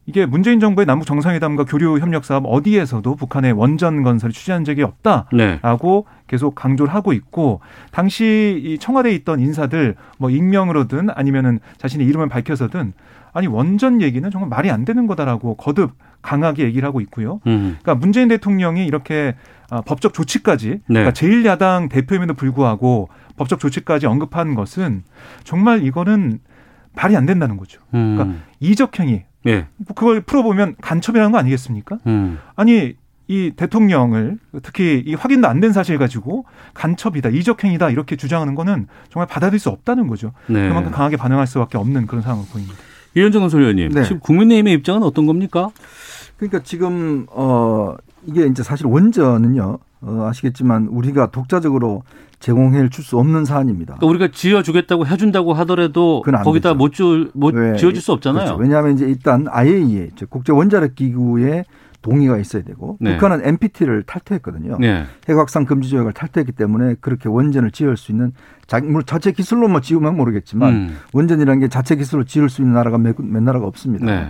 이게 0.06 0.26
문재인 0.26 0.58
정부의 0.58 0.86
남북 0.86 1.04
정상회담과 1.04 1.64
교류 1.64 1.98
협력 1.98 2.24
사업 2.24 2.44
어디에서도 2.46 3.14
북한의 3.14 3.52
원전 3.52 4.02
건설을 4.02 4.32
추진한 4.32 4.64
적이 4.64 4.82
없다라고 4.82 6.06
네. 6.08 6.22
계속 6.26 6.54
강조를 6.54 6.92
하고 6.92 7.12
있고 7.12 7.60
당시 7.92 8.60
이 8.64 8.78
청와대에 8.78 9.12
있던 9.16 9.40
인사들 9.40 9.96
뭐 10.18 10.30
익명으로든 10.30 11.10
아니면은 11.10 11.60
자신의 11.78 12.06
이름을 12.06 12.28
밝혀서든 12.28 12.92
아니 13.32 13.46
원전 13.46 14.00
얘기는 14.02 14.28
정말 14.30 14.48
말이 14.48 14.70
안 14.70 14.84
되는 14.84 15.06
거다라고 15.06 15.56
거듭 15.56 15.92
강하게 16.22 16.64
얘기를 16.64 16.86
하고 16.86 17.00
있고요. 17.00 17.40
음. 17.46 17.76
그러니까 17.80 17.94
문재인 17.94 18.28
대통령이 18.28 18.86
이렇게 18.86 19.34
아, 19.70 19.80
법적 19.82 20.12
조치까지 20.14 20.68
네. 20.68 20.80
그러니까 20.88 21.12
제1야당 21.12 21.88
대표임에도 21.90 22.34
불구하고 22.34 23.08
법적 23.36 23.60
조치까지 23.60 24.06
언급한 24.06 24.54
것은 24.54 25.04
정말 25.44 25.84
이거는 25.84 26.40
말이 26.94 27.16
안 27.16 27.24
된다는 27.24 27.56
거죠. 27.56 27.80
음. 27.94 28.16
그러니까 28.16 28.38
이적행위 28.58 29.22
예. 29.46 29.68
그걸 29.94 30.20
풀어보면 30.20 30.74
간첩이라는 30.82 31.32
거 31.32 31.38
아니겠습니까? 31.38 31.98
음. 32.06 32.38
아니 32.56 32.94
이 33.28 33.52
대통령을 33.54 34.38
특히 34.64 35.02
이 35.06 35.14
확인도 35.14 35.46
안 35.46 35.60
된 35.60 35.72
사실 35.72 35.96
가지고 35.98 36.44
간첩이다 36.74 37.28
이적행위다 37.28 37.90
이렇게 37.90 38.16
주장하는 38.16 38.56
거는 38.56 38.88
정말 39.08 39.28
받아들일 39.28 39.60
수 39.60 39.70
없다는 39.70 40.08
거죠. 40.08 40.32
네. 40.48 40.68
그만큼 40.68 40.90
강하게 40.90 41.16
반응할 41.16 41.46
수밖에 41.46 41.78
없는 41.78 42.06
그런 42.06 42.22
상황을 42.22 42.44
보입니다. 42.52 42.74
이현정 43.14 43.48
소위원님, 43.48 43.90
네. 43.90 44.02
지금 44.04 44.20
국민의힘의 44.20 44.74
입장은 44.74 45.02
어떤 45.02 45.26
겁니까? 45.26 45.70
그러니까 46.36 46.60
지금 46.62 47.26
어 47.30 47.94
이게 48.26 48.46
이제 48.46 48.62
사실 48.62 48.86
원전은요 48.86 49.78
어, 50.02 50.26
아시겠지만 50.30 50.86
우리가 50.90 51.30
독자적으로 51.30 52.02
제공해 52.38 52.88
줄 52.88 53.04
수 53.04 53.18
없는 53.18 53.44
사안입니다. 53.44 53.96
그러니까 53.96 54.06
우리가 54.06 54.28
지어주겠다고 54.34 55.06
해준다고 55.06 55.52
하더라도 55.52 56.22
거기다 56.22 56.70
되죠. 56.70 56.74
못, 56.78 56.94
지어, 56.94 57.26
못 57.34 57.54
왜? 57.54 57.76
지어줄 57.76 58.00
수 58.00 58.12
없잖아요. 58.12 58.44
그렇죠. 58.44 58.62
왜냐하면 58.62 58.94
이제 58.94 59.04
일단 59.04 59.46
IAEA 59.50 60.10
즉 60.16 60.30
국제 60.30 60.52
원자력 60.52 60.94
기구의 60.94 61.64
동의가 62.02 62.38
있어야 62.38 62.62
되고 62.62 62.96
네. 63.00 63.16
북한은 63.16 63.46
NPT를 63.46 64.02
탈퇴했거든요. 64.04 64.78
네. 64.80 65.04
핵 65.28 65.36
확산 65.36 65.66
금지 65.66 65.88
조약을 65.90 66.12
탈퇴했기 66.12 66.52
때문에 66.52 66.96
그렇게 67.00 67.28
원전을 67.28 67.70
지을 67.70 67.96
수 67.96 68.12
있는 68.12 68.32
자, 68.66 68.80
물론 68.80 69.02
자체 69.04 69.32
기술로 69.32 69.68
뭐 69.68 69.80
지으면 69.80 70.16
모르겠지만 70.16 70.72
음. 70.72 70.96
원전이라는 71.12 71.60
게 71.60 71.68
자체 71.68 71.96
기술로 71.96 72.24
지을 72.24 72.48
수 72.48 72.62
있는 72.62 72.74
나라가 72.74 72.98
몇, 72.98 73.16
몇 73.18 73.42
나라가 73.42 73.66
없습니다. 73.66 74.06
네. 74.06 74.28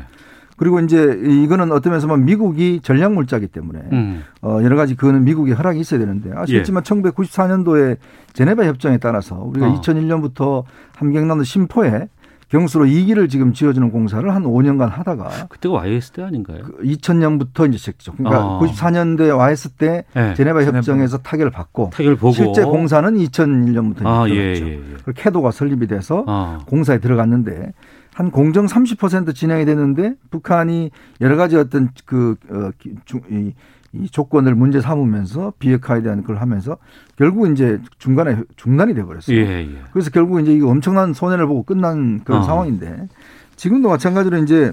그리고 0.60 0.78
이제 0.80 1.18
이거는 1.24 1.72
어떤 1.72 1.92
면에서 1.92 2.06
보면 2.06 2.26
미국이 2.26 2.80
전략 2.82 3.14
물자기 3.14 3.46
때문에 3.46 3.80
음. 3.92 4.24
어, 4.42 4.60
여러 4.62 4.76
가지 4.76 4.94
그거는 4.94 5.24
미국의 5.24 5.54
허락이 5.54 5.80
있어야 5.80 5.98
되는데 5.98 6.32
아시겠지만 6.36 6.82
1994년도에 6.82 7.96
제네바 8.34 8.66
협정에 8.66 8.98
따라서 8.98 9.36
우리가 9.36 9.68
어. 9.68 9.80
2001년부터 9.80 10.64
함경남도 10.96 11.44
심포에 11.44 12.08
경수로 12.50 12.84
2기를 12.86 13.30
지금 13.30 13.52
지어주는 13.52 13.90
공사를 13.92 14.28
한 14.34 14.42
5년간 14.42 14.88
하다가 14.90 15.46
그때가 15.48 15.76
YS 15.76 16.10
때 16.10 16.22
아닌가요? 16.22 16.64
2000년부터 16.82 17.68
이제 17.68 17.78
시작했죠. 17.78 18.12
그러니까 18.14 18.44
어. 18.44 18.60
94년도에 18.60 19.36
와 19.36 19.52
있을 19.52 19.70
때 19.78 20.04
네. 20.14 20.34
제네바 20.34 20.64
협정에서 20.64 21.18
타결을 21.18 21.52
받고 21.52 21.90
타결 21.92 22.16
보고 22.16 22.32
실제 22.32 22.64
공사는 22.64 23.14
2001년부터 23.14 24.04
아, 24.04 24.28
예, 24.28 24.34
들어갔죠. 24.34 24.66
예, 24.66 24.72
예. 24.72 24.80
그리고 25.04 25.12
캐도가 25.14 25.52
설립이 25.52 25.86
돼서 25.86 26.24
아. 26.26 26.58
공사에 26.66 26.98
들어갔는데 26.98 27.72
한 28.14 28.30
공정 28.32 28.66
30% 28.66 29.32
진행이 29.34 29.64
됐는데 29.64 30.14
북한이 30.30 30.90
여러 31.20 31.36
가지 31.36 31.56
어떤 31.56 31.90
그 32.04 32.34
어, 32.50 32.70
기- 32.78 32.94
주- 33.04 33.20
이, 33.30 33.52
이 33.92 34.08
조건을 34.08 34.54
문제 34.54 34.80
삼으면서 34.80 35.52
비핵화에 35.58 36.02
대한 36.02 36.22
걸 36.22 36.36
하면서 36.36 36.76
결국 37.16 37.50
이제 37.50 37.80
중간에 37.98 38.36
중단이 38.56 38.94
돼 38.94 39.02
버렸어요. 39.04 39.36
예, 39.36 39.62
예. 39.62 39.82
그래서 39.92 40.10
결국 40.10 40.40
이제 40.40 40.52
이거 40.52 40.68
엄청난 40.68 41.12
손해를 41.12 41.46
보고 41.46 41.64
끝난 41.64 42.22
그런 42.22 42.40
어. 42.40 42.42
상황인데 42.44 43.08
지금도 43.56 43.88
마찬가지로 43.88 44.38
이제 44.38 44.72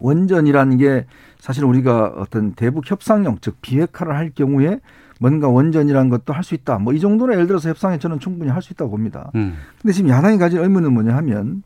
원전이라는 0.00 0.76
게 0.76 1.06
사실 1.38 1.64
우리가 1.64 2.14
어떤 2.16 2.52
대북 2.52 2.88
협상용 2.90 3.38
즉 3.40 3.56
비핵화를 3.60 4.14
할 4.16 4.30
경우에 4.30 4.80
뭔가 5.20 5.48
원전이라는 5.48 6.08
것도 6.10 6.32
할 6.32 6.42
수 6.44 6.54
있다. 6.54 6.78
뭐 6.78 6.92
이 6.92 7.00
정도는 7.00 7.34
예를 7.34 7.46
들어서 7.46 7.68
협상에 7.68 7.98
저는 7.98 8.20
충분히 8.20 8.50
할 8.50 8.62
수 8.62 8.72
있다고 8.72 8.90
봅니다. 8.90 9.30
음. 9.34 9.56
근데 9.80 9.92
지금 9.92 10.10
야당이 10.10 10.38
가진 10.38 10.60
의문은 10.60 10.92
뭐냐 10.92 11.16
하면 11.16 11.62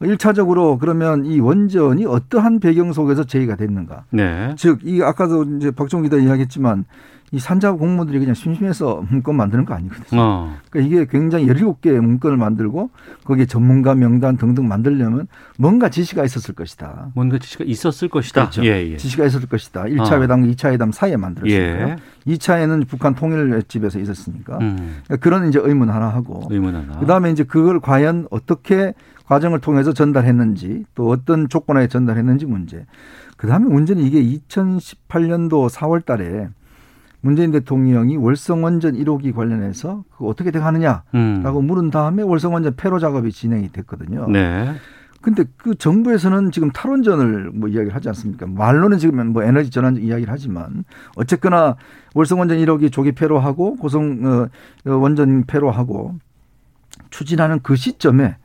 일차적으로 0.00 0.78
그러면 0.78 1.26
이 1.26 1.40
원전이 1.40 2.06
어떠한 2.06 2.60
배경 2.60 2.92
속에서 2.92 3.24
제의가 3.24 3.56
됐는가? 3.56 4.04
네. 4.10 4.54
즉, 4.56 4.80
이 4.82 5.02
아까도 5.02 5.44
이제 5.44 5.70
박종 5.70 6.02
기자 6.02 6.16
이야기했지만 6.16 6.86
이 7.32 7.38
산자부 7.38 7.78
공무원들이 7.78 8.18
그냥 8.18 8.34
심심해서 8.34 9.04
문건 9.08 9.36
만드는 9.36 9.64
거 9.64 9.74
아니거든요. 9.74 10.20
어. 10.20 10.56
그러니까 10.68 10.88
이게 10.88 11.06
굉장히 11.08 11.46
17개의 11.46 12.00
문건을 12.00 12.36
만들고 12.36 12.90
거기에 13.24 13.46
전문가 13.46 13.94
명단 13.94 14.36
등등 14.36 14.66
만들려면 14.66 15.28
뭔가 15.56 15.90
지시가 15.90 16.24
있었을 16.24 16.56
것이다. 16.56 17.10
뭔가 17.14 17.38
지시가 17.38 17.64
있었을 17.64 18.08
것이다. 18.08 18.40
그렇죠. 18.40 18.64
예, 18.64 18.90
예. 18.90 18.96
지시가 18.96 19.26
있었을 19.26 19.48
것이다. 19.48 19.84
1차 19.84 20.12
어. 20.14 20.22
회담, 20.22 20.42
2차 20.42 20.72
회담 20.72 20.90
사이에 20.90 21.16
만들었으니까요. 21.16 21.88
예. 22.26 22.32
2차에는 22.32 22.88
북한 22.88 23.14
통일 23.14 23.62
집에서 23.68 24.00
있었으니까. 24.00 24.58
음. 24.58 25.02
그러니까 25.04 25.16
그런 25.18 25.48
이제 25.48 25.60
의문 25.62 25.88
하나 25.88 26.08
하고 26.08 26.48
의문 26.50 26.74
하나. 26.74 26.98
그다음에 26.98 27.30
이제 27.30 27.44
그걸 27.44 27.78
과연 27.78 28.26
어떻게 28.30 28.92
과정을 29.30 29.60
통해서 29.60 29.92
전달했는지 29.92 30.84
또 30.96 31.08
어떤 31.08 31.48
조건하에 31.48 31.86
전달했는지 31.86 32.46
문제. 32.46 32.84
그다음에 33.36 33.68
문제는 33.68 34.02
이게 34.02 34.20
2018년도 34.20 35.70
4월 35.70 36.04
달에 36.04 36.48
문재인 37.20 37.52
대통령이 37.52 38.16
월성 38.16 38.64
원전 38.64 38.94
1호기 38.94 39.32
관련해서 39.32 40.02
그 40.16 40.26
어떻게 40.26 40.50
돼 40.50 40.58
가느냐라고 40.58 41.04
음. 41.14 41.64
물은 41.64 41.90
다음에 41.90 42.24
월성 42.24 42.54
원전 42.54 42.74
폐로 42.74 42.98
작업이 42.98 43.30
진행이 43.30 43.70
됐거든요. 43.70 44.26
네. 44.28 44.74
근데 45.20 45.44
그 45.58 45.76
정부에서는 45.76 46.50
지금 46.50 46.72
탈원전을 46.72 47.52
뭐 47.54 47.68
이야기를 47.68 47.94
하지 47.94 48.08
않습니까? 48.08 48.46
말로는 48.48 48.98
지금 48.98 49.32
뭐 49.32 49.44
에너지 49.44 49.70
전환 49.70 49.96
이야기를 49.96 50.32
하지만 50.32 50.82
어쨌거나 51.14 51.76
월성 52.14 52.40
원전 52.40 52.58
1호기 52.58 52.90
조기 52.90 53.12
폐로하고 53.12 53.76
고성 53.76 54.24
어, 54.24 54.48
원전 54.90 55.44
폐로하고 55.44 56.18
추진하는 57.10 57.60
그 57.62 57.76
시점에 57.76 58.36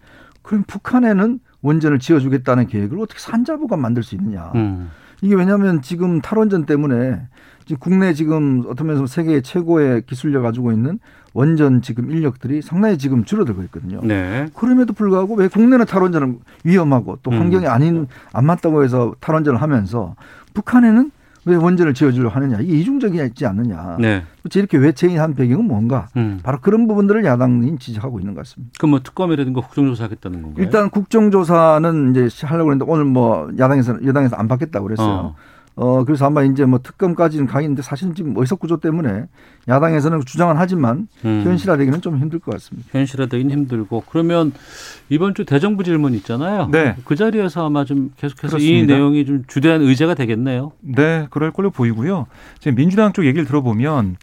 그럼 0.46 0.64
북한에는 0.68 1.39
원전을 1.62 2.00
지어주겠다는 2.00 2.68
계획을 2.68 3.00
어떻게 3.00 3.20
산자부가 3.20 3.78
만들 3.78 4.04
수 4.04 4.16
있느냐? 4.16 4.52
음. 4.54 4.91
이게 5.22 5.34
왜냐하면 5.34 5.82
지금 5.82 6.22
탈원전 6.22 6.66
때문에 6.66 7.20
지금 7.66 7.80
국내 7.80 8.14
지금 8.14 8.64
어떤 8.68 8.88
면에서 8.88 9.08
세계 9.08 9.41
최고의 9.41 10.04
기술력 10.06 10.43
가지고 10.43 10.72
있는 10.72 11.00
원전 11.34 11.82
지금 11.82 12.12
인력들이 12.12 12.62
상당히 12.62 13.00
지금 13.00 13.26
줄어들고 13.26 13.64
있거든요. 13.64 14.02
네. 14.04 14.48
그럼에도 14.54 14.93
불구하고 14.93 15.36
왜 15.36 15.48
국내는 15.48 15.86
탈원전은 15.86 16.39
위험하고 16.64 17.18
또 17.24 17.32
음. 17.32 17.39
환경이 17.39 17.66
아닌 17.66 18.08
안 18.32 18.46
맞다고 18.46 18.84
해서 18.84 19.16
탈원전을 19.20 19.60
하면서 19.60 20.16
북한에는 20.54 21.12
왜 21.46 21.56
원전을 21.56 21.93
지어주려 21.93 22.30
하느냐 22.30 22.60
이게 22.60 22.78
이중적이지 22.78 23.46
않느냐. 23.46 23.98
네. 24.00 24.24
이렇게 24.54 24.78
외체인한 24.78 25.36
배경은 25.36 25.66
뭔가 25.66 26.08
음. 26.18 26.39
바로 26.43 26.60
그런 26.60 26.88
부분들을 26.88 27.24
야당이 27.24 27.78
지적하고 27.78 28.20
있는 28.20 28.34
것 28.34 28.41
같습니다. 28.41 28.74
그럼 28.80 28.91
뭐 28.91 29.00
특검이라든가 29.02 29.62
국정조사하겠다는 29.62 30.41
건가요? 30.41 30.64
일단 30.64 30.89
국정조사는 30.89 32.12
이제 32.12 32.46
하려고 32.46 32.72
했는데 32.72 32.91
오늘 32.91 33.06
뭐 33.06 33.50
야당에서 33.58 34.04
여당에서 34.06 34.36
안 34.36 34.48
받겠다고 34.48 34.86
그랬어요. 34.86 35.08
어. 35.08 35.36
그래서 36.05 36.26
아마 36.26 36.43
이제 36.43 36.65
뭐 36.65 36.80
특검까지는 36.82 37.47
가겠는데 37.47 37.82
사실은 37.82 38.15
지금 38.15 38.34
의석 38.38 38.59
구조 38.59 38.78
때문에 38.78 39.26
야당에서는 39.67 40.21
주장은 40.26 40.55
하지만 40.57 41.07
음. 41.26 41.41
현실화되기는 41.43 42.01
좀 42.01 42.17
힘들 42.17 42.39
것 42.39 42.51
같습니다. 42.53 42.88
현실화되긴 42.91 43.51
힘들고 43.51 44.03
그러면 44.09 44.53
이번 45.09 45.34
주 45.36 45.45
대정부 45.45 45.84
질문 45.84 46.13
있잖아요. 46.13 46.69
네. 46.71 46.95
그 47.03 47.15
자리에서 47.15 47.65
아마 47.65 47.84
좀 47.84 48.11
계속해서 48.17 48.57
이 48.57 48.61
그렇습니다. 48.61 48.93
내용이 48.93 49.26
좀 49.26 49.43
주대한 49.47 49.82
의제가 49.82 50.13
되겠네요. 50.13 50.71
네, 50.82 51.28
그럴 51.30 51.51
걸로 51.51 51.71
보이고요. 51.71 52.28
지금 52.59 52.76
민주당 52.76 53.11
쪽 53.11 53.26
얘기를 53.26 53.45
들어보면 53.45 54.15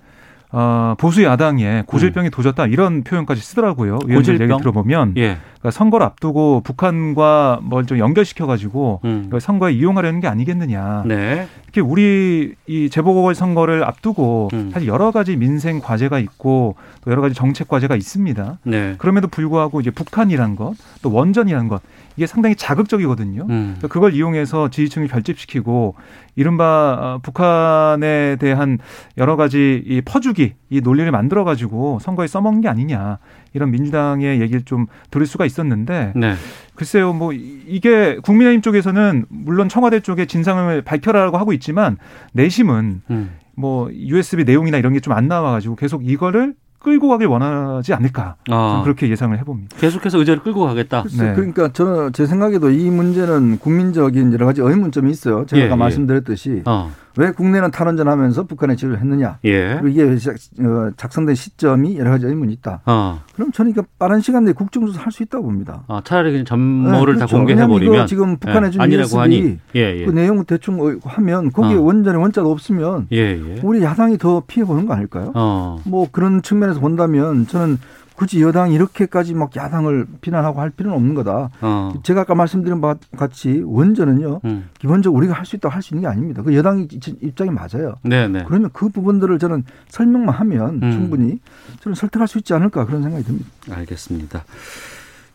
어, 0.55 0.95
보수 0.99 1.23
야당에 1.25 1.83
고질병이 1.87 2.29
도졌다 2.31 2.67
이런 2.67 3.03
표현까지 3.05 3.41
쓰더라고요. 3.41 4.01
의원들 4.05 4.35
음. 4.35 4.51
얘기 4.51 4.59
들어보면 4.61 5.15
예. 5.17 5.39
그러니까 5.59 5.71
선거를 5.71 6.05
앞두고 6.07 6.61
북한과 6.63 7.61
뭘 7.63 7.83
좀 7.87 7.99
연결시켜 7.99 8.47
가지고 8.47 9.01
음. 9.05 9.31
선거에 9.41 9.73
이용하려는 9.73 10.21
게 10.21 10.29
아니겠느냐. 10.29 11.05
네. 11.07 11.49
특히 11.67 11.81
우리 11.81 12.55
이 12.67 12.91
재보궐 12.91 13.35
선거를 13.35 13.83
앞두고 13.83 14.51
음. 14.53 14.71
사실 14.73 14.89
여러 14.89 15.11
가지 15.11 15.37
민생 15.37 15.81
과제가 15.81 16.19
있고 16.19 16.77
또 17.03 17.11
여러 17.11 17.23
가지 17.23 17.35
정책 17.35 17.67
과제가 17.69 17.97
있습니다. 17.97 18.59
네. 18.65 18.95
그럼에도 18.99 19.27
불구하고 19.29 19.81
이제 19.81 19.91
북한이란 19.91 20.55
것, 20.57 20.75
또 21.01 21.13
원전이란 21.13 21.69
것 21.69 21.81
이게 22.17 22.27
상당히 22.27 22.55
자극적이거든요. 22.57 23.43
음. 23.49 23.75
그러니까 23.77 23.89
그걸 23.89 24.15
이용해서 24.15 24.69
지지층을 24.71 25.09
결집시키고 25.09 25.95
이른바 26.37 26.65
어, 27.01 27.19
북한에 27.23 28.37
대한 28.37 28.79
여러 29.19 29.37
가지 29.37 29.83
이 29.87 30.01
퍼주기 30.03 30.55
이 30.71 30.81
논리를 30.81 31.11
만들어 31.11 31.45
가지고 31.45 31.99
선거에 32.01 32.27
써먹는 32.27 32.61
게 32.63 32.69
아니냐 32.69 33.19
이런 33.55 33.71
민주당의 33.71 34.41
얘기를 34.41 34.63
좀 34.63 34.87
들을 35.11 35.27
수가 35.27 35.45
있었는데 35.47 36.13
네. 36.17 36.35
글쎄요 36.75 37.13
뭐 37.13 37.33
이- 37.33 37.63
이게 37.67 38.17
국민의힘 38.23 38.63
쪽에서는 38.63 39.27
물론 39.29 39.69
청와대 39.69 40.01
쪽에 40.01 40.27
진상을 40.27 40.83
밝혀라라고 40.83 41.39
하고 41.39 41.53
있지만 41.53 41.99
내심은 42.33 43.03
음. 43.11 43.31
뭐 43.55 43.91
USB 43.93 44.45
내용이나 44.45 44.79
이런 44.79 44.93
게 44.95 45.01
좀 45.01 45.13
안 45.13 45.29
나와가지고 45.29 45.77
계속 45.77 46.07
이거를 46.09 46.55
끌고 46.83 47.09
가길 47.09 47.27
원하지 47.29 47.95
않을까 47.95 48.37
아. 48.51 48.81
그렇게 48.85 49.09
예상을 49.09 49.37
해봅니다. 49.39 49.77
계속해서 49.79 50.19
의제를 50.19 50.43
끌고 50.43 50.65
가겠다. 50.67 51.05
네. 51.19 51.35
그러니까 51.35 51.73
저는 51.73 52.13
제 52.13 52.27
생각에도 52.27 52.71
이 52.71 52.91
문제는 52.91 53.59
국민적인 53.59 54.33
여러 54.33 54.47
가지 54.47 54.61
의문점이 54.61 55.11
있어요. 55.11 55.47
제가 55.47 55.63
예, 55.63 55.67
아까 55.67 55.75
예. 55.75 55.79
말씀드렸듯이 55.79 56.63
어. 56.67 56.91
왜 57.17 57.31
국내는 57.31 57.71
탈원전 57.71 58.09
하면서 58.09 58.45
북한에 58.45 58.75
지원을 58.77 58.99
했느냐. 59.01 59.39
예. 59.45 59.75
그리고 59.75 59.89
이게 59.89 60.03
왜 60.05 60.17
작- 60.19 60.35
어, 60.61 60.91
작성된 60.97 61.35
시점이 61.35 61.99
여러 61.99 62.11
가지 62.11 62.27
의문이 62.27 62.53
있다. 62.55 62.81
어. 62.87 63.21
그럼 63.35 63.53
저는 63.53 63.71
이게 63.73 63.83
빠른 63.99 64.21
시간 64.21 64.45
내에 64.45 64.53
국정조사 64.53 65.03
할 65.03 65.13
수 65.13 65.23
있다고 65.23 65.45
봅니다. 65.45 65.83
아, 65.89 66.01
차라리 66.05 66.31
그냥 66.33 66.45
전모를 66.47 67.15
네, 67.15 67.21
다 67.21 67.27
그렇죠. 67.27 67.37
공개해 67.37 67.55
왜냐하면 67.57 67.75
버리면 67.77 67.95
이거 67.95 68.07
지금 68.07 68.37
북한에 68.39 68.71
준 68.71 68.81
아니라고 68.81 69.03
USB 69.05 69.19
하니. 69.19 69.59
예, 69.77 70.01
예. 70.01 70.05
그 70.07 70.11
내용 70.11 70.43
대충 70.47 70.81
어, 70.81 70.97
하면 71.05 71.53
거기에 71.53 71.77
어. 71.77 71.83
원전에 71.83 72.17
원자가 72.17 72.49
없으면 72.49 73.09
예, 73.13 73.19
예. 73.19 73.61
우리 73.63 73.83
야당이 73.83 74.17
더 74.19 74.43
피해 74.47 74.65
보는 74.65 74.87
거 74.87 74.95
아닐까요? 74.95 75.33
어. 75.35 75.79
뭐 75.85 76.09
그런 76.11 76.41
측면에서 76.43 76.81
본다면 76.81 77.47
저는 77.47 77.79
굳이 78.15 78.43
여당이 78.43 78.75
이렇게까지 78.75 79.35
막 79.35 79.55
야당을 79.57 80.07
비난하고 80.21 80.61
할 80.61 80.71
필요는 80.71 80.97
없는 80.97 81.15
거다. 81.15 81.51
어. 81.61 81.93
제가 82.03 82.23
아까 82.23 82.35
말씀드린 82.35 82.81
바와 82.81 82.97
같이 83.17 83.63
원전은요 83.65 84.41
음. 84.45 84.69
기본적으로 84.79 85.19
우리가 85.19 85.35
할 85.35 85.47
수 85.47 85.57
있다고 85.57 85.75
할 85.75 85.83
수 85.83 85.95
있는 85.95 86.03
게 86.03 86.07
아닙니다. 86.09 86.43
그 86.43 86.55
여당 86.57 86.87
입장이 86.91 87.51
맞아요. 87.51 87.95
네, 88.03 88.29
네. 88.29 88.45
그러면 88.47 88.71
그 88.73 88.89
부분들을 88.89 89.39
저는 89.39 89.65
설명만 89.89 90.35
하면 90.37 90.81
음. 90.83 90.93
충분히 90.93 91.39
저는 91.81 91.95
설득할 91.95 92.29
수 92.29 92.39
있지 92.39 92.53
않을까 92.55 92.85
그런 92.87 93.03
생각이 93.03 93.25
듭니다. 93.25 93.49
알겠습니다. 93.71 94.45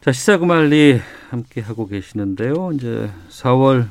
자, 0.01 0.11
시사구말리 0.11 1.01
함께 1.29 1.59
하고 1.61 1.87
계시는데요. 1.87 2.71
이제 2.73 3.09
4월 3.29 3.87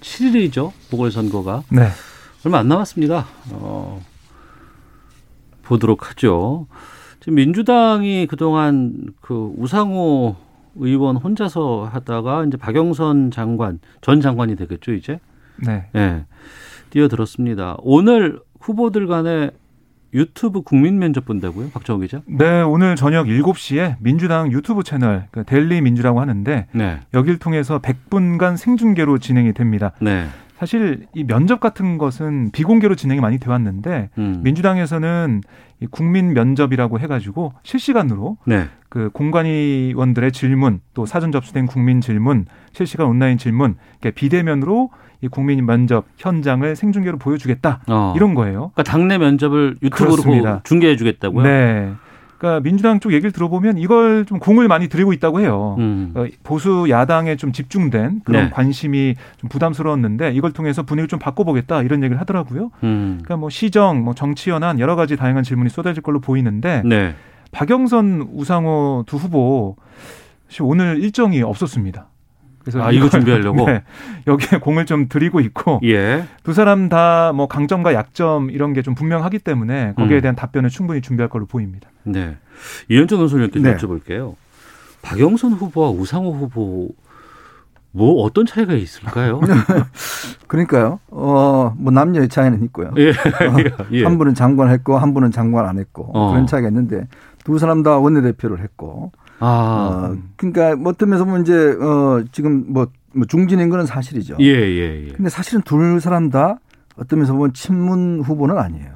7일이죠. 0.00 0.72
보궐선거가. 0.90 1.62
네. 1.70 1.88
얼마 2.44 2.58
안 2.58 2.68
남았습니다. 2.68 3.26
어, 3.52 4.02
보도록 5.62 6.10
하죠. 6.10 6.66
지금 7.26 7.34
민주당이 7.34 8.28
그동안 8.28 9.08
그 9.20 9.52
우상호 9.56 10.36
의원 10.76 11.16
혼자서 11.16 11.90
하다가 11.92 12.44
이제 12.44 12.56
박영선 12.56 13.32
장관, 13.32 13.80
전 14.00 14.20
장관이 14.20 14.54
되겠죠, 14.54 14.92
이제? 14.92 15.18
네. 15.66 15.86
예. 15.96 16.24
뛰어들었습니다. 16.90 17.78
오늘 17.80 18.38
후보들 18.60 19.08
간에 19.08 19.50
유튜브 20.14 20.62
국민 20.62 21.00
면접 21.00 21.24
본다고요? 21.24 21.70
박정호 21.70 22.00
기자? 22.02 22.22
네, 22.26 22.62
오늘 22.62 22.94
저녁 22.94 23.26
7시에 23.26 23.96
민주당 23.98 24.52
유튜브 24.52 24.84
채널 24.84 25.26
그 25.32 25.42
델리 25.42 25.80
민주라고 25.80 26.20
하는데 26.20 26.68
네. 26.70 27.00
여기를 27.12 27.40
통해서 27.40 27.80
100분간 27.80 28.56
생중계로 28.56 29.18
진행이 29.18 29.52
됩니다. 29.52 29.90
네. 30.00 30.26
사실 30.58 31.06
이 31.14 31.24
면접 31.24 31.60
같은 31.60 31.98
것은 31.98 32.50
비공개로 32.52 32.94
진행이 32.94 33.20
많이 33.20 33.38
돼 33.38 33.50
왔는데 33.50 34.10
음. 34.18 34.40
민주당에서는 34.42 35.42
이 35.80 35.86
국민 35.86 36.32
면접이라고 36.32 36.98
해가지고 36.98 37.52
실시간으로 37.62 38.38
네. 38.46 38.66
그 38.88 39.10
공관위원들의 39.12 40.32
질문 40.32 40.80
또 40.94 41.04
사전 41.04 41.30
접수된 41.30 41.66
국민 41.66 42.00
질문 42.00 42.46
실시간 42.72 43.06
온라인 43.08 43.36
질문 43.36 43.76
이렇게 44.00 44.12
비대면으로 44.12 44.90
이 45.20 45.28
국민 45.28 45.64
면접 45.66 46.06
현장을 46.16 46.74
생중계로 46.76 47.18
보여주겠다 47.18 47.80
어. 47.88 48.14
이런 48.16 48.34
거예요. 48.34 48.70
그러니까 48.74 48.82
당내 48.84 49.18
면접을 49.18 49.76
유튜브로 49.82 50.10
그렇습니다. 50.12 50.60
중계해 50.64 50.96
주겠다고요? 50.96 51.42
네. 51.42 51.92
그러니까 52.46 52.60
민주당 52.60 53.00
쪽 53.00 53.12
얘기를 53.12 53.32
들어보면 53.32 53.78
이걸 53.78 54.24
좀 54.24 54.38
공을 54.38 54.68
많이 54.68 54.88
들이고 54.88 55.12
있다고 55.12 55.40
해요. 55.40 55.74
음. 55.78 56.12
어, 56.14 56.26
보수 56.44 56.86
야당에 56.88 57.36
좀 57.36 57.52
집중된 57.52 58.20
그런 58.24 58.44
네. 58.44 58.50
관심이 58.50 59.16
좀 59.38 59.48
부담스러웠는데 59.48 60.32
이걸 60.32 60.52
통해서 60.52 60.84
분위기를 60.84 61.08
좀 61.08 61.18
바꿔보겠다 61.18 61.82
이런 61.82 62.02
얘기를 62.04 62.20
하더라고요. 62.20 62.70
음. 62.84 63.18
그러니까 63.22 63.36
뭐 63.36 63.50
시정, 63.50 64.04
뭐 64.04 64.14
정치 64.14 64.50
현안 64.50 64.78
여러 64.78 64.94
가지 64.94 65.16
다양한 65.16 65.42
질문이 65.42 65.70
쏟아질 65.70 66.02
걸로 66.02 66.20
보이는데 66.20 66.82
네. 66.84 67.14
박영선, 67.50 68.28
우상호 68.32 69.04
두 69.06 69.16
후보 69.16 69.76
오늘 70.60 71.02
일정이 71.02 71.42
없었습니다. 71.42 72.08
그래서 72.66 72.82
아, 72.82 72.90
이거 72.90 73.08
준비하려고? 73.08 73.64
네, 73.70 73.84
여기에 74.26 74.58
공을 74.58 74.86
좀 74.86 75.06
들이고 75.08 75.38
있고 75.38 75.78
예. 75.84 76.26
두 76.42 76.52
사람 76.52 76.88
다 76.88 77.30
뭐 77.32 77.46
강점과 77.46 77.94
약점 77.94 78.50
이런 78.50 78.72
게 78.72 78.82
좀 78.82 78.96
분명하기 78.96 79.38
때문에 79.38 79.92
거기에 79.96 80.18
음. 80.18 80.20
대한 80.20 80.34
답변을 80.34 80.68
충분히 80.68 81.00
준비할 81.00 81.28
걸로 81.30 81.46
보입니다. 81.46 81.88
네. 82.02 82.36
이현정 82.88 83.20
논설위원께 83.20 83.60
네. 83.60 83.76
여쭤볼게요. 83.76 84.34
박영선 85.02 85.52
후보와 85.52 85.90
우상호 85.90 86.32
후보 86.32 86.88
뭐 87.92 88.22
어떤 88.24 88.46
차이가 88.46 88.74
있을까요? 88.74 89.40
그러니까요. 90.48 90.98
어, 91.08 91.72
뭐 91.78 91.92
남녀의 91.92 92.28
차이는 92.28 92.62
있고요. 92.64 92.90
예. 92.98 93.10
어, 93.10 93.14
예. 93.92 94.02
한 94.04 94.18
분은 94.18 94.34
장관 94.34 94.70
했고 94.70 94.98
한 94.98 95.14
분은 95.14 95.30
장관 95.30 95.66
안 95.66 95.78
했고 95.78 96.10
어. 96.14 96.30
그런 96.32 96.46
차이가 96.46 96.68
있는데 96.68 97.06
두 97.44 97.58
사람 97.58 97.82
다 97.84 97.98
원내대표를 97.98 98.60
했고 98.60 99.12
아. 99.38 100.10
어, 100.12 100.16
그러니까 100.36 100.76
뭐 100.76 100.90
어떤 100.92 101.08
면에서 101.10 101.24
보면 101.24 101.42
이제 101.42 101.54
어, 101.80 102.24
지금 102.32 102.64
뭐, 102.68 102.86
뭐 103.14 103.26
중진인 103.26 103.68
거는 103.70 103.86
사실이죠. 103.86 104.36
예, 104.40 104.46
예, 104.46 105.06
예. 105.08 105.12
근데 105.12 105.28
사실은 105.30 105.62
둘 105.62 106.00
사람 106.00 106.30
다 106.30 106.58
어떤 106.96 107.18
면에서 107.18 107.34
보면 107.34 107.52
친문 107.52 108.22
후보는 108.24 108.56
아니에요. 108.58 108.90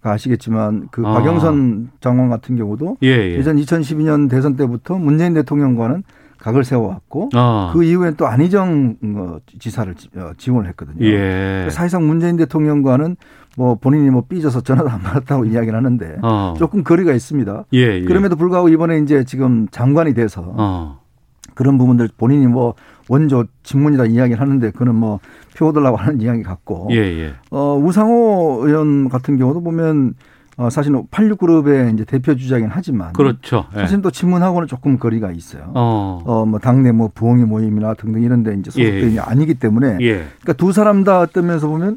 그러니까 0.00 0.14
아시겠지만 0.14 0.88
그 0.90 1.02
아. 1.06 1.12
박영선 1.14 1.90
장관 2.00 2.30
같은 2.30 2.56
경우도 2.56 2.96
예, 3.02 3.08
예. 3.08 3.34
예전 3.36 3.56
2012년 3.56 4.30
대선 4.30 4.56
때부터 4.56 4.96
문재인 4.96 5.34
대통령과는 5.34 6.02
각을 6.38 6.64
세워왔고 6.64 7.28
아. 7.34 7.70
그 7.74 7.84
이후엔 7.84 8.16
또 8.16 8.26
안희정 8.26 8.96
어, 9.16 9.36
지사를 9.58 9.94
지- 9.96 10.08
어, 10.16 10.30
지원을 10.38 10.70
했거든요. 10.70 11.04
예. 11.04 11.68
사실상 11.70 12.06
문재인 12.06 12.36
대통령과는 12.38 13.16
뭐 13.56 13.74
본인이 13.74 14.10
뭐 14.10 14.24
삐져서 14.28 14.62
전화도 14.62 14.88
안 14.88 15.00
받았다고 15.00 15.46
이야기를 15.46 15.76
하는데 15.76 16.18
어. 16.22 16.54
조금 16.58 16.84
거리가 16.84 17.12
있습니다. 17.12 17.64
예, 17.74 17.78
예. 17.78 18.04
그럼에도 18.04 18.36
불구하고 18.36 18.68
이번에 18.68 18.98
이제 18.98 19.24
지금 19.24 19.66
장관이 19.70 20.14
돼서 20.14 20.54
어. 20.56 21.00
그런 21.54 21.76
부분들 21.78 22.08
본인이 22.16 22.46
뭐 22.46 22.74
원조 23.08 23.44
친문이다 23.64 24.06
이야기를 24.06 24.40
하는데 24.40 24.70
그는 24.70 24.94
뭐 24.94 25.18
표어들라고 25.56 25.96
하는 25.96 26.20
이야기 26.20 26.42
같고 26.42 26.88
예, 26.92 26.96
예. 26.96 27.34
어, 27.50 27.76
우상호 27.76 28.60
의원 28.62 29.08
같은 29.08 29.36
경우도 29.36 29.62
보면 29.62 30.14
어, 30.56 30.68
사실은 30.68 31.06
86그룹의 31.10 31.94
이제 31.94 32.04
대표 32.04 32.36
주자긴 32.36 32.68
하지만 32.70 33.12
그렇죠. 33.14 33.64
예. 33.74 33.80
사실 33.80 34.02
또 34.02 34.10
친문하고는 34.10 34.68
조금 34.68 34.98
거리가 34.98 35.32
있어요. 35.32 35.72
어. 35.74 36.22
어, 36.24 36.44
뭐 36.44 36.58
당내 36.58 36.92
뭐 36.92 37.10
부엉이 37.14 37.44
모임이나 37.44 37.94
등등 37.94 38.22
이런데 38.22 38.54
이제 38.54 38.70
소속돼 38.70 39.14
예. 39.14 39.18
아니기 39.18 39.54
때문에 39.54 39.96
예. 40.02 40.14
그러니까 40.42 40.52
두 40.52 40.72
사람 40.72 41.02
다 41.02 41.26
면에서 41.34 41.66
보면 41.66 41.96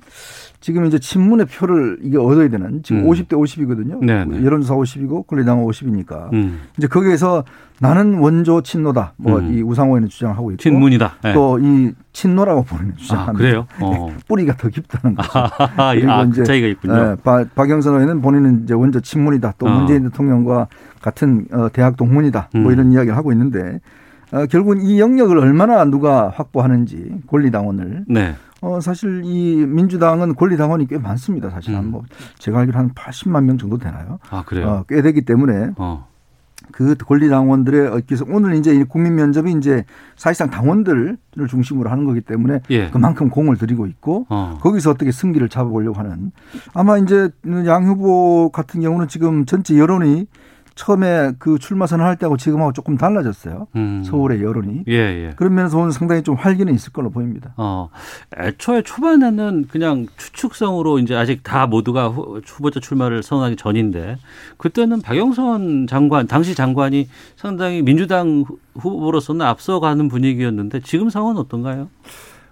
지금 0.63 0.85
이제 0.85 0.97
친문의 0.97 1.45
표를 1.45 1.97
이게 2.03 2.17
얻어야 2.17 2.47
되는 2.47 2.81
지금 2.83 3.01
음. 3.03 3.09
50대 3.09 3.31
50이거든요. 3.31 3.99
네네. 3.99 4.45
여론조사 4.45 4.75
50이고 4.75 5.27
권리당 5.27 5.61
50이니까 5.65 6.31
음. 6.31 6.61
이제 6.77 6.87
거기에서 6.87 7.43
나는 7.81 8.19
원조 8.19 8.61
친노다. 8.61 9.11
뭐 9.17 9.39
음. 9.39 9.53
이 9.53 9.61
우상호에는 9.61 10.07
주장을 10.07 10.37
하고 10.37 10.51
있고 10.51 10.63
친문이다. 10.63 11.15
예. 11.25 11.33
또이 11.33 11.91
친노라고 12.13 12.63
보는 12.63 12.95
주장합니다. 12.95 13.31
아, 13.31 13.33
그래요? 13.37 13.67
어. 13.81 14.15
뿌리가 14.29 14.55
더 14.55 14.69
깊다는 14.69 15.17
거죠. 15.17 15.31
아, 15.37 15.49
아, 15.57 16.29
그 16.29 16.43
차이가 16.45 16.65
있군요. 16.67 16.95
예, 17.11 17.15
박- 17.21 17.53
박영선 17.55 17.95
의원은 17.95 18.21
본인은 18.21 18.63
이제 18.63 18.73
원조 18.73 19.01
친문이다. 19.01 19.55
또 19.57 19.65
어. 19.65 19.69
문재인 19.69 20.03
대통령과 20.03 20.67
같은 21.01 21.45
어, 21.51 21.67
대학 21.73 21.97
동문이다. 21.97 22.51
뭐 22.53 22.67
음. 22.67 22.71
이런 22.71 22.93
이야기를 22.93 23.17
하고 23.17 23.33
있는데 23.33 23.81
어, 24.31 24.45
결국은 24.45 24.81
이 24.81 24.97
영역을 25.01 25.37
얼마나 25.39 25.83
누가 25.83 26.29
확보하는지 26.29 27.15
권리당원을 27.27 28.05
네. 28.07 28.35
어, 28.63 28.79
사실 28.79 29.23
이 29.25 29.57
민주당은 29.57 30.35
권리당원이 30.35 30.87
꽤 30.87 30.97
많습니다. 30.97 31.49
사실 31.49 31.75
한뭐 31.75 32.03
제가 32.39 32.59
알기로 32.59 32.79
한 32.79 32.93
80만 32.93 33.43
명 33.43 33.57
정도 33.57 33.77
되나요? 33.77 34.19
아, 34.29 34.39
음. 34.39 34.43
그래요? 34.45 34.67
어, 34.67 34.83
꽤 34.87 35.01
되기 35.01 35.21
때문에 35.21 35.71
어. 35.75 36.07
그 36.71 36.95
권리당원들의 36.95 38.03
그래서 38.07 38.23
오늘 38.29 38.55
이제 38.55 38.73
이 38.73 38.85
국민 38.85 39.15
면접이 39.15 39.51
이제 39.51 39.83
사실상 40.15 40.49
당원들을 40.49 41.17
중심으로 41.49 41.89
하는 41.89 42.05
거기 42.05 42.21
때문에 42.21 42.61
예. 42.69 42.89
그만큼 42.89 43.29
공을 43.29 43.57
들이고 43.57 43.85
있고 43.87 44.27
어. 44.29 44.57
거기서 44.61 44.91
어떻게 44.91 45.11
승기를 45.11 45.49
잡아보려고 45.49 45.99
하는 45.99 46.31
아마 46.73 46.97
이제 46.97 47.29
양 47.65 47.85
후보 47.85 48.49
같은 48.49 48.79
경우는 48.79 49.09
지금 49.09 49.45
전체 49.45 49.77
여론이 49.77 50.27
처음에 50.75 51.33
그 51.37 51.59
출마 51.59 51.85
선언할 51.85 52.15
때하고 52.17 52.35
지금하고 52.37 52.73
조금 52.73 52.97
달라졌어요. 52.97 53.67
음. 53.75 54.03
서울의 54.03 54.41
여론이. 54.41 54.83
예, 54.87 54.93
예. 54.93 55.31
그런 55.35 55.53
면에서 55.53 55.77
오늘 55.77 55.91
상당히 55.91 56.23
좀 56.23 56.35
활기는 56.35 56.73
있을 56.73 56.91
걸로 56.91 57.09
보입니다. 57.11 57.53
어, 57.57 57.89
애초에 58.37 58.81
초반에는 58.81 59.67
그냥 59.69 60.07
추측성으로 60.17 60.99
이제 60.99 61.15
아직 61.15 61.43
다 61.43 61.67
모두가 61.67 62.07
후, 62.07 62.41
후보자 62.45 62.79
출마를 62.79 63.21
선언하기 63.21 63.55
전인데 63.55 64.17
그때는 64.57 65.01
박영선 65.01 65.87
장관, 65.87 66.25
당시 66.27 66.55
장관이 66.55 67.07
상당히 67.35 67.81
민주당 67.83 68.43
후- 68.47 68.57
후보로서는 68.75 69.45
앞서가는 69.45 70.07
분위기였는데 70.07 70.79
지금 70.79 71.09
상황은 71.09 71.37
어떤가요? 71.37 71.89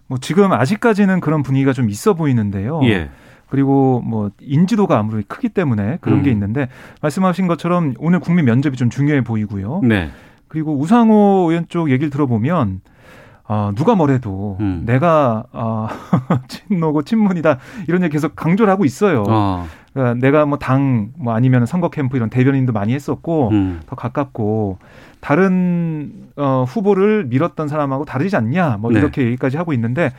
뭐 0.07 0.17
지금 0.19 0.51
아직까지는 0.51 1.21
그런 1.21 1.41
분위기가 1.41 1.73
좀 1.73 1.89
있어 1.89 2.13
보이는데요. 2.13 2.81
예. 2.83 3.09
그리고 3.51 4.01
뭐 4.05 4.31
인지도가 4.39 4.97
아무래도 4.97 5.25
크기 5.27 5.49
때문에 5.49 5.97
그런 5.99 6.19
음. 6.19 6.23
게 6.23 6.31
있는데 6.31 6.69
말씀하신 7.01 7.47
것처럼 7.47 7.93
오늘 7.99 8.21
국민 8.21 8.45
면접이 8.45 8.77
좀 8.77 8.89
중요해 8.89 9.25
보이고요. 9.25 9.81
네. 9.83 10.09
그리고 10.47 10.77
우상호 10.79 11.47
의원 11.49 11.65
쪽 11.67 11.91
얘기를 11.91 12.09
들어보면 12.09 12.79
아, 13.43 13.73
누가 13.75 13.95
뭐래도 13.95 14.55
음. 14.61 14.83
내가 14.85 15.43
아, 15.51 15.89
친노고 16.47 17.03
친문이다 17.03 17.57
이런 17.89 18.03
얘기 18.03 18.13
계속 18.13 18.37
강조를 18.37 18.71
하고 18.71 18.85
있어요. 18.85 19.25
어. 19.27 19.67
그러니까 19.93 20.25
내가 20.25 20.45
뭐당뭐 20.45 21.33
아니면 21.33 21.65
선거 21.65 21.89
캠프 21.89 22.15
이런 22.15 22.29
대변인도 22.29 22.71
많이 22.71 22.93
했었고 22.93 23.49
음. 23.49 23.81
더 23.85 23.97
가깝고 23.97 24.77
다른 25.19 26.29
어, 26.37 26.63
후보를 26.65 27.25
밀었던 27.25 27.67
사람하고 27.67 28.05
다르지 28.05 28.37
않냐 28.37 28.77
뭐 28.79 28.93
네. 28.93 28.99
이렇게 28.99 29.23
얘기까지 29.23 29.57
하고 29.57 29.73
있는데 29.73 30.13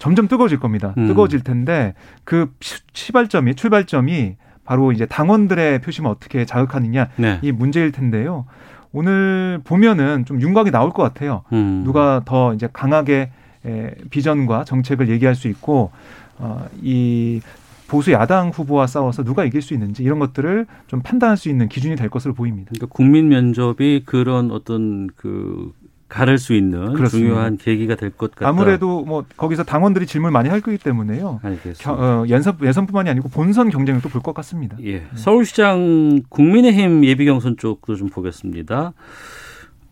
점점 0.00 0.26
뜨거워질 0.26 0.58
겁니다. 0.58 0.94
음. 0.98 1.06
뜨거워질 1.06 1.44
텐데 1.44 1.94
그 2.24 2.52
시- 2.60 2.80
시발점이 2.92 3.54
출발점이 3.54 4.36
바로 4.64 4.90
이제 4.92 5.06
당원들의 5.06 5.80
표심을 5.82 6.10
어떻게 6.10 6.44
자극하느냐 6.44 7.10
네. 7.16 7.38
이 7.42 7.52
문제일 7.52 7.92
텐데요. 7.92 8.46
오늘 8.92 9.60
보면은 9.62 10.24
좀 10.24 10.40
윤곽이 10.40 10.70
나올 10.72 10.90
것 10.90 11.02
같아요. 11.04 11.42
음. 11.52 11.82
누가 11.84 12.22
더 12.24 12.54
이제 12.54 12.68
강하게 12.72 13.30
에, 13.64 13.90
비전과 14.10 14.64
정책을 14.64 15.08
얘기할 15.10 15.34
수 15.34 15.46
있고 15.48 15.90
어, 16.38 16.66
이 16.82 17.40
보수 17.86 18.12
야당 18.12 18.48
후보와 18.50 18.86
싸워서 18.86 19.22
누가 19.24 19.44
이길 19.44 19.60
수 19.60 19.74
있는지 19.74 20.02
이런 20.02 20.18
것들을 20.18 20.66
좀 20.86 21.02
판단할 21.02 21.36
수 21.36 21.48
있는 21.50 21.68
기준이 21.68 21.96
될 21.96 22.08
것으로 22.08 22.32
보입니다. 22.34 22.70
그러니까 22.72 22.86
국민 22.94 23.28
면접이 23.28 24.02
그런 24.06 24.50
어떤 24.50 25.08
그 25.16 25.72
가를 26.10 26.36
수 26.38 26.52
있는 26.54 26.92
그렇습니다. 26.92 27.08
중요한 27.10 27.56
계기가 27.56 27.94
될 27.94 28.10
것 28.10 28.32
같다. 28.34 28.48
아무래도 28.48 29.02
뭐 29.04 29.24
거기서 29.36 29.62
당원들이 29.64 30.06
질문 30.06 30.32
많이 30.32 30.48
할 30.50 30.60
거기 30.60 30.76
때문에요. 30.76 31.40
알겠습니다. 31.42 31.82
겨- 31.82 31.92
어, 31.94 32.24
연선 32.28 32.58
예선뿐만이 32.62 33.08
아니고 33.08 33.28
본선 33.30 33.70
경쟁을 33.70 34.02
또 34.02 34.08
볼 34.10 34.20
것 34.20 34.34
같습니다. 34.34 34.76
예. 34.84 35.06
서울시장 35.14 36.22
국민의힘 36.28 37.04
예비 37.04 37.24
경선 37.24 37.56
쪽도 37.56 37.94
좀 37.96 38.08
보겠습니다. 38.08 38.92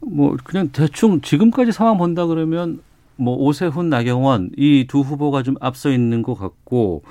뭐 0.00 0.36
그냥 0.44 0.68
대충 0.72 1.20
지금까지 1.20 1.72
상황 1.72 1.96
본다 1.98 2.26
그러면 2.26 2.80
뭐 3.16 3.36
오세훈 3.36 3.88
나경원 3.88 4.50
이 4.56 4.86
두 4.88 5.00
후보가 5.00 5.42
좀 5.42 5.56
앞서 5.60 5.90
있는 5.90 6.22
것 6.22 6.34
같고 6.34 7.02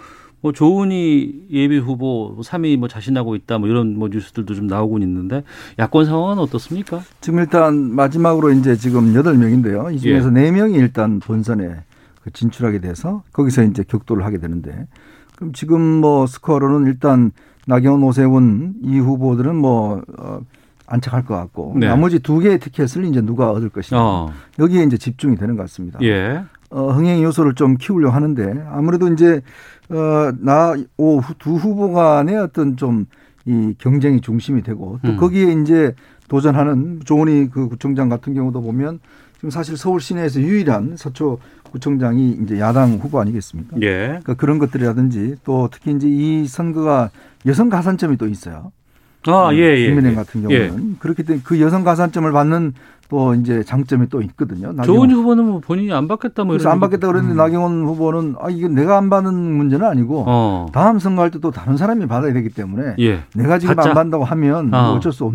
뭐 0.41 0.51
조은희 0.51 1.47
예비 1.51 1.77
후보 1.77 2.37
3위 2.39 2.77
뭐 2.77 2.87
자신하고 2.87 3.35
있다 3.35 3.57
뭐 3.57 3.67
이런 3.67 3.97
뭐 3.97 4.07
뉴스들도 4.09 4.53
좀 4.53 4.67
나오고 4.67 4.99
있는데 4.99 5.43
야권 5.79 6.05
상황은 6.05 6.37
어떻습니까? 6.39 7.01
지금 7.21 7.39
일단 7.39 7.75
마지막으로 7.95 8.51
이제 8.51 8.75
지금 8.75 9.15
여덟 9.15 9.35
명인데요. 9.37 9.89
이 9.91 9.99
중에서 9.99 10.27
예. 10.29 10.31
네 10.31 10.51
명이 10.51 10.75
일단 10.75 11.19
본선에 11.19 11.75
그 12.21 12.31
진출하게 12.31 12.79
돼서 12.79 13.23
거기서 13.33 13.63
이제 13.63 13.83
격돌을 13.87 14.23
하게 14.25 14.37
되는데 14.37 14.87
그럼 15.35 15.53
지금 15.53 15.81
뭐 15.81 16.27
스코어로는 16.27 16.87
일단 16.87 17.31
나경원, 17.67 18.01
오세훈 18.03 18.75
이 18.81 18.97
후보들은 18.97 19.55
뭐 19.55 20.01
어, 20.17 20.39
안착할 20.87 21.25
것 21.25 21.35
같고 21.35 21.75
네. 21.77 21.87
나머지 21.87 22.19
두 22.19 22.39
개의 22.39 22.59
티켓을 22.59 23.05
이제 23.05 23.21
누가 23.21 23.51
얻을 23.51 23.69
것이냐 23.69 23.99
어. 23.99 24.33
여기에 24.57 24.83
이제 24.83 24.97
집중이 24.97 25.35
되는 25.35 25.57
것 25.57 25.63
같습니다. 25.63 25.99
예. 26.01 26.43
어, 26.69 26.91
흥행 26.91 27.21
요소를 27.23 27.55
좀 27.55 27.77
키우려고 27.77 28.13
하는데 28.13 28.65
아무래도 28.69 29.11
이제 29.11 29.41
어, 29.89 30.31
나두 30.39 31.55
후보 31.55 31.93
간의 31.93 32.37
어떤 32.37 32.77
좀 32.77 33.05
이 33.47 33.73
경쟁이 33.77 34.19
중심이 34.19 34.61
되고 34.61 34.99
또 35.03 35.11
음. 35.11 35.17
거기에 35.17 35.53
이제 35.53 35.95
도전하는 36.27 36.99
조은희 37.05 37.49
그 37.49 37.69
구청장 37.69 38.09
같은 38.09 38.33
경우도 38.33 38.61
보면 38.61 38.99
지금 39.35 39.49
사실 39.49 39.77
서울 39.77 40.01
시내에서 40.01 40.41
유일한 40.41 40.97
서초 40.97 41.39
구청장이 41.71 42.39
이제 42.43 42.59
야당 42.59 42.99
후보 43.01 43.21
아니겠습니까? 43.21 43.77
예. 43.81 44.07
그러니까 44.07 44.33
그런 44.33 44.59
것들이라든지 44.59 45.37
또 45.45 45.69
특히 45.71 45.91
이제 45.91 46.07
이 46.09 46.45
선거가 46.45 47.09
여성 47.45 47.69
가산점이 47.69 48.17
또 48.17 48.27
있어요. 48.27 48.73
아, 49.27 49.49
예, 49.53 49.77
예. 49.77 49.85
국민의힘 49.87 50.11
예. 50.11 50.15
같은 50.15 50.41
경우는 50.41 50.97
그렇기 50.99 51.23
때문에 51.23 51.41
그 51.45 51.61
여성 51.61 51.85
가산점을 51.85 52.29
받는 52.29 52.73
또 53.09 53.33
이제 53.35 53.63
장점이 53.63 54.09
또 54.09 54.21
있거든요. 54.21 54.75
조은희 54.83 55.13
후보는 55.13 55.45
뭐 55.45 55.59
본인이 55.59 55.93
안 55.93 56.07
받겠다 56.07 56.43
뭐 56.43 56.53
그래서 56.53 56.69
안 56.69 56.79
받겠다 56.79 57.07
그랬는데 57.07 57.35
음. 57.35 57.37
나경원 57.37 57.85
후보는 57.85 58.35
아 58.39 58.49
이게 58.49 58.67
내가 58.67 58.97
안 58.97 59.09
받는 59.09 59.33
문제는 59.33 59.85
아니고 59.87 60.25
어. 60.27 60.65
다음 60.73 60.99
선거할 60.99 61.31
때 61.31 61.37
또 61.39 61.51
다른 61.51 61.77
사람이 61.77 62.07
받아야 62.07 62.33
되기 62.33 62.49
때문에 62.49 62.95
예. 62.99 63.19
내가 63.35 63.59
지금 63.59 63.75
받자. 63.75 63.89
안 63.89 63.95
받는다고 63.95 64.23
하면 64.25 64.73
어. 64.73 64.93
어쩔 64.95 65.11
수 65.13 65.23
없, 65.25 65.33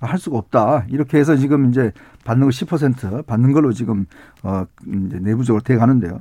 할 0.00 0.18
수가 0.18 0.36
없다. 0.36 0.84
이렇게 0.90 1.16
해서 1.18 1.36
지금 1.36 1.70
이제 1.70 1.92
받는 2.24 2.46
거 2.46 2.50
10% 2.50 3.24
받는 3.24 3.52
걸로 3.52 3.72
지금 3.72 4.06
어 4.42 4.64
이제 5.06 5.18
내부적으로 5.20 5.62
돼 5.62 5.76
가는데요. 5.76 6.20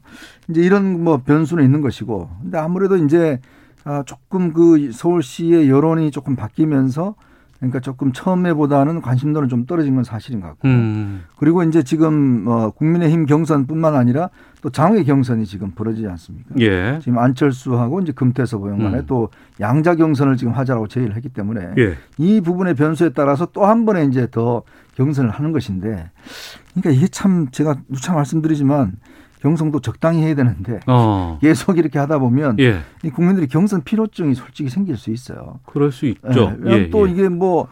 이제 0.49 0.61
이런 0.61 1.03
뭐 1.03 1.21
변수는 1.25 1.63
있는 1.63 1.81
것이고. 1.81 2.29
근데 2.43 2.57
아무래도 2.59 2.95
이제 2.97 3.39
아 3.85 4.03
조금 4.05 4.53
그 4.53 4.91
서울시의 4.93 5.67
여론이 5.69 6.11
조금 6.11 6.35
바뀌면서 6.35 7.15
그러니까 7.63 7.79
조금 7.79 8.11
처음에보다는 8.11 9.01
관심도는 9.01 9.47
좀 9.47 9.65
떨어진 9.65 9.95
건 9.95 10.03
사실인 10.03 10.41
것 10.41 10.47
같고. 10.47 10.67
음. 10.67 11.23
그리고 11.37 11.63
이제 11.63 11.81
지금 11.81 12.45
어 12.45 12.71
국민의힘 12.71 13.25
경선뿐만 13.25 13.95
아니라 13.95 14.29
또 14.61 14.69
장외 14.69 15.03
경선이 15.03 15.45
지금 15.45 15.71
벌어지지 15.71 16.05
않습니까? 16.07 16.55
예. 16.59 16.99
지금 17.01 17.19
안철수하고 17.19 18.01
이제 18.01 18.11
금태섭 18.11 18.63
의원간에 18.63 18.99
음. 18.99 19.03
또 19.07 19.29
양자 19.61 19.95
경선을 19.95 20.35
지금 20.35 20.51
하자라고 20.51 20.89
제의를 20.89 21.15
했기 21.15 21.29
때문에 21.29 21.73
예. 21.77 21.95
이 22.17 22.41
부분의 22.41 22.75
변수에 22.75 23.09
따라서 23.09 23.45
또 23.47 23.63
한 23.63 23.85
번에 23.85 24.03
이제 24.05 24.27
더 24.29 24.63
경선을 24.95 25.29
하는 25.29 25.53
것인데 25.53 26.11
그러니까 26.73 26.89
이게 26.89 27.07
참 27.07 27.47
제가 27.49 27.77
누차 27.87 28.13
말씀드리지만 28.13 28.97
경선도 29.43 29.81
적당히 29.81 30.21
해야 30.23 30.35
되는데 30.35 30.79
어. 30.87 31.37
계속 31.41 31.77
이렇게 31.77 31.99
하다 31.99 32.19
보면 32.19 32.55
예. 32.59 32.79
이 33.03 33.09
국민들이 33.09 33.47
경선 33.47 33.81
필요증이 33.83 34.35
솔직히 34.35 34.69
생길 34.69 34.95
수 34.95 35.11
있어요. 35.11 35.59
그럴 35.65 35.91
수 35.91 36.05
있죠. 36.05 36.55
예, 36.65 36.71
예, 36.71 36.89
또 36.89 37.07
예. 37.07 37.11
이게 37.11 37.27
뭐뭐 37.27 37.67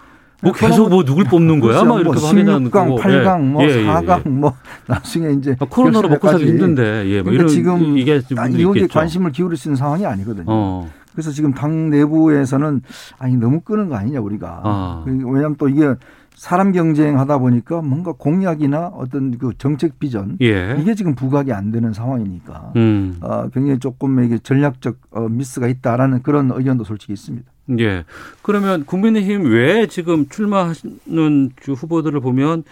계속 0.53 0.89
뭐 0.89 1.05
누굴 1.05 1.23
뽑는 1.23 1.61
거야? 1.61 1.85
막 1.85 2.01
이렇게 2.01 2.19
확인하는 2.19 2.69
16강, 2.69 2.71
거고. 2.71 2.99
8강, 2.99 3.41
뭐 3.43 3.63
예, 3.63 3.69
예, 3.69 3.83
예, 3.83 3.85
4강, 3.85 4.27
뭐 4.27 4.53
나중에 4.85 5.31
이제 5.31 5.55
아, 5.59 5.65
코로나로 5.69 6.09
먹고 6.09 6.27
살기. 6.27 6.45
힘든데, 6.45 7.07
예, 7.07 7.21
뭐 7.21 7.31
그러니까 7.31 7.31
이런 7.31 7.47
지금 7.47 7.97
이게 7.97 8.19
좀 8.19 8.37
아, 8.37 8.47
있겠죠. 8.47 8.87
관심을 8.89 9.31
기울일 9.31 9.55
수 9.55 9.69
있는 9.69 9.77
상황이 9.77 10.05
아니거든요. 10.05 10.45
어. 10.47 10.89
그래서 11.13 11.31
지금 11.31 11.53
당 11.53 11.89
내부에서는 11.89 12.81
아니 13.17 13.37
너무 13.37 13.61
끄는 13.61 13.87
거 13.87 13.95
아니냐 13.95 14.19
우리가. 14.19 14.61
아. 14.63 15.01
그 15.05 15.11
왜냐하면 15.11 15.55
또 15.57 15.69
이게 15.69 15.95
사람 16.41 16.71
경쟁하다 16.71 17.37
보니까 17.37 17.83
뭔가 17.83 18.13
공약이나 18.13 18.87
어떤 18.95 19.37
그 19.37 19.51
정책 19.59 19.99
비전 19.99 20.39
예. 20.41 20.75
이게 20.79 20.95
지금 20.95 21.13
부각이 21.13 21.53
안 21.53 21.69
되는 21.69 21.93
상황이니까 21.93 22.73
음. 22.77 23.19
어, 23.21 23.47
굉장히 23.53 23.77
조금 23.77 24.23
이게 24.23 24.39
전략적 24.39 24.97
어, 25.11 25.29
미스가 25.29 25.67
있다라는 25.67 26.23
그런 26.23 26.49
의견도 26.51 26.83
솔직히 26.83 27.13
있습니다. 27.13 27.47
예. 27.77 28.05
그러면 28.41 28.85
국민의힘 28.85 29.51
외에 29.51 29.85
지금 29.85 30.27
출마하는 30.29 31.51
주 31.61 31.73
후보들을 31.73 32.19
보면 32.21 32.63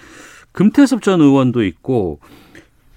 금태섭 0.52 1.04
전 1.04 1.22
의원도 1.22 1.64
있고 1.66 2.20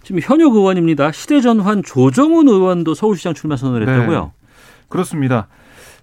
지금 0.02 0.22
현역 0.22 0.54
의원입니다. 0.54 1.12
시대전환 1.12 1.82
조정훈 1.82 2.48
의원도 2.48 2.94
서울시장 2.94 3.34
출마 3.34 3.56
선언을 3.58 3.84
네. 3.84 3.92
했다고요? 3.92 4.32
그렇습니다. 4.88 5.48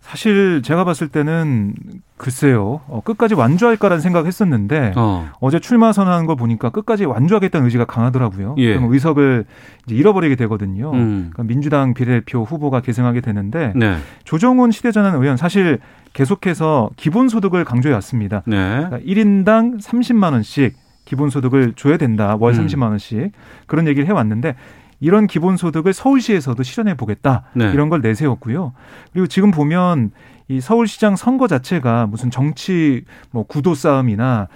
사실 0.09 0.63
제가 0.63 0.85
봤을 0.85 1.07
때는 1.07 1.75
글쎄요 2.17 2.81
어, 2.87 2.99
끝까지 3.05 3.35
완주할까라는 3.35 4.01
생각했었는데 4.01 4.93
어. 4.95 5.29
제 5.51 5.59
출마 5.59 5.91
선언한 5.91 6.25
걸 6.25 6.35
보니까 6.35 6.71
끝까지 6.71 7.05
완주하겠다는 7.05 7.65
의지가 7.65 7.85
강하더라고요. 7.85 8.55
예. 8.57 8.75
그럼 8.75 8.91
의석을 8.91 9.45
잃어버리게 9.87 10.35
되거든요. 10.35 10.91
음. 10.93 11.29
그러니까 11.31 11.43
민주당 11.43 11.93
비례대표 11.93 12.43
후보가 12.43 12.81
계승하게 12.81 13.21
되는데 13.21 13.71
네. 13.75 13.97
조정훈 14.23 14.71
시대전환 14.71 15.13
의원 15.13 15.37
사실 15.37 15.77
계속해서 16.13 16.89
기본소득을 16.95 17.63
강조해 17.63 17.93
왔습니다. 17.93 18.41
네. 18.47 18.57
그러니까 18.57 18.97
1인당 19.01 19.79
30만 19.79 20.31
원씩 20.31 20.75
기본소득을 21.05 21.73
줘야 21.75 21.97
된다. 21.97 22.35
월 22.39 22.55
음. 22.55 22.65
30만 22.65 22.89
원씩 22.89 23.31
그런 23.67 23.87
얘기를 23.87 24.07
해왔는데 24.07 24.55
이런 24.99 25.27
기본소득을 25.27 25.93
서울시에서도 25.93 26.61
실현해 26.63 26.95
보겠다. 26.95 27.43
네. 27.53 27.71
이런 27.71 27.89
걸 27.89 28.01
내세웠고요. 28.01 28.73
그리고 29.13 29.27
지금 29.27 29.51
보면 29.51 30.11
이 30.49 30.61
서울시장 30.61 31.15
선거 31.15 31.47
자체가 31.47 32.07
무슨 32.07 32.31
정치 32.31 33.03
뭐 33.29 33.43
구도 33.43 33.75
싸움이나 33.75 34.47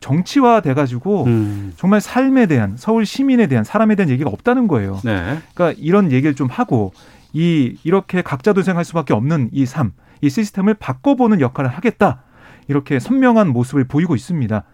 정치화 0.00 0.60
돼가지고 0.60 1.24
음. 1.24 1.72
정말 1.76 2.02
삶에 2.02 2.46
대한 2.46 2.74
서울 2.76 3.06
시민에 3.06 3.46
대한 3.46 3.64
사람에 3.64 3.94
대한 3.94 4.10
얘기가 4.10 4.28
없다는 4.28 4.68
거예요. 4.68 5.00
네. 5.04 5.38
그러니까 5.54 5.80
이런 5.82 6.12
얘기를 6.12 6.34
좀 6.34 6.48
하고 6.50 6.92
이 7.32 7.76
이렇게 7.82 8.20
각자 8.20 8.52
도생할 8.52 8.84
수밖에 8.84 9.14
없는 9.14 9.48
이 9.52 9.64
삶, 9.64 9.92
이 10.20 10.28
시스템을 10.28 10.74
바꿔보는 10.74 11.40
역할을 11.40 11.70
하겠다. 11.70 12.22
이렇게 12.68 12.98
선명한 12.98 13.48
모습을 13.48 13.84
보이고 13.84 14.14
있습니다. 14.14 14.64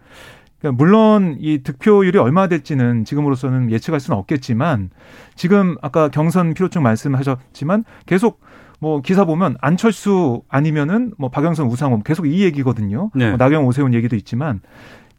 그러니까 0.59 0.77
물론 0.77 1.37
이 1.39 1.59
득표율이 1.63 2.17
얼마 2.17 2.47
될지는 2.47 3.05
지금으로서는 3.05 3.71
예측할 3.71 3.99
수는 3.99 4.17
없겠지만 4.17 4.89
지금 5.35 5.75
아까 5.81 6.09
경선 6.09 6.53
필요증 6.53 6.81
말씀하셨지만 6.81 7.83
계속 8.05 8.41
뭐 8.79 9.01
기사 9.01 9.25
보면 9.25 9.55
안철수 9.61 10.41
아니면은 10.49 11.13
뭐 11.17 11.29
박영선 11.29 11.67
우상호 11.67 12.01
계속 12.03 12.25
이 12.25 12.41
얘기거든요. 12.43 13.11
네. 13.15 13.29
뭐 13.29 13.37
나경 13.37 13.65
오세훈 13.67 13.93
얘기도 13.93 14.15
있지만 14.15 14.61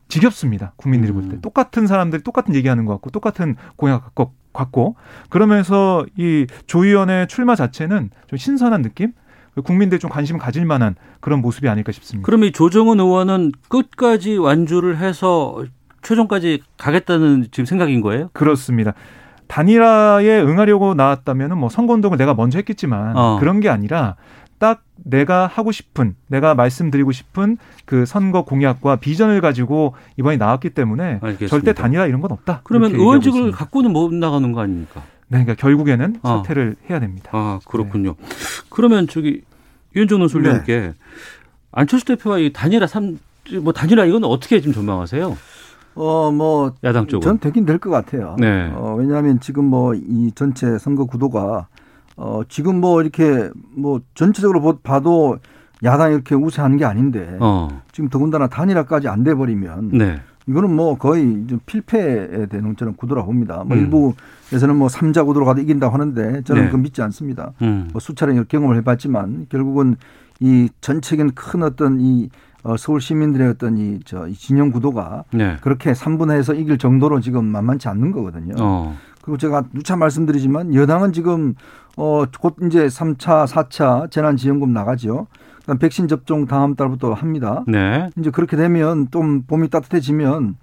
지겹습니다. 0.09 0.73
국민들이 0.77 1.13
볼 1.13 1.29
때. 1.29 1.41
똑같은 1.41 1.87
사람들이 1.87 2.23
똑같은 2.23 2.55
얘기하는 2.55 2.85
것 2.85 2.93
같고 2.95 3.11
똑같은 3.11 3.57
공약 3.77 4.05
갖고, 4.05 4.35
갖고 4.53 4.97
그러면서 5.31 6.07
이 6.17 6.47
조 6.67 6.85
의원의 6.85 7.29
출마 7.29 7.55
자체는 7.55 8.11
좀 8.29 8.37
신선한 8.37 8.83
느낌? 8.83 9.13
국민들이 9.63 9.99
좀 9.99 10.11
관심 10.11 10.39
가질 10.39 10.65
만한 10.67 10.95
그런 11.21 11.41
모습이 11.41 11.69
아닐까 11.69 11.93
싶습니다. 11.93 12.27
그럼 12.27 12.45
이 12.45 12.53
조정훈 12.53 13.01
의원은 13.01 13.53
끝까지 13.69 14.37
완주를 14.37 14.99
해서 14.99 15.65
최종까지 16.03 16.63
가겠다는 16.79 17.47
지금 17.51 17.65
생각인 17.65 18.01
거예요? 18.01 18.31
그렇습니다. 18.33 18.93
단일화에 19.49 20.41
응하려고 20.41 20.95
나왔다면 20.95 21.59
뭐 21.59 21.69
선거운동을 21.69 22.19
내가 22.19 22.35
먼저 22.35 22.59
했겠지만 22.59 23.17
어. 23.17 23.37
그런 23.41 23.61
게 23.61 23.69
아니라 23.69 24.17
딱 24.59 24.83
내가 24.97 25.47
하고 25.47 25.71
싶은 25.73 26.17
내가 26.29 26.55
말씀드리고 26.55 27.13
싶은 27.13 27.59
그 27.85 28.07
선거 28.07 28.45
공약과 28.45 28.97
비전을 28.97 29.41
가지고 29.41 29.95
이번에 30.17 30.37
나왔기 30.37 30.71
때문에 30.71 31.19
알겠습니다. 31.23 31.49
절대 31.49 31.73
단일화 31.75 32.07
이런 32.07 32.21
건 32.21 32.33
없다. 32.33 32.61
그러면 32.65 32.95
의원직을. 32.95 33.53
갖고는 33.53 33.93
못 33.93 34.15
나가는 34.15 34.51
거 34.53 34.61
아닙니까? 34.61 35.03
네, 35.29 35.39
그러니까 35.45 35.55
결국에는 35.55 36.17
어. 36.23 36.39
사퇴를 36.39 36.77
해야 36.89 37.01
됩니다. 37.01 37.31
아 37.33 37.61
그렇군요. 37.67 38.15
그러면 38.71 39.09
저기 39.09 39.43
유현정 39.95 40.21
논술님께 40.21 40.93
안철수 41.73 42.05
대표와 42.07 42.39
이 42.39 42.53
단일화 42.53 42.87
삼, 42.87 43.19
뭐 43.63 43.73
단일화 43.73 44.05
이건 44.05 44.25
어떻게 44.25 44.61
지금 44.61 44.73
전망하세요? 44.75 45.37
어, 45.97 46.31
뭐. 46.31 46.75
야당 46.85 47.07
쪽은. 47.07 47.23
전 47.23 47.39
되긴 47.39 47.65
될 47.65 47.79
것 47.79 47.91
같아요. 47.91 48.37
네. 48.39 48.71
어, 48.75 48.95
왜냐하면 48.99 49.41
지금 49.41 49.65
뭐 49.65 49.95
이 49.95 50.31
전체 50.35 50.79
선거 50.79 51.07
구도가 51.07 51.67
어, 52.17 52.41
지금 52.49 52.81
뭐 52.81 53.01
이렇게 53.03 53.51
뭐 53.75 54.01
전체적으로 54.15 54.61
보- 54.61 54.79
봐도 54.79 55.39
야당이 55.83 56.15
이렇게 56.15 56.35
우세하는 56.35 56.77
게 56.77 56.85
아닌데 56.85 57.37
어. 57.41 57.83
지금 57.93 58.09
더군다나 58.09 58.47
단일화까지 58.47 59.09
안 59.09 59.25
돼 59.25 59.35
버리면 59.35 59.89
네. 59.93 60.21
이거는 60.49 60.75
뭐 60.75 60.97
거의 60.97 61.45
좀 61.49 61.59
필패에 61.67 62.47
되는 62.47 62.77
저는 62.77 62.97
구도라 62.97 63.25
봅니다. 63.25 63.65
뭐 63.65 63.77
음. 63.77 63.83
일부에서는 63.83 64.77
뭐 64.77 64.89
삼자 64.89 65.25
구도로 65.25 65.45
가도 65.45 65.61
이긴다고 65.61 65.93
하는데 65.93 66.43
저는 66.43 66.63
네. 66.63 66.67
그건 66.69 66.83
믿지 66.83 67.03
않습니다. 67.03 67.53
음. 67.63 67.89
뭐 67.93 68.01
수차례 68.01 68.41
경험을 68.45 68.77
해봤지만 68.77 69.47
결국은 69.49 69.97
이 70.41 70.69
전체적인 70.81 71.33
큰 71.35 71.63
어떤 71.63 72.01
이 72.01 72.29
어, 72.63 72.77
서울 72.77 73.01
시민들의 73.01 73.49
어떤 73.49 73.79
이, 73.79 74.01
저, 74.05 74.27
이 74.27 74.35
진영 74.35 74.73
구도가 74.73 75.25
네. 75.33 75.57
그렇게 75.61 75.93
3분해서 75.93 76.59
이길 76.59 76.79
정도로 76.79 77.21
지금 77.21 77.45
만만치 77.45 77.89
않는 77.89 78.11
거거든요. 78.11 78.55
어. 78.59 78.97
그리고 79.23 79.39
제가 79.39 79.65
누차 79.73 79.95
말씀드리지만 79.95 80.75
여당은 80.75 81.13
지금 81.13 81.55
어, 81.97 82.25
곧 82.41 82.57
이제 82.67 82.87
3차, 82.87 83.47
4차 83.47 84.11
재난지원금 84.11 84.73
나가죠. 84.73 85.29
그다음 85.67 85.79
백신 85.79 86.07
접종 86.07 86.47
다음 86.47 86.77
달부터 86.77 87.13
합니다. 87.13 87.65
네. 87.67 88.09
이제 88.17 88.31
그렇게 88.31 88.57
되면 88.57 89.09
좀 89.11 89.43
봄이 89.43 89.69
따뜻해지면 89.69 90.55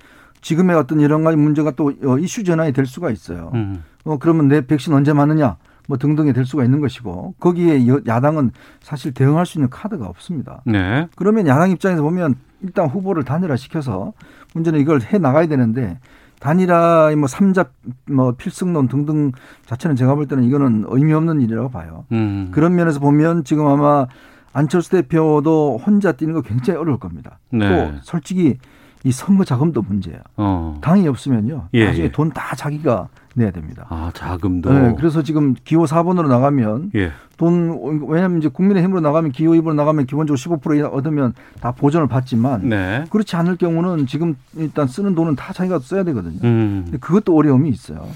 지금의 0.41 0.75
어떤 0.77 1.01
여러 1.01 1.19
가지 1.19 1.35
문제가 1.37 1.71
또 1.71 1.91
어, 2.05 2.17
이슈 2.17 2.43
전환이 2.45 2.71
될 2.71 2.85
수가 2.85 3.11
있어요. 3.11 3.51
음. 3.53 3.83
어, 4.05 4.17
그러면 4.17 4.47
내 4.47 4.65
백신 4.65 4.93
언제 4.93 5.11
맞느냐 5.11 5.57
뭐 5.89 5.97
등등이 5.97 6.31
될 6.31 6.45
수가 6.45 6.63
있는 6.63 6.79
것이고 6.79 7.35
거기에 7.41 7.85
여- 7.87 7.99
야당은 8.07 8.51
사실 8.81 9.13
대응할 9.13 9.45
수 9.45 9.57
있는 9.57 9.69
카드가 9.69 10.05
없습니다. 10.07 10.61
네. 10.65 11.07
그러면 11.17 11.47
야당 11.47 11.69
입장에서 11.71 12.01
보면 12.01 12.35
일단 12.61 12.87
후보를 12.87 13.25
단일화 13.25 13.57
시켜서 13.57 14.13
문제는 14.53 14.79
이걸 14.79 15.01
해 15.01 15.17
나가야 15.17 15.47
되는데 15.47 15.99
단일화 16.39 17.13
뭐 17.17 17.27
삼자 17.27 17.65
뭐 18.09 18.33
필승론 18.37 18.87
등등 18.87 19.33
자체는 19.65 19.97
제가 19.97 20.15
볼 20.15 20.27
때는 20.27 20.45
이거는 20.45 20.85
의미 20.87 21.11
없는 21.13 21.41
일이라고 21.41 21.69
봐요. 21.69 22.05
음. 22.13 22.49
그런 22.51 22.75
면에서 22.75 22.99
보면 23.01 23.43
지금 23.43 23.67
아마 23.67 24.07
안철수 24.53 24.91
대표도 24.91 25.79
혼자 25.85 26.11
뛰는 26.11 26.33
거 26.33 26.41
굉장히 26.41 26.79
어려울 26.79 26.99
겁니다. 26.99 27.39
네. 27.51 27.67
또 27.67 27.97
솔직히 28.03 28.57
이 29.03 29.11
선거 29.11 29.43
자금도 29.43 29.81
문제야. 29.81 30.19
어. 30.37 30.79
당이 30.81 31.07
없으면요. 31.07 31.67
예, 31.73 31.85
나중에 31.85 32.05
예. 32.05 32.11
돈다 32.11 32.55
자기가 32.55 33.09
내야 33.35 33.51
됩니다. 33.51 33.85
아 33.89 34.11
자금도. 34.13 34.71
네, 34.71 34.95
그래서 34.97 35.23
지금 35.23 35.55
기호 35.65 35.83
4번으로 35.85 36.27
나가면 36.27 36.91
예. 36.95 37.11
돈 37.35 38.05
왜냐하면 38.07 38.37
이제 38.37 38.47
국민의힘으로 38.47 39.01
나가면 39.01 39.31
기호 39.31 39.53
2번으로 39.53 39.73
나가면 39.73 40.05
기본적으로 40.05 40.37
15% 40.37 40.93
얻으면 40.93 41.33
다 41.59 41.71
보전을 41.71 42.07
받지만 42.07 42.69
네. 42.69 43.03
그렇지 43.09 43.35
않을 43.35 43.57
경우는 43.57 44.05
지금 44.05 44.35
일단 44.55 44.87
쓰는 44.87 45.15
돈은 45.15 45.35
다 45.35 45.51
자기가 45.51 45.79
써야 45.79 46.03
되거든요. 46.03 46.39
음. 46.43 46.95
그것도 47.01 47.35
어려움이 47.35 47.69
있어요. 47.69 48.07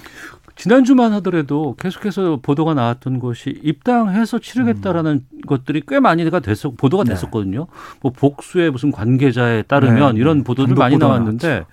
지난주만 0.58 1.14
하더라도 1.14 1.76
계속해서 1.80 2.40
보도가 2.42 2.74
나왔던 2.74 3.20
것이 3.20 3.60
입당해서 3.64 4.40
치르겠다라는 4.40 5.22
것들이 5.46 5.84
꽤 5.88 6.00
많이가 6.00 6.40
됐었 6.40 6.76
보도가 6.78 7.04
음. 7.04 7.06
네. 7.06 7.14
됐었거든요. 7.14 7.68
뭐 8.02 8.12
복수의 8.12 8.72
무슨 8.72 8.92
관계자에 8.92 9.64
따르면 9.64 10.16
네. 10.16 10.20
이런 10.22 10.44
보도들 10.44 10.76
많이 10.76 10.98
나왔는데 10.98 11.66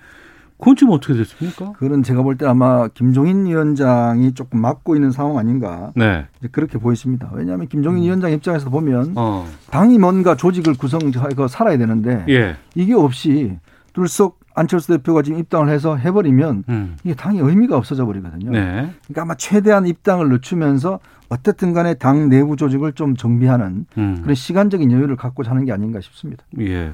그건 0.57 0.75
지금 0.77 0.93
어떻게 0.93 1.13
됐습니까? 1.15 1.73
그런 1.73 2.01
제가 2.01 2.21
볼 2.23 2.37
때 2.37 2.45
아마 2.45 2.87
김종인 2.87 3.45
위원장이 3.45 4.33
조금 4.35 4.61
막고 4.61 4.95
있는 4.95 5.11
상황 5.11 5.37
아닌가. 5.37 5.91
네. 5.95 6.27
그렇게 6.51 6.77
보여집니다. 6.77 7.29
왜냐하면 7.33 7.67
김종인 7.67 8.03
위원장 8.03 8.31
입장에서 8.31 8.69
보면 8.69 9.13
어. 9.15 9.45
당이 9.71 9.97
뭔가 9.99 10.35
조직을 10.35 10.75
구성하고 10.75 11.47
살아야 11.49 11.77
되는데 11.77 12.23
예. 12.29 12.55
이게 12.73 12.93
없이 12.93 13.57
둘썩 13.93 14.39
안철수 14.55 14.87
대표가 14.87 15.21
지금 15.21 15.39
입당을 15.39 15.69
해서 15.69 15.95
해버리면 15.97 16.63
음. 16.69 16.97
이게 17.03 17.13
당이 17.13 17.39
의미가 17.39 17.77
없어져 17.77 18.05
버리거든요. 18.05 18.51
네. 18.51 18.89
그러니까 19.03 19.21
아마 19.21 19.35
최대한 19.35 19.85
입당을 19.85 20.29
늦추면서 20.29 20.99
어쨌든 21.29 21.73
간에 21.73 21.95
당 21.95 22.29
내부 22.29 22.55
조직을 22.55 22.93
좀 22.93 23.15
정비하는 23.15 23.85
음. 23.97 24.19
그런 24.21 24.35
시간적인 24.35 24.91
여유를 24.91 25.17
갖고자 25.17 25.51
하는 25.51 25.65
게 25.65 25.71
아닌가 25.71 25.99
싶습니다. 26.01 26.43
예. 26.59 26.93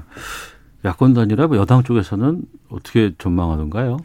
야권 0.84 1.14
단일화 1.14 1.46
뭐 1.46 1.56
여당 1.56 1.84
쪽에서는 1.84 2.42
어떻게 2.68 3.12
전망하던가요? 3.18 3.98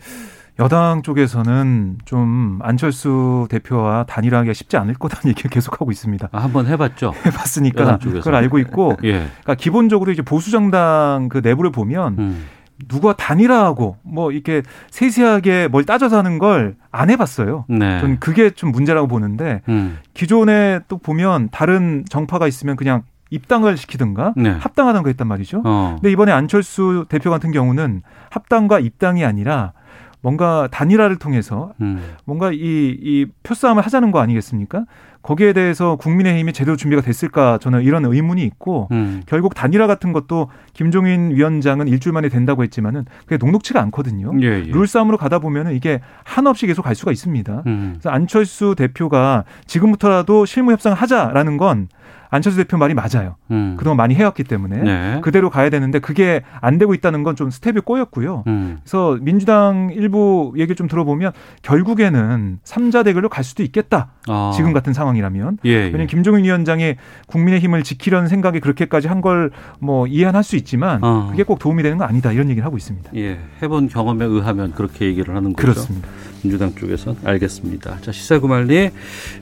여당 0.59 1.03
쪽에서는 1.03 1.99
좀 2.05 2.59
안철수 2.63 3.47
대표와 3.49 4.05
단일화하기가 4.05 4.53
쉽지 4.53 4.77
않을 4.77 4.95
거다는 4.95 5.29
얘기를 5.29 5.49
계속하고 5.49 5.91
있습니다. 5.91 6.29
아, 6.31 6.37
한번 6.39 6.65
해봤죠. 6.67 7.13
해봤으니까. 7.25 7.97
그걸 7.99 8.35
알고 8.35 8.59
있고, 8.59 8.95
예. 9.03 9.11
그러니까 9.11 9.55
기본적으로 9.55 10.11
이제 10.11 10.21
보수 10.21 10.51
정당 10.51 11.29
그 11.29 11.39
내부를 11.43 11.71
보면 11.71 12.15
음. 12.17 12.45
누가 12.87 13.13
단일화하고 13.13 13.97
뭐 14.03 14.31
이렇게 14.31 14.61
세세하게 14.91 15.67
뭘 15.69 15.85
따져서 15.85 16.17
하는 16.17 16.37
걸 16.39 16.75
안 16.97 17.11
해봤어요. 17.11 17.65
네. 17.69 17.99
전 17.99 18.19
그게 18.19 18.49
좀 18.49 18.71
문제라고 18.71 19.07
보는데 19.07 19.61
음. 19.69 19.99
기존에 20.15 20.79
또 20.87 20.97
보면 20.97 21.49
다른 21.51 22.03
정파가 22.09 22.47
있으면 22.47 22.75
그냥 22.75 23.03
입당을 23.29 23.77
시키든가 23.77 24.33
네. 24.35 24.49
합당하든가 24.49 25.07
했단 25.09 25.27
말이죠. 25.27 25.61
어. 25.63 25.97
근데 25.97 26.11
이번에 26.11 26.31
안철수 26.31 27.05
대표 27.07 27.29
같은 27.29 27.51
경우는 27.51 28.01
합당과 28.31 28.79
입당이 28.79 29.23
아니라 29.25 29.73
뭔가 30.21 30.67
단일화를 30.71 31.17
통해서 31.17 31.73
음. 31.81 32.01
뭔가 32.25 32.51
이, 32.51 32.57
이 32.57 33.25
표싸움을 33.43 33.85
하자는 33.85 34.11
거 34.11 34.19
아니겠습니까? 34.19 34.85
거기에 35.21 35.51
대해서 35.51 35.97
국민의힘이 35.97 36.53
제대로 36.53 36.77
준비가 36.77 37.01
됐을까 37.01 37.57
저는 37.57 37.81
이런 37.81 38.05
의문이 38.05 38.43
있고 38.43 38.87
음. 38.91 39.21
결국 39.25 39.55
단일화 39.55 39.85
같은 39.85 40.13
것도 40.13 40.49
김종인 40.73 41.31
위원장은 41.31 41.87
일주일 41.87 42.13
만에 42.13 42.29
된다고 42.29 42.63
했지만은 42.63 43.05
그게 43.25 43.37
녹록치가 43.37 43.81
않거든요. 43.83 44.31
예, 44.41 44.45
예. 44.45 44.71
룰 44.71 44.87
싸움으로 44.87 45.17
가다 45.17 45.39
보면은 45.39 45.73
이게 45.73 45.99
한없이 46.23 46.65
계속 46.65 46.83
갈 46.83 46.95
수가 46.95 47.11
있습니다. 47.11 47.63
음. 47.67 47.95
그래서 47.95 48.09
안철수 48.09 48.75
대표가 48.77 49.43
지금부터라도 49.65 50.45
실무 50.45 50.71
협상을 50.71 50.97
하자라는 50.97 51.57
건 51.57 51.89
안철수 52.29 52.57
대표 52.57 52.77
말이 52.77 52.93
맞아요. 52.93 53.35
음. 53.51 53.75
그동안 53.77 53.97
많이 53.97 54.15
해왔기 54.15 54.43
때문에 54.43 54.77
네. 54.83 55.19
그대로 55.21 55.49
가야 55.49 55.69
되는데 55.69 55.99
그게 55.99 56.41
안 56.61 56.77
되고 56.77 56.93
있다는 56.93 57.23
건 57.23 57.37
좀 57.37 57.49
스텝이 57.51 57.81
꼬였고요. 57.81 58.43
음. 58.47 58.79
그래서 58.83 59.17
민주당 59.21 59.89
일부 59.93 60.53
얘기를 60.55 60.75
좀 60.75 60.87
들어보면 60.87 61.31
결국에는 61.61 62.59
삼자 62.63 63.03
대결로 63.03 63.29
갈 63.29 63.43
수도 63.43 63.61
있겠다. 63.63 64.11
아. 64.27 64.51
지금 64.55 64.73
같은 64.73 64.93
상황이라면. 64.93 65.59
예, 65.65 65.69
예. 65.69 65.75
왜냐하면 65.85 66.07
김종인 66.07 66.43
위원장이 66.45 66.95
국민의 67.27 67.59
힘을 67.59 67.83
지키려는 67.83 68.27
생각이 68.27 68.59
그렇게까지 68.59 69.07
한 69.07 69.21
걸 69.21 69.51
뭐 69.79 70.07
이해할 70.07 70.43
수 70.43 70.55
있지만 70.55 71.03
어. 71.03 71.27
그게 71.29 71.43
꼭 71.43 71.59
도움이 71.59 71.83
되는 71.83 71.97
건 71.97 72.07
아니다. 72.07 72.31
이런 72.31 72.49
얘기를 72.49 72.65
하고 72.65 72.77
있습니다. 72.77 73.11
예, 73.15 73.39
해본 73.61 73.89
경험에 73.89 74.25
의하면 74.25 74.71
그렇게 74.73 75.05
얘기를 75.05 75.35
하는 75.35 75.53
거죠. 75.53 75.61
그렇습니다. 75.73 76.07
민주당 76.47 76.73
쪽에선 76.73 77.17
알겠습니다. 77.23 77.99
자 78.01 78.11
시사구말리 78.11 78.89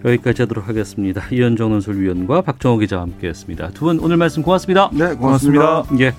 여기까지 0.04 0.42
하도록 0.44 0.68
하겠습니다. 0.68 1.22
이현정 1.32 1.70
논술위원과 1.70 2.42
박정호 2.42 2.80
기자와 2.80 3.04
함께했습니다. 3.04 3.70
두 3.72 3.86
분 3.86 4.00
오늘 4.00 4.18
말씀 4.18 4.42
고맙습니다. 4.42 4.90
네, 4.92 5.14
고맙습니다. 5.14 5.84
예, 6.00 6.14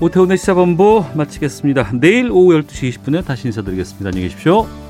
오태훈의 0.00 0.36
시사본부 0.38 1.04
마치겠습니다. 1.14 1.92
내일 2.00 2.30
오후 2.32 2.60
12시 2.60 2.90
20분에 2.98 3.24
다시 3.24 3.46
인사드리겠습니다. 3.48 4.08
안녕히 4.08 4.28
계십시오. 4.28 4.85